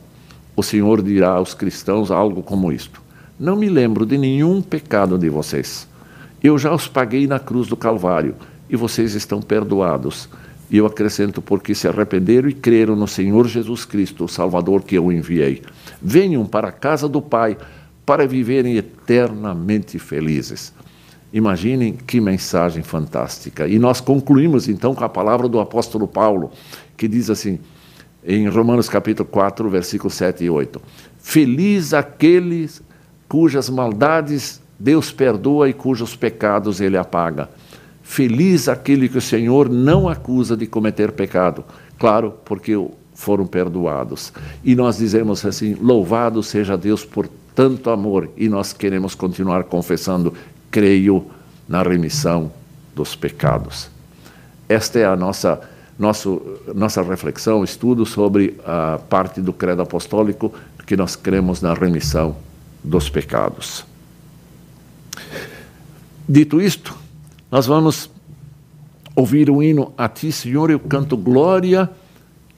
o 0.54 0.62
Senhor 0.62 1.00
dirá 1.00 1.30
aos 1.30 1.54
cristãos 1.54 2.10
algo 2.10 2.42
como 2.42 2.70
isto: 2.70 3.00
não 3.40 3.56
me 3.56 3.70
lembro 3.70 4.04
de 4.04 4.18
nenhum 4.18 4.60
pecado 4.60 5.16
de 5.16 5.30
vocês. 5.30 5.88
Eu 6.44 6.58
já 6.58 6.70
os 6.74 6.86
paguei 6.86 7.26
na 7.26 7.38
cruz 7.38 7.66
do 7.66 7.78
Calvário 7.78 8.34
e 8.68 8.76
vocês 8.76 9.14
estão 9.14 9.40
perdoados. 9.40 10.28
E 10.70 10.76
eu 10.76 10.84
acrescento, 10.84 11.40
porque 11.40 11.74
se 11.74 11.88
arrependeram 11.88 12.50
e 12.50 12.52
creram 12.52 12.94
no 12.94 13.08
Senhor 13.08 13.48
Jesus 13.48 13.86
Cristo, 13.86 14.26
o 14.26 14.28
Salvador 14.28 14.82
que 14.82 14.96
eu 14.96 15.10
enviei. 15.10 15.62
Venham 16.02 16.44
para 16.44 16.68
a 16.68 16.72
casa 16.72 17.08
do 17.08 17.22
Pai 17.22 17.56
para 18.04 18.26
viverem 18.26 18.76
eternamente 18.76 19.98
felizes. 19.98 20.74
Imaginem 21.32 21.92
que 21.92 22.20
mensagem 22.20 22.82
fantástica. 22.82 23.66
E 23.68 23.78
nós 23.78 24.00
concluímos 24.00 24.68
então 24.68 24.94
com 24.94 25.04
a 25.04 25.08
palavra 25.08 25.48
do 25.48 25.60
apóstolo 25.60 26.08
Paulo, 26.08 26.50
que 26.96 27.06
diz 27.06 27.28
assim, 27.28 27.58
em 28.24 28.48
Romanos 28.48 28.88
capítulo 28.88 29.28
4, 29.28 29.68
versículos 29.68 30.14
7 30.14 30.44
e 30.44 30.50
8: 30.50 30.80
Feliz 31.18 31.92
aqueles 31.92 32.82
cujas 33.28 33.68
maldades 33.68 34.60
Deus 34.78 35.10
perdoa 35.10 35.68
e 35.68 35.72
cujos 35.72 36.14
pecados 36.14 36.80
ele 36.80 36.96
apaga. 36.96 37.50
Feliz 38.02 38.68
aquele 38.68 39.08
que 39.08 39.18
o 39.18 39.22
Senhor 39.22 39.68
não 39.68 40.08
acusa 40.08 40.56
de 40.56 40.66
cometer 40.66 41.12
pecado. 41.12 41.64
Claro, 41.98 42.34
porque 42.44 42.72
foram 43.12 43.46
perdoados. 43.46 44.32
E 44.64 44.74
nós 44.76 44.98
dizemos 44.98 45.44
assim: 45.44 45.74
louvado 45.74 46.42
seja 46.42 46.78
Deus 46.78 47.04
por 47.04 47.28
tanto 47.54 47.90
amor, 47.90 48.30
e 48.36 48.48
nós 48.48 48.72
queremos 48.72 49.14
continuar 49.14 49.64
confessando: 49.64 50.32
creio 50.70 51.26
na 51.68 51.82
remissão 51.82 52.50
dos 52.94 53.14
pecados. 53.14 53.90
Esta 54.68 54.98
é 54.98 55.04
a 55.04 55.16
nossa, 55.16 55.60
nosso, 55.98 56.42
nossa 56.74 57.02
reflexão, 57.02 57.64
estudo 57.64 58.04
sobre 58.04 58.58
a 58.64 58.98
parte 59.08 59.40
do 59.40 59.52
credo 59.52 59.82
apostólico 59.82 60.52
que 60.86 60.96
nós 60.96 61.14
cremos 61.14 61.60
na 61.60 61.74
remissão 61.74 62.36
dos 62.82 63.08
pecados. 63.10 63.84
Dito 66.28 66.60
isto, 66.60 66.96
nós 67.50 67.66
vamos 67.66 68.10
ouvir 69.14 69.50
o 69.50 69.62
hino 69.62 69.92
A 69.96 70.08
Ti, 70.08 70.30
Senhor, 70.30 70.70
eu 70.70 70.78
canto 70.78 71.16
glória 71.16 71.90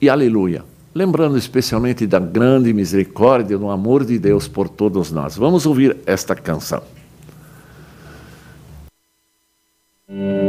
e 0.01 0.09
aleluia, 0.09 0.63
lembrando 0.93 1.37
especialmente 1.37 2.05
da 2.05 2.19
grande 2.19 2.73
misericórdia, 2.73 3.57
do 3.57 3.69
amor 3.69 4.05
de 4.05 4.19
Deus 4.19 4.47
por 4.47 4.67
todos 4.67 5.11
nós. 5.11 5.35
Vamos 5.35 5.65
ouvir 5.65 5.97
esta 6.05 6.35
canção. 6.35 6.83
Te 10.11 10.40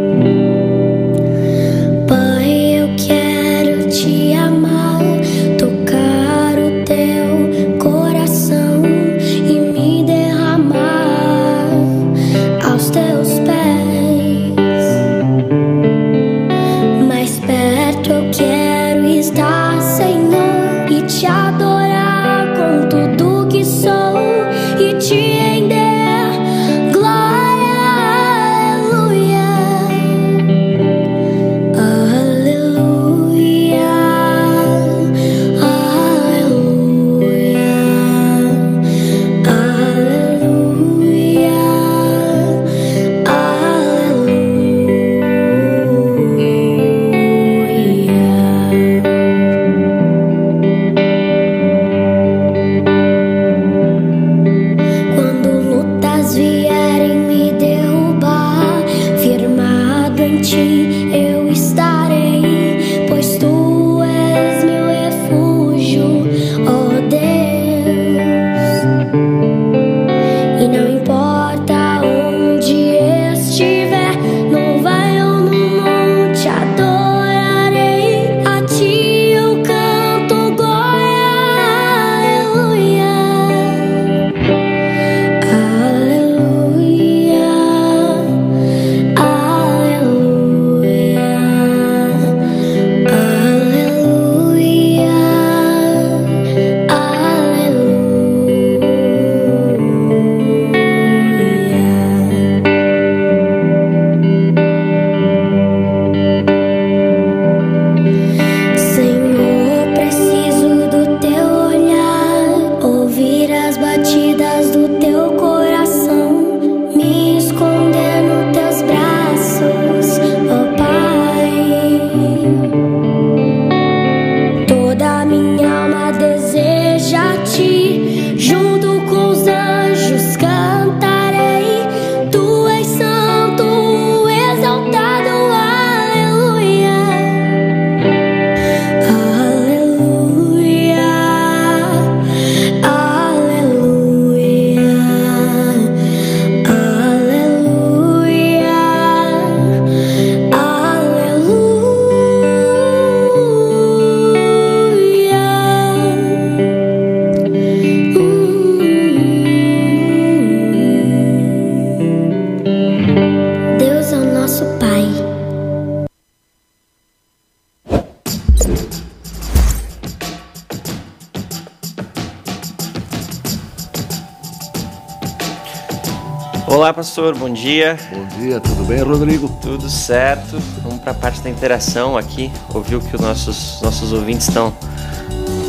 Olá, 176.72 176.90
pastor, 176.90 177.36
bom 177.36 177.50
dia. 177.50 177.98
Bom 178.10 178.24
dia, 178.40 178.58
tudo 178.58 178.84
bem, 178.84 179.02
Rodrigo? 179.02 179.46
Tudo 179.60 179.90
certo. 179.90 180.58
Vamos 180.82 181.00
para 181.00 181.12
a 181.12 181.14
parte 181.14 181.42
da 181.42 181.50
interação 181.50 182.16
aqui, 182.16 182.50
ouvir 182.72 182.96
o 182.96 183.00
que 183.02 183.14
os 183.14 183.20
nossos, 183.20 183.82
nossos 183.82 184.10
ouvintes 184.10 184.48
estão 184.48 184.72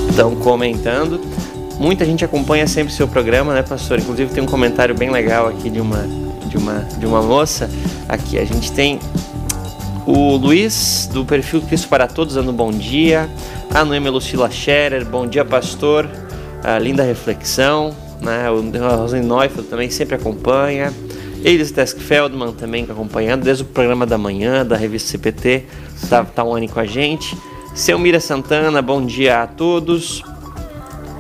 estão 0.10 0.34
comentando. 0.38 1.20
Muita 1.78 2.06
gente 2.06 2.24
acompanha 2.24 2.66
sempre 2.68 2.94
o 2.94 2.96
seu 2.96 3.06
programa, 3.06 3.54
né, 3.54 3.62
pastor? 3.62 4.00
Inclusive 4.00 4.34
tem 4.34 4.42
um 4.42 4.48
comentário 4.48 4.96
bem 4.96 5.12
legal 5.12 5.48
aqui 5.48 5.70
de 5.70 5.82
uma 5.82 6.08
de 6.48 6.56
uma 6.56 6.80
de 6.98 7.06
uma 7.06 7.22
moça. 7.22 7.70
Aqui 8.08 8.40
a 8.40 8.46
gente 8.46 8.72
tem 8.72 8.98
o 10.08 10.38
Luiz 10.38 11.10
do 11.12 11.26
perfil 11.26 11.62
Cristo 11.64 11.90
para 11.90 12.08
Todos 12.08 12.36
dando 12.36 12.54
bom 12.54 12.72
dia. 12.72 13.30
A 13.74 13.84
Noemi 13.84 14.10
Lucila 14.10 14.50
Scherer, 14.50 15.04
bom 15.04 15.28
dia, 15.28 15.44
pastor. 15.44 16.10
A 16.64 16.80
linda 16.80 17.04
reflexão, 17.04 17.94
né? 18.24 18.50
O 18.50 18.62
Rosane 18.98 19.26
Neufeld 19.26 19.70
também 19.70 19.90
sempre 19.90 20.16
acompanha. 20.16 20.94
Elis 21.44 21.72
Desk 21.72 22.00
Feldman 22.00 22.54
também 22.54 22.88
acompanhando 22.90 23.44
desde 23.44 23.64
o 23.64 23.66
programa 23.66 24.06
da 24.06 24.18
manhã 24.18 24.66
da 24.66 24.78
revista 24.78 25.10
CPT, 25.10 25.66
tá, 26.10 26.24
tá 26.24 26.44
online 26.44 26.70
com 26.70 26.80
a 26.80 26.86
gente. 26.86 27.38
Selmira 27.76 28.20
Santana, 28.20 28.82
bom 28.82 29.06
dia 29.06 29.44
a 29.44 29.48
todos. 29.48 30.24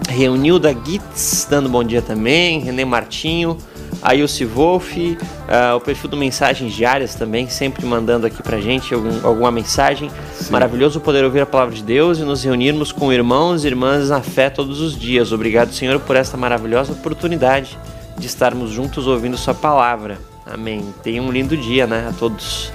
Reunilda 0.07 0.73
Gitz, 0.85 1.45
dando 1.49 1.67
bom 1.67 1.83
dia 1.83 2.01
também. 2.01 2.59
René 2.59 2.85
Martinho, 2.85 3.57
Ailce 4.03 4.45
Wolf, 4.45 4.95
uh, 4.97 5.75
o 5.75 5.79
perfil 5.79 6.09
do 6.09 6.17
Mensagens 6.17 6.73
Diárias 6.73 7.15
também, 7.15 7.47
sempre 7.47 7.85
mandando 7.85 8.27
aqui 8.27 8.43
pra 8.43 8.59
gente 8.59 8.93
algum, 8.93 9.25
alguma 9.25 9.51
mensagem. 9.51 10.11
Sim. 10.33 10.51
Maravilhoso 10.51 10.99
poder 10.99 11.23
ouvir 11.23 11.41
a 11.41 11.45
palavra 11.45 11.73
de 11.73 11.83
Deus 11.83 12.19
e 12.19 12.23
nos 12.23 12.43
reunirmos 12.43 12.91
com 12.91 13.11
irmãos 13.11 13.63
e 13.63 13.67
irmãs 13.67 14.09
na 14.09 14.21
fé 14.21 14.49
todos 14.49 14.81
os 14.81 14.97
dias. 14.97 15.31
Obrigado, 15.31 15.73
Senhor, 15.73 15.99
por 15.99 16.15
esta 16.15 16.37
maravilhosa 16.37 16.93
oportunidade 16.93 17.77
de 18.17 18.27
estarmos 18.27 18.71
juntos 18.71 19.07
ouvindo 19.07 19.37
Sua 19.37 19.53
palavra. 19.53 20.17
Amém. 20.45 20.93
Tenham 21.01 21.25
um 21.25 21.31
lindo 21.31 21.55
dia, 21.55 21.87
né, 21.87 22.07
a 22.09 22.13
todos. 22.13 22.67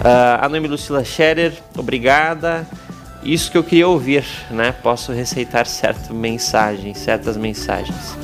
Uh, 0.00 0.40
a 0.40 0.48
Noemi 0.48 0.68
Lucila 0.68 1.04
Scherer, 1.04 1.52
obrigada 1.76 2.66
isso 3.22 3.50
que 3.50 3.58
eu 3.58 3.64
queria 3.64 3.88
ouvir, 3.88 4.24
né? 4.50 4.72
Posso 4.72 5.12
receitar 5.12 5.66
certas 5.66 6.08
mensagens, 6.10 6.98
certas 6.98 7.36
mensagens. 7.36 8.16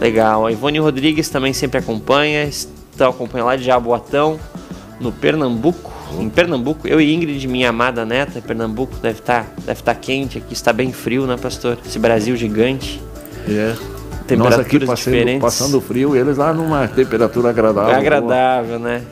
Legal. 0.00 0.46
A 0.46 0.52
Ivone 0.52 0.78
Rodrigues 0.78 1.28
também 1.28 1.52
sempre 1.52 1.78
acompanha, 1.78 2.44
está 2.44 3.08
acompanhando 3.08 3.46
lá 3.46 3.56
de 3.56 3.64
Jaboatão, 3.64 4.38
no 5.00 5.12
Pernambuco. 5.12 5.92
Em 6.18 6.28
Pernambuco, 6.30 6.88
eu 6.88 7.00
e 7.00 7.14
Ingrid, 7.14 7.46
minha 7.46 7.68
amada 7.68 8.04
neta, 8.04 8.38
em 8.38 8.42
Pernambuco 8.42 8.94
deve 9.02 9.18
estar 9.18 9.44
tá, 9.44 9.50
deve 9.66 9.82
tá 9.82 9.94
quente 9.94 10.38
aqui, 10.38 10.54
está 10.54 10.72
bem 10.72 10.92
frio, 10.92 11.26
né, 11.26 11.36
pastor? 11.36 11.76
Esse 11.84 11.98
Brasil 11.98 12.34
gigante. 12.36 13.02
É. 13.46 13.74
Temperaturas 14.26 14.56
Nós 14.58 14.66
aqui 14.66 14.80
passando, 14.80 14.96
diferentes. 14.96 15.40
passando 15.40 15.80
frio 15.80 16.14
e 16.14 16.18
eles 16.18 16.36
lá 16.36 16.52
numa 16.52 16.86
temperatura 16.88 17.50
agradável. 17.50 17.94
Agradável, 17.94 18.78
né? 18.78 19.02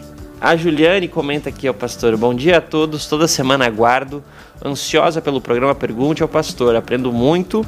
A 0.40 0.54
Juliane 0.54 1.08
comenta 1.08 1.48
aqui, 1.48 1.68
ó, 1.68 1.72
pastor. 1.72 2.16
Bom 2.16 2.34
dia 2.34 2.58
a 2.58 2.60
todos. 2.60 3.06
Toda 3.06 3.26
semana 3.26 3.64
aguardo, 3.64 4.22
ansiosa 4.62 5.22
pelo 5.22 5.40
programa 5.40 5.74
Pergunte 5.74 6.22
ao 6.22 6.28
Pastor. 6.28 6.76
Aprendo 6.76 7.10
muito 7.10 7.64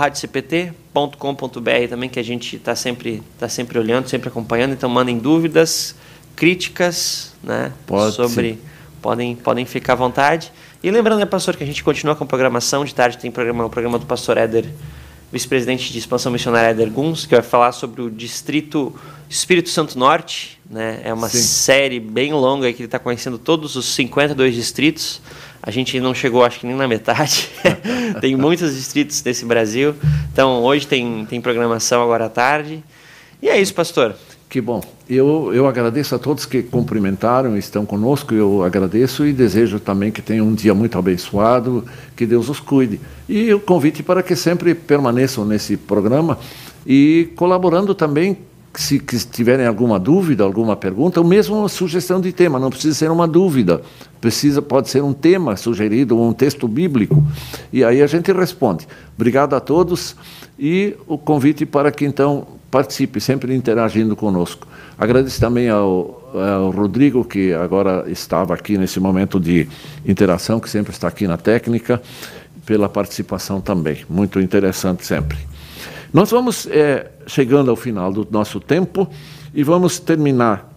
também, 1.89 2.09
que 2.09 2.21
a 2.21 2.23
gente 2.23 2.55
está 2.57 2.77
sempre, 2.77 3.23
tá 3.39 3.49
sempre 3.49 3.79
olhando, 3.79 4.09
sempre 4.09 4.29
acompanhando. 4.29 4.75
Então 4.75 4.89
mandem 4.89 5.19
dúvidas, 5.19 5.97
críticas 6.37 7.33
né, 7.43 7.73
Pode 7.87 8.15
sobre. 8.15 8.59
Podem, 9.01 9.35
podem 9.35 9.65
ficar 9.65 9.95
à 9.95 9.97
vontade. 9.97 10.53
E 10.83 10.91
lembrando, 10.91 11.19
né, 11.19 11.27
pastor, 11.27 11.57
que 11.57 11.65
a 11.65 11.67
gente 11.67 11.83
continua 11.83 12.15
com 12.15 12.25
a 12.25 12.27
programação. 12.27 12.85
De 12.85 12.95
tarde 12.95 13.19
tem 13.19 13.31
programa, 13.31 13.65
o 13.65 13.71
programa 13.71 13.99
do 13.99 14.07
pastor 14.07 14.37
Éder, 14.37 14.65
vice-presidente 15.33 15.93
de 15.93 15.99
expansão 15.99 16.31
missionária 16.31 16.71
Éder 16.71 16.91
Guns, 16.91 17.27
que 17.27 17.35
vai 17.35 17.43
falar 17.43 17.73
sobre 17.73 18.03
o 18.03 18.11
distrito 18.11 18.95
Espírito 19.29 19.71
Santo 19.71 19.99
Norte. 19.99 20.61
Né? 20.69 21.01
É 21.05 21.13
uma 21.13 21.29
Sim. 21.29 21.39
série 21.39 21.99
bem 22.01 22.33
longa 22.33 22.73
que 22.73 22.79
ele 22.79 22.87
está 22.87 22.99
conhecendo 22.99 23.39
todos 23.39 23.77
os 23.77 23.87
52 23.95 24.55
distritos. 24.55 25.21
A 25.63 25.71
gente 25.71 25.99
não 26.01 26.15
chegou, 26.15 26.45
acho 26.45 26.61
que 26.61 26.67
nem 26.67 26.77
na 26.77 26.89
metade. 26.89 27.49
tem 28.21 28.37
muitos 28.37 28.75
distritos 28.75 29.23
nesse 29.23 29.45
Brasil. 29.45 29.95
Então, 30.33 30.63
hoje 30.63 30.87
tem, 30.87 31.25
tem 31.27 31.41
programação 31.41 32.03
agora 32.03 32.27
à 32.27 32.29
tarde. 32.29 32.83
E 33.41 33.49
é 33.49 33.61
isso, 33.61 33.73
pastor. 33.73 34.17
Que 34.53 34.61
bom. 34.61 34.83
Eu, 35.09 35.51
eu 35.55 35.67
agradeço 35.67 36.15
a 36.15 36.19
todos 36.19 36.45
que 36.45 36.63
cumprimentaram, 36.63 37.57
estão 37.57 37.87
conosco. 37.87 38.35
Eu 38.35 38.63
agradeço 38.63 39.25
e 39.25 39.33
desejo 39.33 39.81
também 39.81 40.13
que 40.13 40.21
tenham 40.21 40.47
um 40.47 40.53
dia 40.53 40.75
muito 40.75 40.99
abençoado, 40.99 41.83
que 42.15 42.27
Deus 42.27 42.51
os 42.51 42.61
cuide. 42.61 43.01
E 43.27 43.55
o 43.55 43.59
convite 43.59 44.03
para 44.03 44.23
que 44.23 44.37
sempre 44.37 44.75
permaneçam 44.75 45.47
nesse 45.47 45.79
programa 45.79 46.39
e 46.87 47.31
colaborando 47.35 47.95
também 47.95 48.37
se 48.75 48.99
tiverem 48.99 49.67
alguma 49.67 49.99
dúvida, 49.99 50.45
alguma 50.45 50.77
pergunta, 50.77 51.19
ou 51.19 51.27
mesmo 51.27 51.57
uma 51.57 51.69
sugestão 51.71 52.21
de 52.21 52.31
tema, 52.31 52.59
não 52.59 52.69
precisa 52.69 52.95
ser 52.95 53.11
uma 53.11 53.27
dúvida, 53.27 53.81
precisa 54.21 54.61
pode 54.61 54.91
ser 54.91 55.03
um 55.03 55.15
tema 55.15 55.57
sugerido 55.57 56.19
ou 56.19 56.29
um 56.29 56.33
texto 56.33 56.67
bíblico, 56.67 57.23
e 57.71 57.85
aí 57.85 58.03
a 58.03 58.07
gente 58.07 58.33
responde. 58.33 58.87
Obrigado 59.15 59.55
a 59.55 59.61
todos 59.61 60.17
e 60.59 60.95
o 61.07 61.19
convite 61.19 61.67
para 61.67 61.93
que 61.93 62.07
então 62.07 62.47
participe, 62.73 63.21
sempre 63.21 63.55
interagindo 63.55 64.17
conosco. 64.17 64.67
Agradeço 64.97 65.39
também 65.39 65.69
ao, 65.69 66.33
ao 66.35 66.71
Rodrigo, 66.71 67.23
que 67.23 67.53
agora 67.53 68.11
estava 68.11 68.55
aqui 68.55 68.79
nesse 68.79 68.99
momento 68.99 69.39
de 69.39 69.69
interação, 70.07 70.59
que 70.59 70.71
sempre 70.71 70.91
está 70.91 71.07
aqui 71.07 71.29
na 71.29 71.37
técnica, 71.37 72.01
pela 72.65 72.89
participação 72.89 73.61
também. 73.61 74.07
Muito 74.09 74.41
interessante 74.41 75.05
sempre. 75.05 75.37
Nós 76.15 76.31
vamos 76.31 76.67
é, 76.67 77.11
chegando 77.27 77.71
ao 77.71 77.77
final 77.77 78.11
do 78.11 78.27
nosso 78.31 78.59
tempo 78.59 79.07
e 79.53 79.63
vamos 79.63 79.99
terminar 79.99 80.73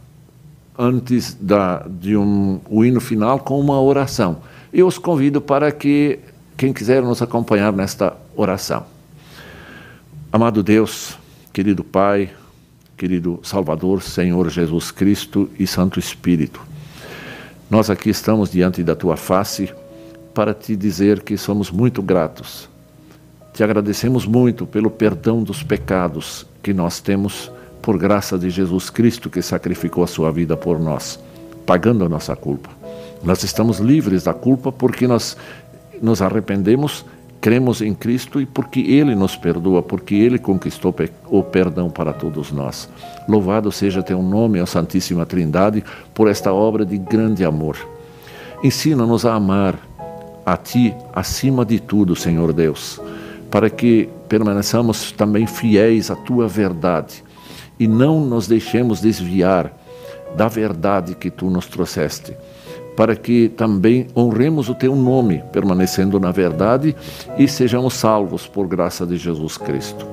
antes 0.78 1.38
da, 1.40 1.86
de 1.90 2.18
um, 2.18 2.60
o 2.70 2.84
hino 2.84 3.00
final 3.00 3.40
com 3.40 3.58
uma 3.58 3.80
oração. 3.82 4.40
Eu 4.74 4.86
os 4.86 4.98
convido 4.98 5.40
para 5.40 5.72
que 5.72 6.20
quem 6.58 6.74
quiser 6.74 7.02
nos 7.02 7.22
acompanhar 7.22 7.72
nesta 7.72 8.18
oração. 8.36 8.84
Amado 10.30 10.62
Deus, 10.62 11.18
querido 11.56 11.84
Pai, 11.84 12.30
querido 12.96 13.40
Salvador, 13.42 14.04
Senhor 14.04 14.50
Jesus 14.50 14.92
Cristo 14.92 15.50
e 15.58 15.66
Santo 15.66 15.98
Espírito, 15.98 16.62
nós 17.72 17.90
aqui 17.90 18.12
estamos 18.12 18.52
diante 18.52 18.84
da 18.84 18.96
tua 18.96 19.18
face 19.18 19.74
para 20.36 20.54
te 20.54 20.76
dizer 20.76 21.24
que 21.24 21.36
somos 21.36 21.72
muito 21.72 22.04
gratos 22.04 22.70
te 23.56 23.64
agradecemos 23.64 24.26
muito 24.26 24.68
pelo 24.68 24.92
perdão 24.92 25.42
dos 25.42 25.64
pecados 25.64 26.46
que 26.62 26.74
nós 26.74 27.00
temos 27.00 27.50
por 27.82 27.98
graça 27.98 28.38
de 28.38 28.50
Jesus 28.50 28.90
Cristo 28.90 29.30
que 29.30 29.42
sacrificou 29.42 30.04
a 30.04 30.08
sua 30.08 30.30
vida 30.30 30.58
por 30.58 30.78
nós, 30.78 31.18
pagando 31.66 32.04
a 32.04 32.10
nossa 32.10 32.36
culpa. 32.36 32.70
Nós 33.24 33.46
estamos 33.46 33.80
livres 33.80 34.26
da 34.26 34.34
culpa 34.34 34.74
porque 34.74 35.08
nós 35.08 35.38
nos 36.02 36.22
arrependemos, 36.22 37.06
cremos 37.46 37.80
em 37.80 37.94
Cristo 37.94 38.42
e 38.42 38.46
porque 38.48 38.80
Ele 38.80 39.14
nos 39.14 39.36
perdoa, 39.36 39.84
porque 39.84 40.16
Ele 40.16 40.40
conquistou 40.40 40.96
o 41.30 41.44
perdão 41.44 41.92
para 41.92 42.12
todos 42.12 42.52
nós. 42.52 42.90
Louvado 43.30 43.72
seja 43.72 44.02
teu 44.02 44.20
nome, 44.24 44.60
ó 44.60 44.66
Santíssima 44.66 45.28
Trindade, 45.28 45.84
por 46.12 46.28
esta 46.28 46.52
obra 46.52 46.84
de 46.84 46.98
grande 46.98 47.46
amor. 47.46 47.78
Ensina-nos 48.64 49.28
a 49.28 49.36
amar 49.36 49.78
a 50.44 50.58
Ti 50.58 50.92
acima 51.14 51.64
de 51.64 51.80
tudo, 51.80 52.16
Senhor 52.16 52.52
Deus 52.52 53.00
para 53.52 53.70
que 53.70 54.10
permaneçamos 54.28 55.12
também 55.12 55.46
fiéis 55.46 56.10
à 56.12 56.16
tua 56.16 56.46
verdade 56.46 57.24
e 57.80 57.88
não 57.88 58.20
nos 58.20 58.48
deixemos 58.48 59.00
desviar 59.00 59.72
da 60.36 60.48
verdade 60.48 61.16
que 61.16 61.30
tu 61.30 61.50
nos 61.50 61.68
trouxeste. 61.68 62.36
Para 62.96 63.16
que 63.16 63.50
também 63.50 64.08
honremos 64.16 64.70
o 64.70 64.76
teu 64.76 64.96
nome, 64.96 65.44
permanecendo 65.52 66.20
na 66.20 66.32
verdade 66.32 66.96
e 67.38 67.48
sejamos 67.48 67.94
salvos 67.94 68.48
por 68.48 68.68
graça 68.68 69.06
de 69.06 69.18
Jesus 69.18 69.58
Cristo. 69.58 70.06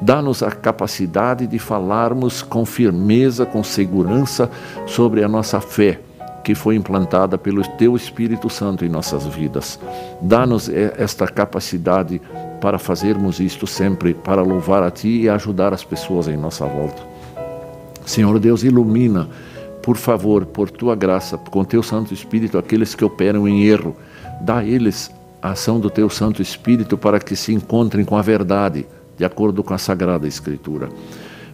Dá-nos 0.00 0.42
a 0.42 0.50
capacidade 0.50 1.46
de 1.46 1.58
falarmos 1.58 2.42
com 2.42 2.64
firmeza, 2.64 3.44
com 3.44 3.64
segurança 3.64 4.48
sobre 4.86 5.24
a 5.24 5.28
nossa 5.28 5.60
fé, 5.60 6.00
que 6.44 6.54
foi 6.54 6.76
implantada 6.76 7.36
pelo 7.36 7.62
Teu 7.76 7.96
Espírito 7.96 8.48
Santo 8.48 8.84
em 8.84 8.88
nossas 8.88 9.26
vidas. 9.26 9.78
Dá-nos 10.20 10.68
esta 10.68 11.26
capacidade 11.26 12.20
para 12.60 12.78
fazermos 12.78 13.40
isto 13.40 13.66
sempre, 13.66 14.14
para 14.14 14.42
louvar 14.42 14.82
a 14.82 14.90
Ti 14.90 15.22
e 15.22 15.28
ajudar 15.28 15.74
as 15.74 15.82
pessoas 15.82 16.28
em 16.28 16.36
nossa 16.36 16.64
volta. 16.64 17.02
Senhor 18.06 18.38
Deus, 18.38 18.62
ilumina, 18.62 19.28
por 19.88 19.96
favor, 19.96 20.44
por 20.44 20.70
Tua 20.70 20.94
graça, 20.94 21.38
com 21.38 21.64
Teu 21.64 21.82
Santo 21.82 22.12
Espírito, 22.12 22.58
aqueles 22.58 22.94
que 22.94 23.02
operam 23.02 23.48
em 23.48 23.62
erro. 23.62 23.96
Dá 24.42 24.58
a 24.58 24.64
eles 24.66 25.10
a 25.40 25.52
ação 25.52 25.80
do 25.80 25.88
Teu 25.88 26.10
Santo 26.10 26.42
Espírito 26.42 26.98
para 26.98 27.18
que 27.18 27.34
se 27.34 27.54
encontrem 27.54 28.04
com 28.04 28.14
a 28.14 28.20
verdade 28.20 28.86
de 29.16 29.24
acordo 29.24 29.64
com 29.64 29.72
a 29.72 29.78
Sagrada 29.78 30.28
Escritura. 30.28 30.90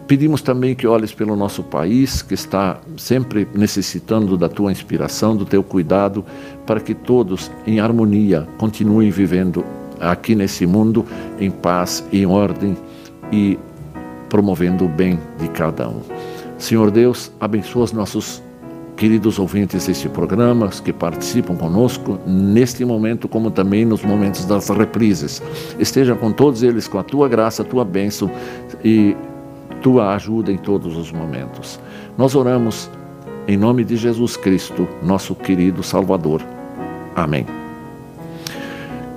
Pedimos 0.08 0.42
também 0.42 0.74
que 0.74 0.84
olhes 0.84 1.14
pelo 1.14 1.36
nosso 1.36 1.62
país, 1.62 2.22
que 2.22 2.34
está 2.34 2.80
sempre 2.96 3.46
necessitando 3.54 4.36
da 4.36 4.48
tua 4.48 4.72
inspiração, 4.72 5.36
do 5.36 5.44
teu 5.44 5.62
cuidado, 5.62 6.24
para 6.66 6.80
que 6.80 6.92
todos, 6.92 7.52
em 7.64 7.78
harmonia, 7.78 8.48
continuem 8.58 9.12
vivendo 9.12 9.64
aqui 10.00 10.34
nesse 10.34 10.66
mundo 10.66 11.06
em 11.38 11.52
paz, 11.52 12.02
em 12.12 12.26
ordem 12.26 12.76
e 13.30 13.56
promovendo 14.28 14.86
o 14.86 14.88
bem 14.88 15.20
de 15.38 15.46
cada 15.50 15.88
um. 15.88 16.33
Senhor 16.58 16.90
Deus, 16.90 17.30
abençoa 17.40 17.84
os 17.84 17.92
nossos 17.92 18.42
queridos 18.96 19.38
ouvintes 19.38 19.86
deste 19.86 20.08
programa, 20.08 20.68
que 20.68 20.92
participam 20.92 21.56
conosco 21.56 22.18
neste 22.26 22.84
momento, 22.84 23.28
como 23.28 23.50
também 23.50 23.84
nos 23.84 24.02
momentos 24.02 24.44
das 24.44 24.68
reprises. 24.68 25.42
Esteja 25.78 26.14
com 26.14 26.32
todos 26.32 26.62
eles 26.62 26.86
com 26.86 26.98
a 26.98 27.02
tua 27.02 27.28
graça, 27.28 27.62
a 27.62 27.64
tua 27.64 27.84
bênção 27.84 28.30
e 28.84 29.16
tua 29.82 30.14
ajuda 30.14 30.50
em 30.50 30.56
todos 30.56 30.96
os 30.96 31.12
momentos. 31.12 31.78
Nós 32.16 32.34
oramos 32.34 32.88
em 33.46 33.56
nome 33.56 33.84
de 33.84 33.96
Jesus 33.96 34.36
Cristo, 34.36 34.88
nosso 35.02 35.34
querido 35.34 35.82
Salvador. 35.82 36.40
Amém. 37.14 37.46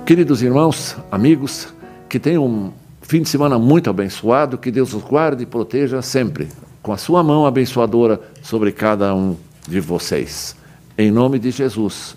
Queridos 0.04 0.42
irmãos, 0.42 0.96
amigos, 1.10 1.72
que 2.08 2.18
tenham 2.18 2.44
um 2.44 2.70
fim 3.00 3.22
de 3.22 3.28
semana 3.28 3.58
muito 3.58 3.88
abençoado, 3.88 4.58
que 4.58 4.70
Deus 4.70 4.92
os 4.92 5.02
guarde 5.02 5.44
e 5.44 5.46
proteja 5.46 6.02
sempre, 6.02 6.48
com 6.88 6.94
a 6.94 6.96
sua 6.96 7.22
mão 7.22 7.44
abençoadora 7.44 8.18
sobre 8.42 8.72
cada 8.72 9.14
um 9.14 9.36
de 9.68 9.78
vocês. 9.78 10.56
Em 10.96 11.10
nome 11.10 11.38
de 11.38 11.50
Jesus. 11.50 12.16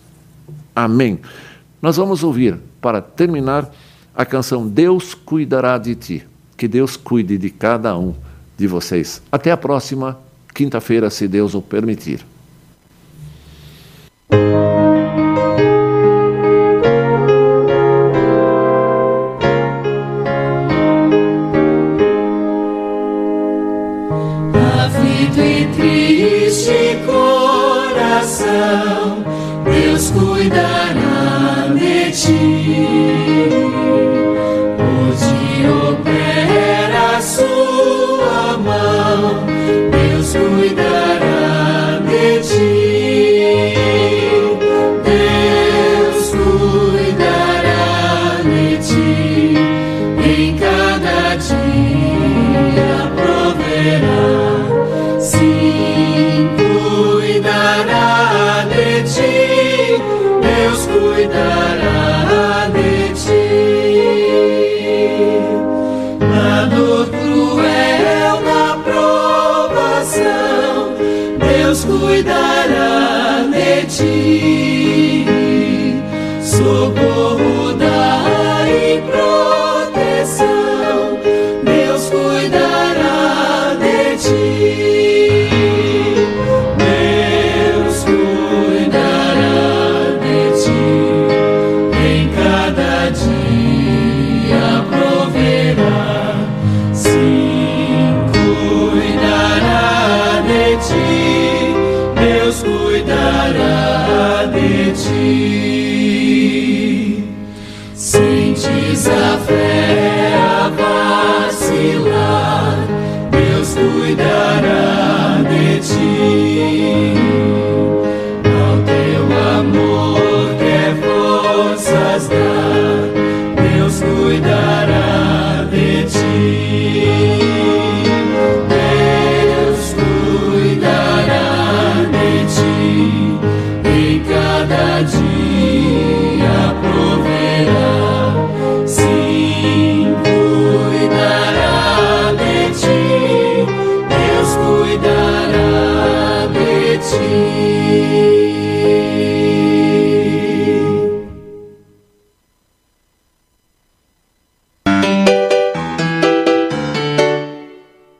Amém. 0.73 1.19
Nós 1.81 1.97
vamos 1.97 2.23
ouvir, 2.23 2.57
para 2.79 3.01
terminar, 3.01 3.69
a 4.15 4.25
canção 4.25 4.65
Deus 4.65 5.13
cuidará 5.13 5.77
de 5.77 5.93
ti. 5.93 6.27
Que 6.55 6.69
Deus 6.69 6.95
cuide 6.95 7.37
de 7.37 7.49
cada 7.49 7.97
um 7.97 8.15
de 8.57 8.65
vocês. 8.65 9.21
Até 9.29 9.51
a 9.51 9.57
próxima 9.57 10.17
quinta-feira, 10.55 11.09
se 11.09 11.27
Deus 11.27 11.53
o 11.53 11.61
permitir. 11.61 12.25